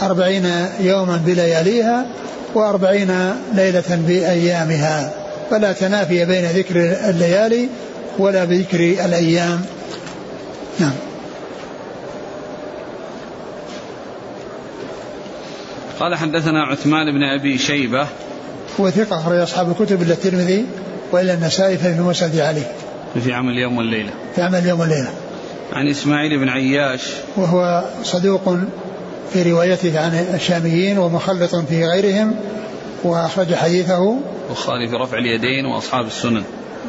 أربعين 0.03 0.47
يوما 0.81 1.21
بلياليها 1.27 2.07
وأربعين 2.55 3.13
ليلة 3.55 3.99
بأيامها. 4.07 5.26
فلا 5.51 5.73
تنافي 5.73 6.25
بين 6.25 6.45
ذكر 6.45 6.97
الليالي 7.11 7.69
ولا 8.19 8.45
بذكر 8.45 8.81
الأيام 8.81 9.61
نعم 10.81 10.93
قال 16.01 16.15
حدثنا 16.15 16.63
عثمان 16.63 17.13
بن 17.13 17.23
أبي 17.23 17.59
شيبة 17.59 18.07
هو 18.81 18.91
ثقة 18.91 19.21
أخرج 19.21 19.39
أصحاب 19.39 19.71
الكتب 19.71 20.03
إلا 20.03 20.13
الترمذي 20.13 20.67
وإلا 21.13 21.35
النسائي 21.35 21.79
في 21.79 22.01
مسند 22.01 22.39
عليه. 22.39 22.73
في 23.25 23.33
عمل 23.33 23.53
اليوم 23.53 23.79
والليلة. 23.79 24.11
في 24.35 24.43
عمل 24.43 24.59
اليوم 24.59 24.81
والليلة. 24.81 25.11
عن 25.73 25.89
إسماعيل 25.89 26.39
بن 26.39 26.49
عياش 26.49 27.01
وهو 27.37 27.85
صدوق 28.03 28.57
في 29.33 29.43
روايته 29.43 30.01
عن 30.01 30.27
الشاميين 30.35 30.99
ومخلط 30.99 31.57
في 31.57 31.87
غيرهم 31.87 32.35
وأخرج 33.05 33.55
حديثه 33.55 34.17
البخاري 34.49 34.89
في 34.89 34.97
رفع 34.97 35.19
اليدين 35.19 35.67
وأصحاب 35.67 36.07
السنن. 36.07 36.43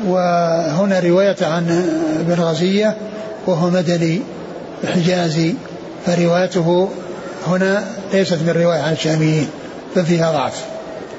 وهنا 0.06 1.00
رواية 1.00 1.36
عن 1.42 1.70
ابن 2.20 2.42
غزية 2.42 2.98
وهو 3.48 3.70
مدني 3.70 4.22
حجازي 4.86 5.56
فروايته 6.06 6.90
هنا 7.48 7.84
ليست 8.14 8.42
من 8.42 8.50
رواية 8.50 8.80
عن 8.80 8.94
الشاميين 8.94 9.48
ففيها 9.96 10.32
ضعف. 10.32 10.66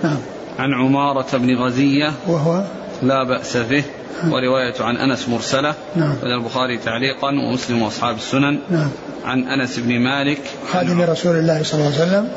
نعم. 0.04 0.18
عن 0.58 0.74
عمارة 0.74 1.36
بن 1.36 1.56
غزية. 1.56 2.12
وهو؟ 2.28 2.62
لا 3.02 3.24
بأس 3.24 3.56
به. 3.56 3.84
ورواية 4.24 4.74
عن 4.80 4.96
أنس 4.96 5.28
مرسلة. 5.28 5.74
نعم. 5.96 6.14
البخاري 6.22 6.78
تعليقا 6.78 7.28
ومسلم 7.28 7.82
وأصحاب 7.82 8.16
السنن. 8.16 8.58
نعم. 8.70 8.90
عن 9.24 9.48
أنس 9.48 9.78
بن 9.78 10.00
مالك. 10.00 10.40
خادم 10.72 11.02
رسول 11.02 11.36
الله 11.36 11.62
صلى 11.62 11.80
الله 11.80 11.92
عليه 12.00 12.08
وسلم. 12.08 12.28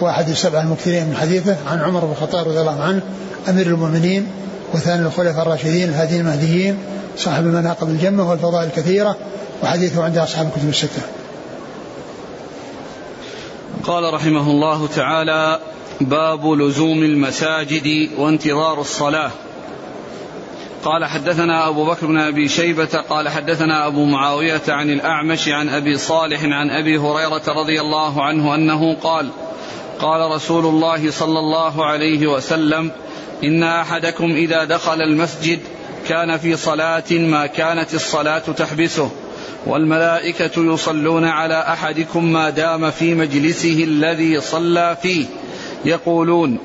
واحد 0.00 0.28
السبع 0.28 0.60
المكثرين 0.60 1.06
من 1.08 1.16
حديثه 1.16 1.56
عن 1.66 1.80
عمر 1.80 2.04
بن 2.04 2.12
الخطاب 2.12 2.48
رضي 2.48 2.60
الله 2.60 2.82
عنه 2.82 3.02
أمير 3.48 3.66
المؤمنين 3.66 4.26
وثاني 4.74 5.06
الخلفاء 5.06 5.42
الراشدين 5.42 5.88
الهادين 5.88 6.20
المهديين 6.20 6.78
صاحب 7.16 7.46
المناقب 7.46 7.88
الجمة 7.88 8.30
والفضائل 8.30 8.68
الكثيرة 8.68 9.16
وحديثه 9.62 10.04
عند 10.04 10.18
أصحاب 10.18 10.46
الكتب 10.46 10.68
الستة. 10.68 11.02
قال 13.84 14.14
رحمه 14.14 14.50
الله 14.50 14.86
تعالى 14.86 15.60
باب 16.00 16.46
لزوم 16.46 16.98
المساجد 16.98 18.10
وانتظار 18.18 18.80
الصلاة. 18.80 19.30
قال 20.84 21.04
حدثنا 21.04 21.68
أبو 21.68 21.84
بكر 21.84 22.06
بن 22.06 22.18
أبي 22.18 22.48
شيبة 22.48 23.02
قال 23.08 23.28
حدثنا 23.28 23.86
أبو 23.86 24.04
معاوية 24.04 24.62
عن 24.68 24.90
الأعمش 24.90 25.48
عن 25.48 25.68
أبي 25.68 25.98
صالح 25.98 26.44
عن 26.44 26.70
أبي 26.70 26.98
هريرة 26.98 27.42
رضي 27.48 27.80
الله 27.80 28.22
عنه 28.22 28.54
أنه 28.54 28.94
قال 28.94 29.30
قال 30.00 30.30
رسول 30.30 30.66
الله 30.66 31.10
صلى 31.10 31.38
الله 31.38 31.84
عليه 31.84 32.26
وسلم 32.26 32.90
إن 33.44 33.62
أحدكم 33.62 34.24
إذا 34.24 34.64
دخل 34.64 35.02
المسجد 35.02 35.60
كان 36.08 36.36
في 36.36 36.56
صلاة 36.56 37.12
ما 37.12 37.46
كانت 37.46 37.94
الصلاة 37.94 38.38
تحبسه 38.38 39.10
والملائكة 39.66 40.74
يصلون 40.74 41.24
على 41.24 41.60
أحدكم 41.60 42.32
ما 42.32 42.50
دام 42.50 42.90
في 42.90 43.14
مجلسه 43.14 43.84
الذي 43.84 44.40
صلى 44.40 44.96
فيه 45.02 45.26
يقولون 45.84 46.58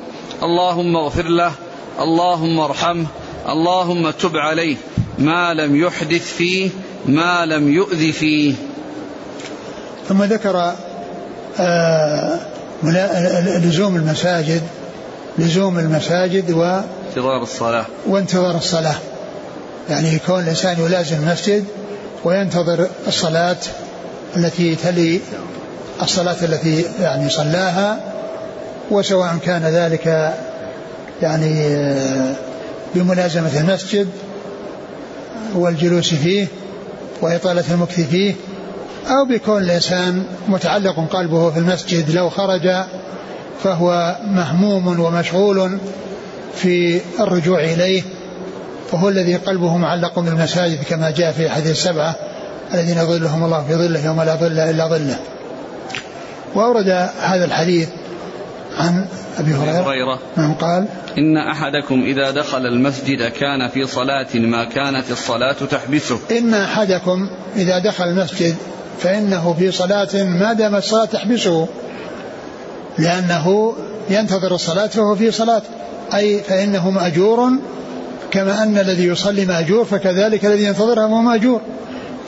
اللهم 0.44 0.96
اغفر 0.96 1.28
له 1.28 1.52
اللهم 2.00 2.60
ارحمه 2.60 3.06
اللهم 3.50 4.10
تب 4.10 4.38
عليه 4.38 4.76
ما 5.20 5.54
لم 5.54 5.76
يحدث 5.76 6.34
فيه 6.34 6.70
ما 7.06 7.46
لم 7.46 7.74
يؤذ 7.74 8.12
فيه. 8.12 8.54
ثم 10.08 10.24
ذكر 10.24 10.76
آه 11.60 12.40
لزوم 12.84 13.96
المساجد 13.96 14.62
لزوم 15.38 15.80
المساجد 15.80 16.52
و 16.52 16.82
انتظار 17.10 17.44
الصلاة. 17.44 17.86
وانتظار 18.08 18.56
الصلاة. 18.58 18.96
يعني 19.90 20.20
كون 20.20 20.40
الإنسان 20.40 20.80
يلازم 20.80 21.16
المسجد 21.16 21.66
وينتظر 22.24 22.88
الصلاة 23.08 23.58
التي 24.36 24.76
تلي 24.76 25.20
الصلاة 26.02 26.36
التي 26.44 26.86
يعني 27.02 27.30
صلاها 27.30 28.00
وسواء 28.92 29.38
كان 29.46 29.66
ذلك 29.66 30.34
يعني 31.22 31.68
آه، 31.68 32.36
بملازمة 32.96 33.60
المسجد 33.60 34.08
والجلوس 35.56 36.14
فيه 36.14 36.48
وإطالة 37.22 37.64
المكث 37.72 38.10
فيه 38.10 38.36
أو 39.10 39.26
بكون 39.26 39.64
الإنسان 39.64 40.24
متعلق 40.48 41.08
قلبه 41.12 41.52
في 41.52 41.60
المسجد 41.60 42.10
لو 42.10 42.30
خرج 42.30 42.70
فهو 43.64 44.18
مهموم 44.28 45.00
ومشغول 45.00 45.78
في 46.56 47.02
الرجوع 47.20 47.60
إليه 47.60 48.02
وهو 48.94 49.10
الذي 49.10 49.36
قلبه 49.36 49.78
معلق 49.78 50.20
بالمساجد 50.20 50.84
كما 50.84 51.12
جاء 51.12 51.32
في 51.32 51.50
حديث 51.50 51.72
السبعة 51.72 52.16
الذين 52.74 52.98
يظلهم 52.98 53.44
الله 53.44 53.64
في 53.64 53.76
ظله 53.76 54.06
يوم 54.06 54.22
لا 54.22 54.36
ظل 54.36 54.60
إلا 54.60 54.88
ظله. 54.88 55.20
وأورد 56.56 56.90
هذا 57.22 57.46
الحديث 57.46 57.90
عن 58.78 59.06
أبي 59.40 59.54
هريرة 59.54 60.20
نعم 60.38 60.54
قال 60.54 60.86
إن 61.18 61.38
أحدكم 61.38 62.02
إذا 62.02 62.32
دخل 62.32 62.66
المسجد 62.66 63.32
كان 63.32 63.68
في 63.68 63.88
صلاة 63.88 64.28
ما 64.36 64.64
كانت 64.64 65.12
الصلاة 65.12 65.56
تحبسه. 65.72 66.20
إن 66.32 66.54
أحدكم 66.54 67.30
إذا 67.56 67.80
دخل 67.80 68.04
المسجد 68.04 68.56
فإنه 69.00 69.56
في 69.60 69.72
صلاة 69.72 70.24
ما 70.24 70.54
دام 70.54 70.76
الصلاة 70.76 71.06
تحبسه 71.06 71.68
لأنه 72.98 73.74
ينتظر 74.10 74.56
الصلاة 74.56 74.88
فهو 74.88 75.16
في 75.16 75.32
صلاة. 75.32 75.62
أي 76.14 76.40
فإنه 76.40 76.90
مأجور 76.90 77.50
كما 78.32 78.64
أن 78.64 78.78
الذي 78.78 79.06
يصلي 79.06 79.46
مأجور 79.46 79.86
فكذلك 79.86 80.46
الذي 80.46 80.64
ينتظرها 80.64 81.06
هو 81.06 81.22
مأجور. 81.22 81.62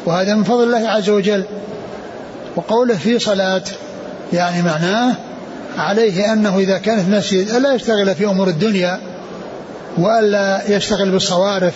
وهذا 0.05 0.35
من 0.35 0.43
فضل 0.43 0.63
الله 0.63 0.89
عز 0.89 1.09
وجل. 1.09 1.43
وقوله 2.55 2.95
في 2.95 3.19
صلاة 3.19 3.63
يعني 4.33 4.61
معناه 4.61 5.15
عليه 5.77 6.33
أنه 6.33 6.57
إذا 6.57 6.77
كان 6.77 7.03
في 7.03 7.07
المسجد 7.07 7.49
ألا 7.49 7.73
يشتغل 7.73 8.15
في 8.15 8.25
أمور 8.25 8.47
الدنيا 8.47 8.99
وألا 9.97 10.61
يشتغل 10.67 11.11
بالصوارف 11.11 11.73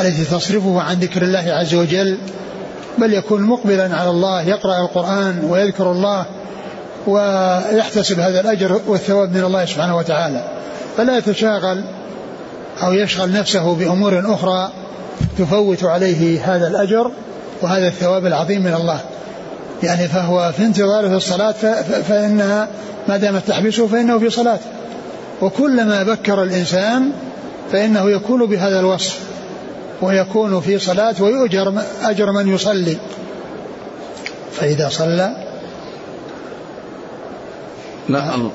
التي 0.00 0.24
تصرفه 0.24 0.80
عن 0.80 0.96
ذكر 0.96 1.22
الله 1.22 1.52
عز 1.52 1.74
وجل. 1.74 2.18
بل 2.98 3.14
يكون 3.14 3.42
مقبلا 3.42 3.96
على 3.96 4.10
الله 4.10 4.42
يقرأ 4.42 4.80
القرآن 4.80 5.44
ويذكر 5.50 5.92
الله 5.92 6.24
ويحتسب 7.06 8.20
هذا 8.20 8.40
الأجر 8.40 8.80
والثواب 8.86 9.36
من 9.36 9.44
الله 9.44 9.64
سبحانه 9.64 9.96
وتعالى. 9.96 10.44
فلا 10.96 11.18
يتشاغل 11.18 11.84
أو 12.82 12.92
يشغل 12.92 13.32
نفسه 13.32 13.74
بأمور 13.74 14.34
أخرى 14.34 14.70
تفوت 15.38 15.84
عليه 15.84 16.54
هذا 16.54 16.68
الأجر 16.68 17.10
وهذا 17.62 17.88
الثواب 17.88 18.26
العظيم 18.26 18.62
من 18.62 18.74
الله. 18.74 19.00
يعني 19.82 20.08
فهو 20.08 20.52
في 20.56 20.64
انتظاره 20.64 21.08
في 21.08 21.14
الصلاة 21.14 21.52
فإنها 22.08 22.68
ما 23.08 23.16
دامت 23.16 23.48
تحبسه 23.48 23.86
فإنه 23.86 24.18
في 24.18 24.30
صلاة. 24.30 24.58
وكلما 25.42 26.02
بكر 26.02 26.42
الإنسان 26.42 27.12
فإنه 27.72 28.10
يكون 28.10 28.46
بهذا 28.46 28.80
الوصف. 28.80 29.31
ويكون 30.02 30.60
في 30.60 30.78
صلاة 30.78 31.22
ويؤجر 31.22 31.74
أجر 32.02 32.32
من 32.32 32.48
يصلي. 32.54 32.96
فإذا 34.52 34.88
صلى 34.88 35.36
لا 38.08 38.50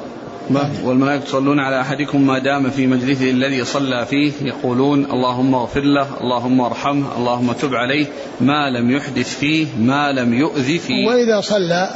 والملائكة 0.84 1.24
يصلون 1.24 1.60
على 1.60 1.82
أحدكم 1.82 2.28
ما 2.28 2.40
دام 2.40 2.70
في 2.70 2.88
مجلسه 2.88 3.32
الذي 3.32 3.66
صلى 3.66 4.06
فيه. 4.06 4.32
يقولون 4.42 5.06
اللهم 5.06 5.56
اغفر 5.56 5.82
له 5.82 6.08
اللهم 6.22 6.62
ارحمه 6.62 7.18
اللهم 7.18 7.52
تب 7.52 7.74
عليه. 7.74 8.06
ما 8.42 8.70
لم 8.70 8.92
يحدث 8.92 9.38
فيه 9.40 9.68
ما 9.80 10.12
لم 10.12 10.34
يؤذي 10.34 10.80
فيه. 10.80 11.08
وإذا 11.08 11.42
صلى 11.42 11.90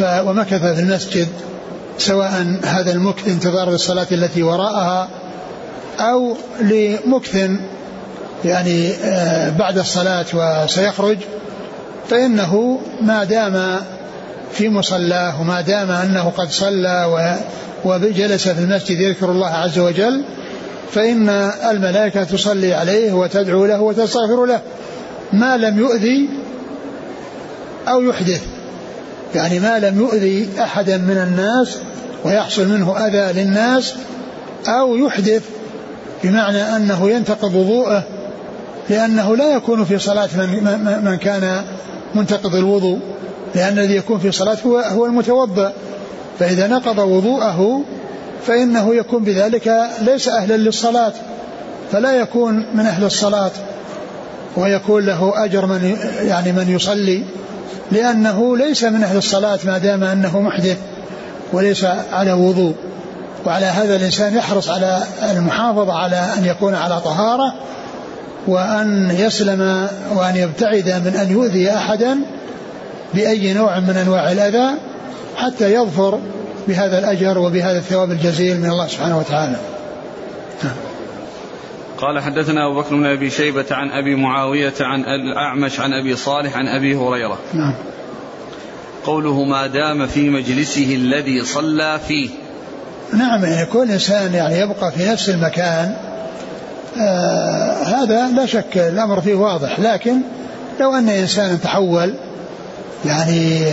ومكث 0.00 0.62
في 0.74 0.80
المسجد 0.80 1.28
سواء 1.98 2.60
هذا 2.64 2.92
المكث 2.92 3.28
انتظار 3.28 3.70
للصلاة 3.70 4.06
التي 4.12 4.42
وراءها 4.42 5.08
أو 5.98 6.36
لمكث 6.60 7.50
يعني 8.44 8.92
آه، 8.92 9.50
بعد 9.50 9.78
الصلاة 9.78 10.26
وسيخرج 10.34 11.18
فإنه 12.08 12.80
ما 13.00 13.24
دام 13.24 13.80
في 14.52 14.68
مصلاه 14.68 15.40
وما 15.40 15.60
دام 15.60 15.90
أنه 15.90 16.32
قد 16.36 16.50
صلى 16.50 17.28
وجلس 17.84 18.48
في 18.48 18.60
المسجد 18.60 19.00
يذكر 19.00 19.30
الله 19.30 19.46
عز 19.46 19.78
وجل 19.78 20.24
فإن 20.92 21.28
الملائكة 21.70 22.24
تصلي 22.24 22.74
عليه 22.74 23.12
وتدعو 23.12 23.66
له 23.66 23.80
وتستغفر 23.80 24.46
له. 24.46 24.60
ما 25.32 25.56
لم 25.56 25.78
يؤذي 25.78 26.28
أو 27.88 28.02
يحدث. 28.02 28.42
يعني 29.34 29.60
ما 29.60 29.78
لم 29.78 30.00
يؤذي 30.00 30.48
أحدا 30.60 30.96
من 30.96 31.16
الناس 31.16 31.78
ويحصل 32.24 32.68
منه 32.68 33.06
أذى 33.06 33.42
للناس 33.42 33.94
أو 34.68 34.96
يحدث 34.96 35.42
بمعنى 36.24 36.76
أنه 36.76 37.10
ينتقض 37.10 37.54
وضوءه 37.54 38.04
لأنه 38.90 39.36
لا 39.36 39.56
يكون 39.56 39.84
في 39.84 39.98
صلاة 39.98 40.28
من, 40.36 41.00
من 41.04 41.16
كان 41.16 41.62
منتقض 42.14 42.54
الوضوء. 42.54 42.98
لأن 43.54 43.78
الذي 43.78 43.96
يكون 43.96 44.18
في 44.18 44.32
صلاة 44.32 44.56
هو, 44.66 44.78
هو 44.78 45.06
المتوضأ. 45.06 45.72
فإذا 46.38 46.66
نقض 46.66 46.98
وضوءه 46.98 47.82
فإنه 48.46 48.94
يكون 48.94 49.24
بذلك 49.24 49.90
ليس 50.00 50.28
أهلا 50.28 50.56
للصلاة. 50.56 51.12
فلا 51.92 52.12
يكون 52.12 52.66
من 52.74 52.86
أهل 52.86 53.04
الصلاة. 53.04 53.50
ويكون 54.56 55.06
له 55.06 55.44
أجر 55.44 55.66
من 55.66 55.96
يعني 56.22 56.52
من 56.52 56.70
يصلي. 56.70 57.24
لأنه 57.92 58.56
ليس 58.56 58.84
من 58.84 59.04
أهل 59.04 59.16
الصلاة 59.16 59.58
ما 59.64 59.78
دام 59.78 60.04
أنه 60.04 60.40
محدث 60.40 60.76
وليس 61.52 61.84
على 62.12 62.32
وضوء. 62.32 62.74
وعلى 63.46 63.66
هذا 63.66 63.96
الإنسان 63.96 64.36
يحرص 64.36 64.68
على 64.70 65.02
المحافظة 65.30 65.92
على 65.92 66.16
أن 66.38 66.44
يكون 66.44 66.74
على 66.74 67.00
طهارة. 67.00 67.54
وأن 68.46 69.10
يسلم 69.18 69.88
وأن 70.14 70.36
يبتعد 70.36 70.88
من 70.88 71.16
أن 71.16 71.30
يؤذي 71.30 71.70
أحدا 71.70 72.18
بأي 73.14 73.52
نوع 73.52 73.80
من 73.80 73.96
أنواع 73.96 74.32
الأذى 74.32 74.78
حتى 75.36 75.74
يظفر 75.74 76.20
بهذا 76.68 76.98
الأجر 76.98 77.38
وبهذا 77.38 77.78
الثواب 77.78 78.10
الجزيل 78.10 78.60
من 78.60 78.70
الله 78.70 78.86
سبحانه 78.86 79.18
وتعالى. 79.18 79.56
قال 81.98 82.20
حدثنا 82.20 82.66
أبو 82.66 82.80
بكر 82.80 82.96
بن 82.96 83.06
أبي 83.06 83.30
شيبة 83.30 83.64
عن 83.70 83.90
أبي 83.90 84.14
معاوية 84.14 84.72
عن 84.80 85.00
الأعمش 85.04 85.80
عن 85.80 85.92
أبي 85.92 86.16
صالح 86.16 86.56
عن 86.56 86.66
أبي 86.66 86.96
هريرة. 86.96 87.38
نعم. 87.54 87.74
قوله 89.04 89.44
ما 89.44 89.66
دام 89.66 90.06
في 90.06 90.30
مجلسه 90.30 90.94
الذي 90.94 91.44
صلى 91.44 92.00
فيه. 92.08 92.30
نعم 93.12 93.44
يعني 93.44 93.66
كل 93.66 93.90
إنسان 93.90 94.34
يعني 94.34 94.58
يبقى 94.58 94.92
في 94.92 95.10
نفس 95.10 95.28
المكان 95.28 96.11
آه 97.00 97.72
هذا 97.82 98.28
لا 98.28 98.46
شك 98.46 98.78
الأمر 98.78 99.20
فيه 99.20 99.34
واضح 99.34 99.80
لكن 99.80 100.16
لو 100.80 100.94
أن 100.94 101.08
إنسان 101.08 101.60
تحول 101.60 102.14
يعني 103.04 103.64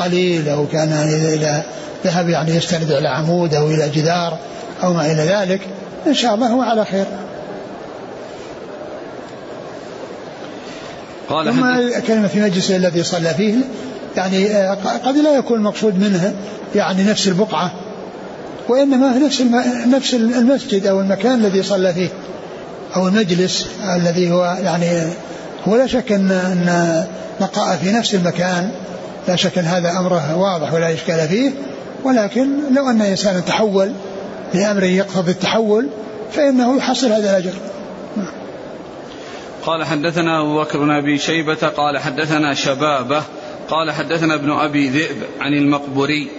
قليل 0.00 0.48
أو 0.48 0.66
كان 0.66 0.90
يعني 0.90 1.34
إذا 1.34 1.62
ذهب 2.04 2.28
يعني 2.28 2.56
يستند 2.56 2.90
إلى 2.90 3.08
عمود 3.08 3.54
أو 3.54 3.70
إلى 3.70 3.88
جدار 3.88 4.38
أو 4.82 4.92
ما 4.92 5.12
إلى 5.12 5.22
ذلك 5.22 5.60
إن 6.06 6.14
شاء 6.14 6.34
الله 6.34 6.46
هو 6.46 6.62
على 6.62 6.84
خير. 6.84 7.04
قال 11.28 11.46
ثم 11.46 12.00
كلمة 12.06 12.28
في 12.28 12.40
مجلسه 12.40 12.76
الذي 12.76 13.02
صلى 13.02 13.34
فيه 13.34 13.54
يعني 14.16 14.46
آه، 14.46 14.74
قد 15.04 15.16
لا 15.16 15.34
يكون 15.34 15.58
المقصود 15.58 15.98
منه 15.98 16.34
يعني 16.74 17.04
نفس 17.04 17.28
البقعة 17.28 17.72
وإنما 18.68 19.18
نفس 19.18 19.42
نفس 19.86 20.14
المسجد 20.14 20.86
أو 20.86 21.00
المكان 21.00 21.34
الذي 21.34 21.62
صلى 21.62 21.94
فيه. 21.94 22.08
أو 22.96 23.08
المجلس 23.08 23.66
الذي 23.96 24.30
هو 24.30 24.56
يعني 24.62 24.86
هو 25.68 25.76
لا 25.76 25.86
شك 25.86 26.12
أن 26.12 26.30
أن 26.30 27.06
بقاء 27.40 27.76
في 27.76 27.92
نفس 27.92 28.14
المكان. 28.14 28.70
لا 29.28 29.36
شك 29.36 29.58
أن 29.58 29.64
هذا 29.64 29.90
أمره 29.90 30.36
واضح 30.36 30.72
ولا 30.72 30.94
إشكال 30.94 31.28
فيه. 31.28 31.50
ولكن 32.04 32.74
لو 32.74 32.90
أن 32.90 33.02
إنسانا 33.02 33.40
تحول 33.40 33.92
لأمر 34.54 34.82
يقتضي 34.82 35.30
التحول 35.30 35.88
فإنه 36.32 36.76
يحصل 36.76 37.12
هذا 37.12 37.30
الأجر. 37.30 37.52
قال 39.66 39.84
حدثنا 39.84 40.40
أبو 40.40 40.60
بكر 40.60 40.78
بن 40.78 40.90
أبي 40.90 41.18
شيبة 41.18 41.54
قال 41.54 41.98
حدثنا 41.98 42.54
شبابة 42.54 43.22
قال 43.70 43.90
حدثنا 43.90 44.34
ابن 44.34 44.50
أبي 44.50 44.88
ذئب 44.88 45.16
عن 45.40 45.52
المقبوري 45.52 46.30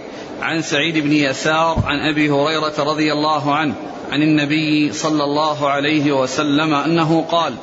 عن 0.42 0.62
سعيد 0.62 0.98
بن 0.98 1.12
يسار 1.12 1.84
عن 1.86 2.00
أبي 2.00 2.30
هريرة 2.30 2.74
رضي 2.80 3.14
الله 3.14 3.56
عنه 3.56 3.74
عن 4.12 4.22
النبي 4.22 4.94
صلى 4.94 5.24
الله 5.24 5.70
عليه 5.70 6.12
وسلم 6.12 6.74
أنه 6.74 7.26
قال 7.32 7.54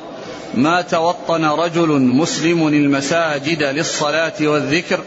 ما 0.53 0.81
توطن 0.81 1.45
رجل 1.45 1.87
مسلم 2.01 2.67
المساجد 2.67 3.63
للصلاة 3.63 4.33
والذكر 4.41 4.99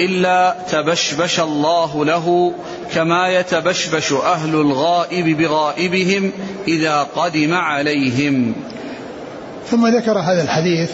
إلا 0.00 0.56
تبشبش 0.70 1.40
الله 1.40 2.04
له 2.04 2.52
كما 2.94 3.28
يتبشبش 3.28 4.12
أهل 4.12 4.54
الغائب 4.54 5.36
بغائبهم 5.36 6.32
إذا 6.68 7.02
قدم 7.16 7.54
عليهم. 7.54 8.54
ثم 9.70 9.86
ذكر 9.86 10.18
هذا 10.18 10.42
الحديث 10.42 10.90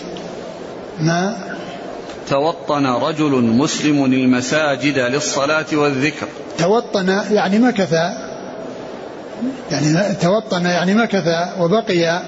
ما 1.01 1.50
توطن 2.31 2.87
رجل 2.87 3.31
مسلم 3.43 4.05
المساجد 4.05 4.99
للصلاة 4.99 5.67
والذكر. 5.73 6.27
توطن 6.59 7.09
يعني 7.09 7.59
مكث 7.59 7.93
يعني 9.71 10.15
توطن 10.15 10.67
يعني 10.67 10.95
مكث 10.95 11.29
وبقي 11.61 12.23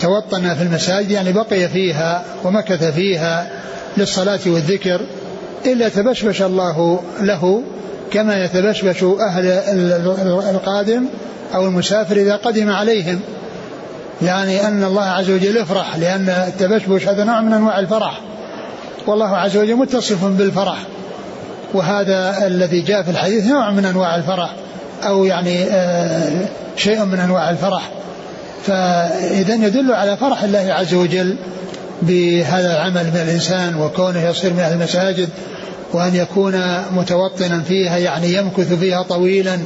توطن 0.00 0.54
في 0.54 0.62
المساجد 0.62 1.10
يعني 1.10 1.32
بقي 1.32 1.68
فيها 1.68 2.24
ومكث 2.44 2.84
فيها 2.84 3.50
للصلاة 3.96 4.40
والذكر 4.46 5.00
إلا 5.66 5.88
تبشبش 5.88 6.42
الله 6.42 7.00
له 7.20 7.62
كما 8.10 8.44
يتبشبش 8.44 9.02
أهل 9.02 9.46
القادم 10.50 11.04
أو 11.54 11.66
المسافر 11.66 12.16
إذا 12.16 12.36
قدم 12.36 12.70
عليهم. 12.70 13.20
يعني 14.22 14.68
أن 14.68 14.84
الله 14.84 15.04
عز 15.04 15.30
وجل 15.30 15.56
يفرح 15.56 15.96
لأن 15.96 16.28
التبشبش 16.28 17.08
هذا 17.08 17.24
نوع 17.24 17.40
من 17.40 17.52
أنواع 17.52 17.78
الفرح. 17.78 18.20
والله 19.06 19.36
عز 19.36 19.56
وجل 19.56 19.76
متصف 19.76 20.24
بالفرح. 20.24 20.78
وهذا 21.74 22.46
الذي 22.46 22.80
جاء 22.80 23.02
في 23.02 23.10
الحديث 23.10 23.46
نوع 23.46 23.70
من 23.70 23.84
أنواع 23.84 24.16
الفرح 24.16 24.54
أو 25.02 25.24
يعني 25.24 25.64
آه، 25.64 26.48
شيء 26.76 27.04
من 27.04 27.18
أنواع 27.18 27.50
الفرح. 27.50 27.90
فإذا 28.66 29.54
يدل 29.54 29.92
على 29.92 30.16
فرح 30.16 30.42
الله 30.42 30.72
عز 30.72 30.94
وجل 30.94 31.36
بهذا 32.02 32.72
العمل 32.72 33.04
من 33.04 33.20
الإنسان 33.20 33.74
وكونه 33.74 34.28
يصير 34.28 34.52
من 34.52 34.60
أهل 34.60 34.72
المساجد 34.72 35.28
وأن 35.92 36.14
يكون 36.14 36.62
متوطنا 36.92 37.62
فيها 37.62 37.98
يعني 37.98 38.34
يمكث 38.34 38.72
فيها 38.72 39.02
طويلا 39.02 39.58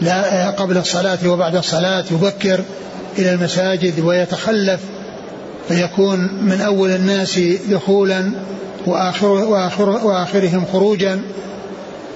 لا 0.00 0.50
قبل 0.50 0.76
الصلاة 0.76 1.18
وبعد 1.26 1.56
الصلاة 1.56 2.04
يبكر 2.10 2.60
إلى 3.18 3.34
المساجد 3.34 4.00
ويتخلف 4.00 4.80
فيكون 5.72 6.18
من 6.42 6.60
أول 6.60 6.90
الناس 6.90 7.38
دخولا 7.68 8.30
وآخر 8.86 9.26
وآخر 9.26 9.88
وآخرهم 9.88 10.64
خروجا. 10.72 11.20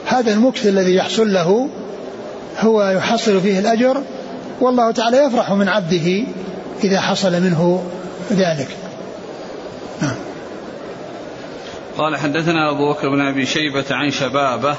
هذا 0.06 0.32
المكث 0.32 0.66
الذي 0.66 0.94
يحصل 0.94 1.32
له 1.32 1.68
هو 2.60 2.90
يحصل 2.90 3.40
فيه 3.40 3.58
الأجر 3.58 4.02
والله 4.60 4.90
تعالى 4.90 5.16
يفرح 5.16 5.52
من 5.52 5.68
عبده 5.68 6.24
إذا 6.84 7.00
حصل 7.00 7.32
منه 7.32 7.82
ذلك. 8.32 8.68
نعم. 10.02 10.16
قال 11.98 12.16
حدثنا 12.16 12.70
أبو 12.70 12.92
بكر 12.92 13.08
بن 13.08 13.20
أبي 13.20 13.46
شيبة 13.46 13.84
عن 13.90 14.10
شبابه. 14.10 14.76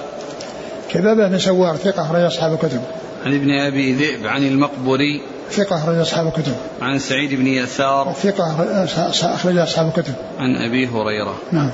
شبابه 0.94 1.28
بن 1.28 1.40
سوار 1.40 1.76
ثقة 1.76 2.02
أخرج 2.02 2.22
أصحاب 2.22 2.54
الكتب. 2.54 2.82
عن 3.26 3.36
ابن 3.36 3.52
أبي 3.52 3.94
ذئب 3.94 4.28
عن 4.28 4.48
المقبري. 4.48 5.22
ثقة 5.52 5.76
أخرج 5.76 5.98
أصحاب 5.98 6.28
الكتب. 6.28 6.56
عن 6.82 7.00
سعيد 7.00 7.34
بن 7.34 7.48
يسار. 7.48 8.14
ثقة 8.24 8.68
أخرج 9.34 9.58
أصحاب 9.58 9.88
الكتب. 9.88 10.14
عن 10.40 10.56
أبي 10.56 10.88
هريرة. 10.88 11.36
نعم. 11.52 11.72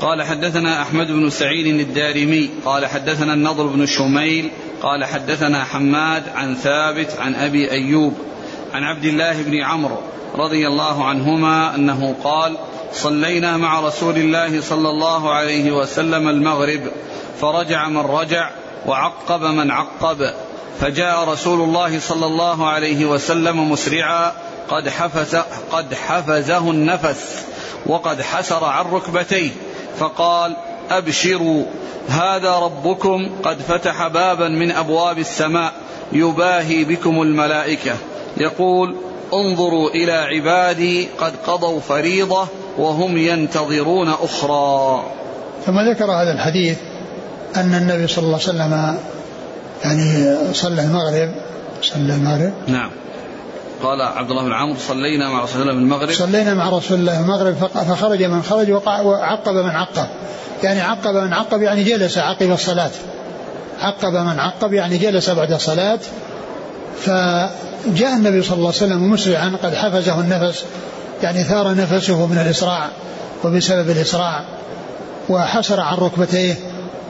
قال 0.00 0.22
حدثنا 0.22 0.82
أحمد 0.82 1.06
بن 1.06 1.30
سعيد 1.30 1.66
الدارمي. 1.66 2.50
قال 2.64 2.86
حدثنا 2.86 3.34
النضر 3.34 3.66
بن 3.66 3.86
شميل. 3.86 4.50
قال 4.82 5.04
حدثنا 5.04 5.64
حماد 5.64 6.22
عن 6.34 6.54
ثابت 6.54 7.16
عن 7.18 7.34
أبي 7.34 7.70
أيوب. 7.70 8.14
عن 8.74 8.82
عبد 8.82 9.04
الله 9.04 9.42
بن 9.42 9.62
عمرو 9.62 9.96
رضي 10.34 10.66
الله 10.66 11.04
عنهما 11.04 11.74
أنه 11.74 12.14
قال 12.24 12.56
صلينا 12.92 13.56
مع 13.56 13.80
رسول 13.80 14.16
الله 14.16 14.60
صلى 14.60 14.88
الله 14.88 15.30
عليه 15.30 15.72
وسلم 15.72 16.28
المغرب 16.28 16.80
فرجع 17.40 17.88
من 17.88 17.98
رجع 17.98 18.50
وعقب 18.86 19.42
من 19.42 19.70
عقب. 19.70 20.30
فجاء 20.80 21.28
رسول 21.28 21.60
الله 21.60 22.00
صلى 22.00 22.26
الله 22.26 22.66
عليه 22.66 23.06
وسلم 23.06 23.70
مسرعا 23.70 24.32
قد 24.68 24.88
حفز 24.88 25.36
قد 25.72 25.94
حفزه 25.94 26.70
النفس 26.70 27.44
وقد 27.86 28.22
حسر 28.22 28.64
عن 28.64 28.84
ركبتيه. 28.84 29.50
فقال 29.98 30.56
أبشروا 30.90 31.64
هذا 32.08 32.54
ربكم 32.58 33.30
قد 33.42 33.58
فتح 33.58 34.08
بابا 34.08 34.48
من 34.48 34.70
أبواب 34.70 35.18
السماء 35.18 35.72
يباهي 36.12 36.84
بكم 36.84 37.22
الملائكة. 37.22 37.96
يقول 38.36 38.96
انظروا 39.32 39.90
إلى 39.90 40.12
عبادي 40.12 41.08
قد 41.18 41.32
قضوا 41.46 41.80
فريضة 41.80 42.46
وهم 42.78 43.16
ينتظرون 43.16 44.08
أخرى. 44.08 45.02
ثم 45.66 45.80
ذكر 45.90 46.04
هذا 46.04 46.32
الحديث 46.32 46.78
أن 47.56 47.74
النبي 47.74 48.06
صلى 48.06 48.24
الله 48.24 48.38
عليه 48.38 48.48
وسلم 48.48 48.98
يعني 49.84 50.36
صلى 50.54 50.82
المغرب 50.82 51.30
صلى 51.82 52.14
المغرب. 52.14 52.52
نعم. 52.66 52.90
قال 53.82 54.02
عبد 54.02 54.30
الله 54.30 54.44
بن 54.44 54.52
عمرو 54.52 54.78
صلينا 54.88 55.30
مع 55.30 55.44
رسول 55.44 55.62
الله 55.62 55.72
المغرب. 55.72 56.10
صلينا 56.10 56.54
مع 56.54 56.68
رسول 56.70 56.98
الله 56.98 57.20
المغرب 57.20 57.54
فخرج 57.54 58.22
من 58.22 58.42
خرج 58.42 58.70
وعقب 58.86 59.54
من 59.54 59.70
عقب. 59.70 60.06
يعني 60.62 60.80
عقب 60.80 61.16
من 61.16 61.32
عقب 61.32 61.62
يعني 61.62 61.84
جلس 61.84 62.18
عقب 62.18 62.52
الصلاة. 62.52 62.90
عقب 63.80 64.12
من 64.12 64.40
عقب 64.40 64.72
يعني 64.72 64.98
جلس 64.98 65.30
بعد 65.30 65.52
الصلاة. 65.52 65.98
فجاء 67.00 68.16
النبي 68.16 68.42
صلى 68.42 68.56
الله 68.56 68.68
عليه 68.68 68.76
وسلم 68.76 69.10
مسرعا 69.10 69.52
قد 69.62 69.74
حفزه 69.74 70.20
النفس 70.20 70.64
يعني 71.22 71.44
ثار 71.44 71.74
نفسه 71.74 72.26
من 72.26 72.38
الإسراع 72.38 72.88
وبسبب 73.44 73.90
الإسراع 73.90 74.44
وحسر 75.28 75.80
عن 75.80 75.96
ركبتيه. 75.96 76.54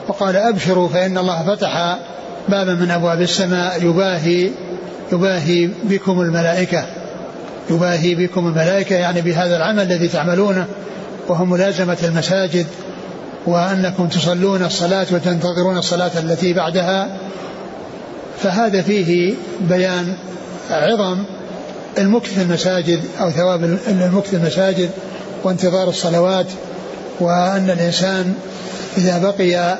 وقال 0.07 0.35
أبشروا 0.35 0.89
فإن 0.89 1.17
الله 1.17 1.55
فتح 1.55 1.97
بابا 2.49 2.73
من 2.73 2.91
أبواب 2.91 3.21
السماء 3.21 3.83
يباهي 3.83 4.49
يباهي 5.11 5.69
بكم 5.83 6.21
الملائكة 6.21 6.85
يباهي 7.69 8.15
بكم 8.15 8.47
الملائكة 8.47 8.95
يعني 8.95 9.21
بهذا 9.21 9.57
العمل 9.57 9.83
الذي 9.83 10.07
تعملونه 10.07 10.65
وهو 11.27 11.45
ملازمة 11.45 11.97
المساجد 12.03 12.65
وأنكم 13.45 14.07
تصلون 14.07 14.63
الصلاة 14.63 15.07
وتنتظرون 15.11 15.77
الصلاة 15.77 16.11
التي 16.19 16.53
بعدها. 16.53 17.17
فهذا 18.43 18.81
فيه 18.81 19.33
بيان 19.61 20.13
عظم 20.69 21.23
المكث 21.97 22.33
في 22.33 22.41
المساجد 22.41 23.01
أو 23.21 23.29
ثواب 23.29 23.63
المكث 23.87 24.29
في 24.29 24.35
المساجد 24.35 24.89
وانتظار 25.43 25.89
الصلوات 25.89 26.45
وأن 27.19 27.69
الإنسان 27.69 28.33
إذا 28.97 29.17
بقي 29.17 29.77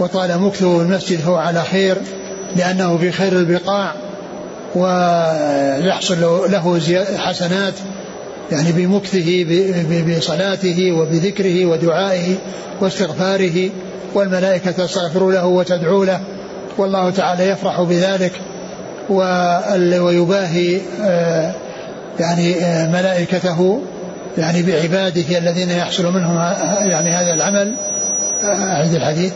وطال 0.00 0.40
مكثه 0.40 0.80
المسجد 0.80 1.18
فهو 1.18 1.36
على 1.36 1.62
خير 1.62 1.96
لأنه 2.56 2.98
في 2.98 3.12
خير 3.12 3.32
البقاع 3.32 3.92
ويحصل 4.74 6.20
له 6.50 6.80
حسنات 7.18 7.74
يعني 8.52 8.72
بمكثه 8.72 9.46
بصلاته 10.16 10.92
وبذكره 10.92 11.66
ودعائه 11.66 12.34
واستغفاره 12.80 13.70
والملائكة 14.14 14.70
تستغفر 14.70 15.30
له 15.30 15.46
وتدعو 15.46 16.04
له 16.04 16.20
والله 16.78 17.10
تعالى 17.10 17.48
يفرح 17.48 17.82
بذلك 17.82 18.32
ويباهي 20.00 20.80
آه، 21.04 21.52
يعني 22.20 22.54
آه، 22.54 22.88
ملائكته 22.88 23.82
يعني 24.38 24.62
بعباده 24.62 25.38
الذين 25.38 25.70
يحصل 25.70 26.12
منهم 26.12 26.36
يعني 26.80 27.10
هذا 27.10 27.34
العمل. 27.34 27.74
أعد 28.44 28.94
الحديث. 28.94 29.32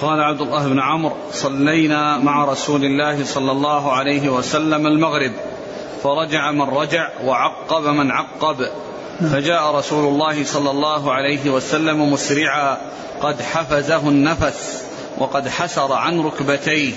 قال 0.00 0.20
عبد 0.20 0.40
الله 0.40 0.68
بن 0.68 0.80
عمرو 0.80 1.16
صلينا 1.32 2.18
مع 2.18 2.44
رسول 2.44 2.84
الله 2.84 3.24
صلى 3.24 3.52
الله 3.52 3.92
عليه 3.92 4.28
وسلم 4.28 4.86
المغرب 4.86 5.32
فرجع 6.02 6.50
من 6.50 6.62
رجع 6.62 7.08
وعقب 7.24 7.86
من 7.86 8.10
عقب. 8.10 8.66
فجاء 9.20 9.74
رسول 9.74 10.04
الله 10.04 10.44
صلى 10.44 10.70
الله 10.70 11.12
عليه 11.12 11.50
وسلم 11.50 12.12
مسرعا 12.12 12.78
قد 13.20 13.42
حفزه 13.42 14.08
النفس 14.08 14.84
وقد 15.18 15.48
حسر 15.48 15.92
عن 15.92 16.20
ركبتيه 16.20 16.92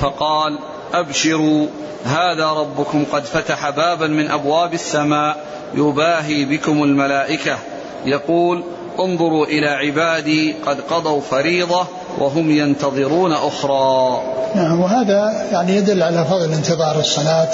فقال 0.00 0.58
أبشروا 0.94 1.66
هذا 2.04 2.46
ربكم 2.46 3.04
قد 3.12 3.24
فتح 3.24 3.70
بابا 3.70 4.06
من 4.06 4.30
أبواب 4.30 4.74
السماء 4.74 5.44
يباهي 5.74 6.44
بكم 6.44 6.82
الملائكة. 6.82 7.58
يقول 8.04 8.64
انظروا 9.00 9.46
إلى 9.46 9.68
عبادي 9.68 10.54
قد 10.66 10.80
قضوا 10.80 11.20
فريضة 11.20 11.86
وهم 12.18 12.50
ينتظرون 12.50 13.32
أخرى. 13.32 14.22
نعم 14.54 14.80
وهذا 14.80 15.46
يعني 15.52 15.76
يدل 15.76 16.02
على 16.02 16.24
فضل 16.24 16.52
انتظار 16.52 17.00
الصلاة 17.00 17.48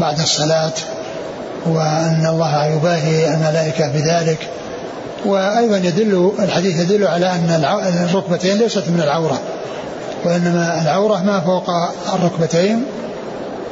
بعد 0.00 0.18
الصلاة 0.18 0.72
وأن 1.66 2.26
الله 2.26 2.66
يباهي 2.66 3.34
الملائكة 3.34 3.88
بذلك. 3.92 4.38
وأيضا 5.26 5.76
يدل 5.76 6.32
الحديث 6.38 6.80
يدل 6.80 7.06
على 7.06 7.26
أن 7.26 7.64
الركبتين 8.10 8.58
ليست 8.58 8.88
من 8.88 9.00
العورة 9.00 9.40
وإنما 10.24 10.82
العورة 10.82 11.22
ما 11.22 11.40
فوق 11.40 11.70
الركبتين 12.14 12.84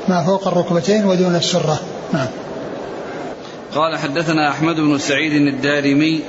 ما 0.08 0.24
فوق 0.24 0.48
الركبتين 0.48 1.06
ودون 1.06 1.36
السرة. 1.36 1.80
نعم. 2.12 2.26
قال 3.74 3.98
حدثنا 3.98 4.50
أحمد 4.50 4.76
بن 4.76 4.98
سعيد 4.98 5.32
الدارمي 5.32 6.20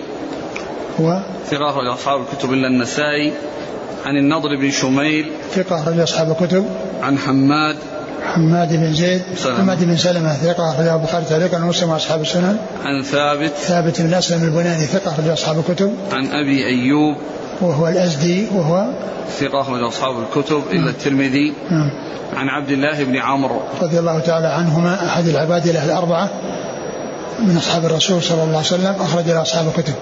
هو 1.01 1.21
ثقة 1.49 1.69
أخرج 1.69 1.87
أصحاب 1.87 2.21
الكتب 2.21 2.53
إلا 2.53 2.67
النسائي 2.67 3.33
عن 4.05 4.17
النضر 4.17 4.55
بن 4.55 4.71
شميل 4.71 5.31
ثقة 5.51 5.81
أخرج 5.81 5.99
أصحاب 5.99 6.31
الكتب 6.31 6.65
عن 7.01 7.17
حماد 7.17 7.75
حماد 8.23 8.73
بن 8.73 8.93
زيد 8.93 9.21
سلمة. 9.35 9.57
حماد 9.57 9.83
بن 9.83 9.97
سلمة 9.97 10.33
ثقة 10.33 10.69
أخرج 10.69 10.87
أبو 10.87 11.05
بكر 11.05 11.21
تعليقا 11.21 11.63
ومسلم 11.63 11.89
أصحاب 11.89 12.21
السنن. 12.21 12.57
عن 12.85 13.03
ثابت. 13.03 13.51
ثابت 13.51 14.01
بن 14.01 14.13
أسلم 14.13 14.43
البناني 14.43 14.85
ثقة 14.85 15.11
أخرج 15.11 15.27
أصحاب 15.27 15.59
الكتب. 15.59 15.93
عن 16.11 16.25
أبي 16.25 16.65
أيوب. 16.65 17.15
وهو 17.61 17.87
الأزدي 17.87 18.47
وهو 18.55 18.85
ثقة 19.39 19.61
أخرج 19.61 19.83
أصحاب 19.83 20.15
الكتب 20.19 20.63
إلا 20.71 20.79
نعم. 20.79 20.87
الترمذي. 20.87 21.53
نعم. 21.71 21.89
عن 22.35 22.49
عبد 22.49 22.69
الله 22.69 23.03
بن 23.03 23.17
عمرو. 23.17 23.59
رضي 23.81 23.99
الله 23.99 24.19
تعالى 24.19 24.47
عنهما 24.47 25.05
أحد 25.05 25.27
العباد 25.27 25.67
له 25.67 25.85
الأربعة 25.85 26.29
من 27.39 27.57
أصحاب 27.57 27.85
الرسول 27.85 28.23
صلى 28.23 28.43
الله 28.43 28.57
عليه 28.57 28.67
وسلم 28.67 28.95
أخرج 28.99 29.25
له 29.25 29.41
أصحاب 29.41 29.67
الكتب. 29.67 29.93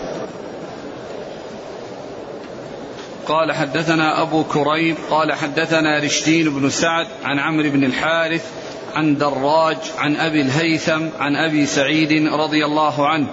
قال 3.27 3.51
حدثنا 3.51 4.21
أبو 4.21 4.43
كريب 4.43 4.95
قال 5.09 5.33
حدثنا 5.33 5.99
رشدين 5.99 6.49
بن 6.49 6.69
سعد 6.69 7.07
عن 7.23 7.39
عمرو 7.39 7.69
بن 7.69 7.83
الحارث 7.83 8.45
عن 8.95 9.17
دراج 9.17 9.77
عن 9.97 10.15
أبي 10.15 10.41
الهيثم 10.41 11.05
عن 11.19 11.35
أبي 11.35 11.65
سعيد 11.65 12.27
رضي 12.33 12.65
الله 12.65 13.07
عنه 13.07 13.27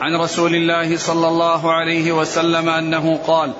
عن 0.00 0.16
رسول 0.16 0.54
الله 0.54 0.96
صلى 0.96 1.28
الله 1.28 1.72
عليه 1.72 2.12
وسلم 2.12 2.68
أنه 2.68 3.18
قال 3.26 3.52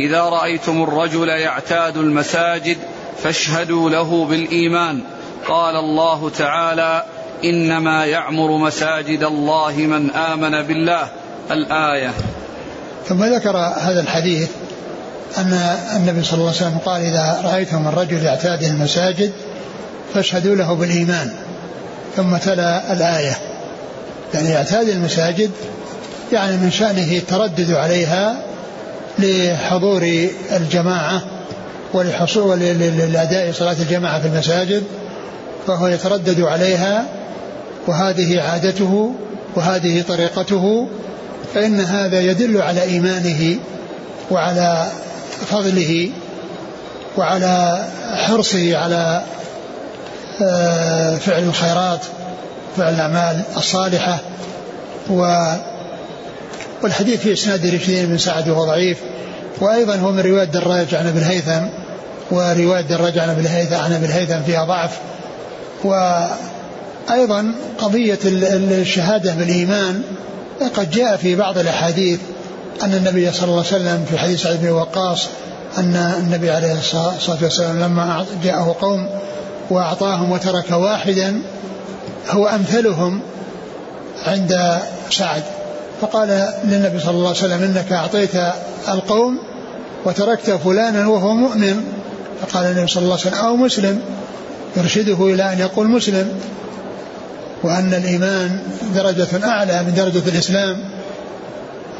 إذا 0.00 0.22
رأيتم 0.22 0.82
الرجل 0.82 1.28
يعتاد 1.28 1.96
المساجد 1.96 2.76
فاشهدوا 3.22 3.90
له 3.90 4.24
بالإيمان 4.24 5.00
قال 5.48 5.76
الله 5.76 6.30
تعالى 6.30 7.04
إنما 7.44 8.06
يعمر 8.06 8.56
مساجد 8.56 9.22
الله 9.22 9.76
من 9.76 10.10
آمن 10.10 10.62
بالله. 10.62 11.08
الآية. 11.50 12.12
ثم 13.06 13.24
ذكر 13.24 13.56
هذا 13.56 14.00
الحديث 14.00 14.50
أن 15.38 15.52
النبي 15.96 16.24
صلى 16.24 16.34
الله 16.34 16.46
عليه 16.46 16.56
وسلم 16.56 16.78
قال 16.78 17.02
إذا 17.02 17.40
رأيتم 17.44 17.88
الرجل 17.88 18.22
يعتاد 18.22 18.62
المساجد 18.62 19.32
فاشهدوا 20.14 20.56
له 20.56 20.74
بالإيمان 20.74 21.30
ثم 22.16 22.36
تلا 22.36 22.92
الآية. 22.92 23.36
يعني 24.34 24.50
يعتاد 24.50 24.88
المساجد 24.88 25.50
يعني 26.32 26.56
من 26.56 26.70
شأنه 26.70 27.16
التردد 27.16 27.72
عليها 27.72 28.36
لحضور 29.18 30.28
الجماعة 30.56 31.22
ولحصول 31.92 32.58
لأداء 33.12 33.52
صلاة 33.52 33.76
الجماعة 33.80 34.20
في 34.20 34.26
المساجد 34.26 34.82
فهو 35.66 35.86
يتردد 35.86 36.40
عليها 36.40 37.06
وهذه 37.86 38.40
عادته 38.40 39.14
وهذه 39.56 40.02
طريقته 40.08 40.88
فإن 41.54 41.80
هذا 41.80 42.20
يدل 42.20 42.62
على 42.62 42.82
إيمانه 42.82 43.56
وعلى 44.30 44.86
فضله 45.50 46.10
وعلى 47.16 47.84
حرصه 48.14 48.76
على 48.76 49.22
آه، 50.42 51.16
فعل 51.16 51.42
الخيرات 51.42 52.00
فعل 52.76 52.94
الأعمال 52.94 53.40
الصالحة. 53.56 54.18
و 55.10 55.46
والحديث 56.82 57.20
في 57.20 57.32
إسناد 57.32 57.66
رشدين 57.66 58.06
بن 58.06 58.18
سعد 58.18 58.48
وهو 58.48 58.64
ضعيف. 58.64 58.98
وأيضا 59.60 59.96
هو 59.96 60.12
من 60.12 60.20
رواية 60.20 60.44
دراج 60.44 60.94
عن 60.94 61.06
ابن 61.06 61.18
الهيثم 61.18 61.66
ورواية 62.30 62.80
دراج 62.80 63.18
عن 63.18 63.30
ابن 63.30 63.40
الهيثم 63.40 63.74
عن 63.74 63.92
الهيثم 63.92 64.42
فيها 64.42 64.64
ضعف. 64.64 64.98
وأيضا 65.84 67.54
قضية 67.78 68.18
الشهادة 68.24 69.34
بالإيمان 69.34 70.02
قد 70.74 70.90
جاء 70.90 71.16
في 71.16 71.36
بعض 71.36 71.58
الأحاديث 71.58 72.20
أن 72.82 72.94
النبي 72.94 73.32
صلى 73.32 73.44
الله 73.44 73.56
عليه 73.56 73.66
وسلم 73.66 74.06
في 74.10 74.18
حديث 74.18 74.42
سعد 74.42 74.60
بن 74.60 74.68
وقاص 74.68 75.28
أن 75.78 75.96
النبي 76.18 76.50
عليه 76.50 76.72
الصلاة 76.72 77.38
والسلام 77.42 77.80
لما 77.80 78.26
جاءه 78.44 78.76
قوم 78.80 79.08
وأعطاهم 79.70 80.32
وترك 80.32 80.70
واحدا 80.70 81.42
هو 82.30 82.46
أمثلهم 82.46 83.20
عند 84.26 84.78
سعد. 85.10 85.42
فقال 86.00 86.48
للنبي 86.64 87.00
صلى 87.00 87.10
الله 87.10 87.28
عليه 87.28 87.38
وسلم 87.38 87.62
إنك 87.62 87.92
أعطيت 87.92 88.30
القوم 88.88 89.38
وتركت 90.04 90.50
فلانا 90.50 91.06
وهو 91.06 91.34
مؤمن. 91.34 91.84
فقال 92.42 92.66
النبي 92.66 92.86
صلى 92.86 93.02
الله 93.02 93.18
عليه 93.18 93.26
وسلم 93.26 93.46
أو 93.46 93.56
مسلم 93.56 94.00
يرشده 94.76 95.26
إلى 95.26 95.52
أن 95.52 95.58
يقول 95.58 95.88
مسلم. 95.88 96.28
وأن 97.62 97.94
الإيمان 97.94 98.58
درجة 98.94 99.44
أعلى 99.44 99.82
من 99.82 99.94
درجة 99.94 100.28
الإسلام. 100.28 100.93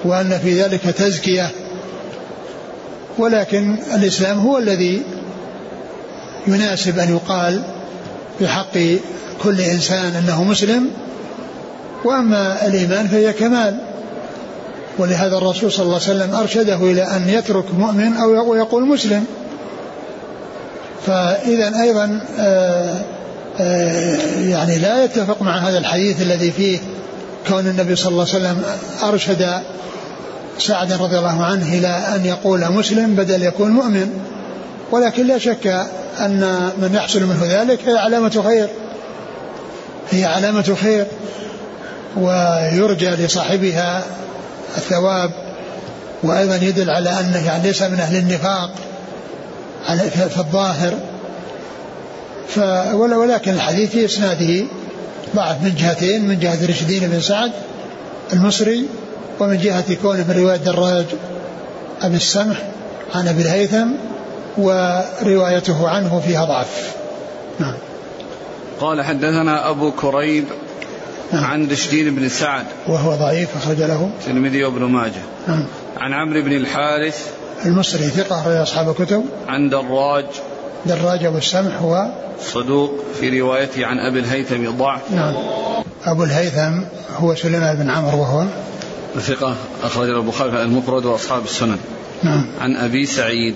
وأن 0.05 0.39
في 0.39 0.63
ذلك 0.63 0.81
تزكية. 0.81 1.51
ولكن 3.19 3.79
الإسلام 3.95 4.39
هو 4.39 4.59
الذي 4.59 5.03
يناسب 6.47 6.99
أن 6.99 7.11
يقال 7.11 7.63
في 8.39 8.49
حق 8.49 8.79
كل 9.43 9.61
إنسان 9.61 10.15
أنه 10.15 10.45
مسلم. 10.45 10.91
وأما 12.05 12.67
الإيمان 12.67 13.09
فهي 13.09 13.33
كمال. 13.33 13.79
ولهذا 14.99 15.37
الرسول 15.37 15.73
صلى 15.73 15.87
الله 15.87 16.01
عليه 16.03 16.05
وسلم 16.05 16.35
أرشده 16.35 16.77
إلى 16.77 17.03
أن 17.03 17.29
يترك 17.29 17.75
مؤمن 17.75 18.17
أو 18.17 18.55
يقول 18.55 18.87
مسلم. 18.87 19.25
فإذا 21.07 21.83
أيضا 21.83 22.21
آآ 22.39 23.05
آآ 23.61 24.17
يعني 24.41 24.79
لا 24.79 25.05
يتفق 25.05 25.43
مع 25.43 25.59
هذا 25.59 25.79
الحديث 25.79 26.23
الذي 26.23 26.51
فيه 26.51 26.79
كون 27.49 27.67
النبي 27.67 27.97
صلى 27.97 28.09
الله 28.09 28.27
عليه 28.35 28.45
وسلم 28.45 28.65
أرشد 29.03 29.63
سعد 30.59 30.93
رضي 30.93 31.19
الله 31.19 31.45
عنه 31.45 31.75
إلى 31.75 31.89
أن 31.89 32.27
يقول 32.27 32.73
مسلم 32.73 33.15
بدل 33.15 33.43
يكون 33.43 33.71
مؤمن. 33.71 34.11
ولكن 34.91 35.27
لا 35.27 35.39
شك 35.39 35.67
أن 36.21 36.71
من 36.79 36.95
يحصل 36.95 37.23
منه 37.23 37.41
ذلك 37.43 37.89
هي 37.89 37.99
علامة 37.99 38.43
خير. 38.45 38.69
هي 40.11 40.25
علامة 40.25 40.77
خير. 40.83 41.07
ويرجى 42.17 43.11
لصاحبها 43.11 44.03
الثواب. 44.77 45.31
وأيضا 46.23 46.57
يدل 46.57 46.91
على 46.91 47.11
أنه 47.11 47.47
يعني 47.47 47.63
ليس 47.63 47.83
من 47.83 48.01
أهل 48.01 48.17
النفاق 48.17 48.71
في 50.31 50.39
الظاهر. 50.39 50.95
ولكن 52.95 53.53
الحديث 53.53 53.91
في 53.91 54.05
إسناده 54.05 54.65
ضعف 55.35 55.63
من 55.63 55.75
جهتين 55.79 56.29
من 56.29 56.39
جهة 56.39 56.67
رشدين 56.67 57.09
بن 57.09 57.21
سعد 57.21 57.53
المصري 58.33 58.87
ومن 59.41 59.59
جهة 59.59 59.95
كونه 60.03 60.25
من 60.29 60.35
رواية 60.39 60.57
دراج 60.57 61.07
أبي 62.03 62.17
السمح 62.17 62.57
عن 63.15 63.29
أبي 63.29 63.43
الهيثم 63.43 63.89
وروايته 64.59 65.89
عنه 65.89 66.23
فيها 66.27 66.45
ضعف. 66.45 66.95
نعم. 67.59 67.75
قال 68.81 69.03
حدثنا 69.03 69.71
أبو 69.71 69.91
كريب 69.91 70.45
نعم. 71.33 71.45
عن 71.45 71.69
رشدين 71.69 72.15
بن 72.15 72.29
سعد. 72.29 72.65
وهو 72.87 73.15
ضعيف 73.15 73.49
أخرج 73.57 73.79
له. 73.79 74.11
الترمذي 74.21 74.65
وابن 74.65 74.83
ماجه. 74.83 75.23
نعم. 75.49 75.67
عن 75.97 76.13
عمرو 76.13 76.43
بن 76.43 76.53
الحارث 76.53 77.27
المصري 77.65 78.09
ثقة 78.09 78.41
أخرج 78.41 78.57
أصحاب 78.57 78.89
الكتب. 78.89 79.25
عن 79.49 79.69
دراج 79.69 80.27
دراج 80.87 81.25
أبو 81.25 81.39
السمح 81.39 81.83
هو 81.83 82.07
صدوق 82.53 83.05
في 83.21 83.41
روايته 83.41 83.87
عن 83.87 83.99
أبي 83.99 84.19
الهيثم 84.19 84.71
ضعف 84.71 85.01
نعم. 85.11 85.35
أبو 86.05 86.25
الهيثم 86.25 86.81
هو 87.17 87.35
سليمان 87.35 87.77
بن 87.77 87.91
عمرو 87.91 88.21
وهو 88.21 88.45
ثقة 89.21 89.57
أخرج 89.83 90.09
البخاري 90.09 90.63
المفرد 90.63 91.05
وأصحاب 91.05 91.45
السنن. 91.45 91.79
نعم. 92.23 92.47
عن 92.61 92.77
أبي 92.77 93.07
سعيد. 93.07 93.55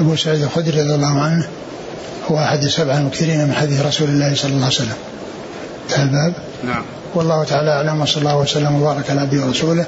أبو 0.00 0.16
سعيد 0.16 0.42
الخدري 0.42 0.80
رضي 0.80 0.94
الله 0.94 1.20
عنه 1.20 1.48
هو 2.30 2.38
أحد 2.38 2.62
السبعة 2.62 2.98
المكثرين 2.98 3.44
من 3.46 3.54
حديث 3.54 3.86
رسول 3.86 4.08
الله 4.08 4.34
صلى 4.34 4.52
الله 4.52 4.64
عليه 4.64 4.74
وسلم. 4.74 4.96
الباب. 5.98 6.34
نعم. 6.64 6.82
والله 7.14 7.44
تعالى 7.44 7.70
أعلم 7.70 8.00
وصلى 8.00 8.18
الله 8.18 8.36
وسلم 8.38 8.82
وبارك 8.82 9.10
على 9.10 9.20
عبده 9.20 9.46
ورسوله 9.46 9.86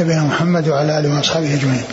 نبينا 0.00 0.22
محمد 0.22 0.68
وعلى 0.68 0.98
آله 0.98 1.16
وأصحابه 1.16 1.54
أجمعين. 1.54 1.84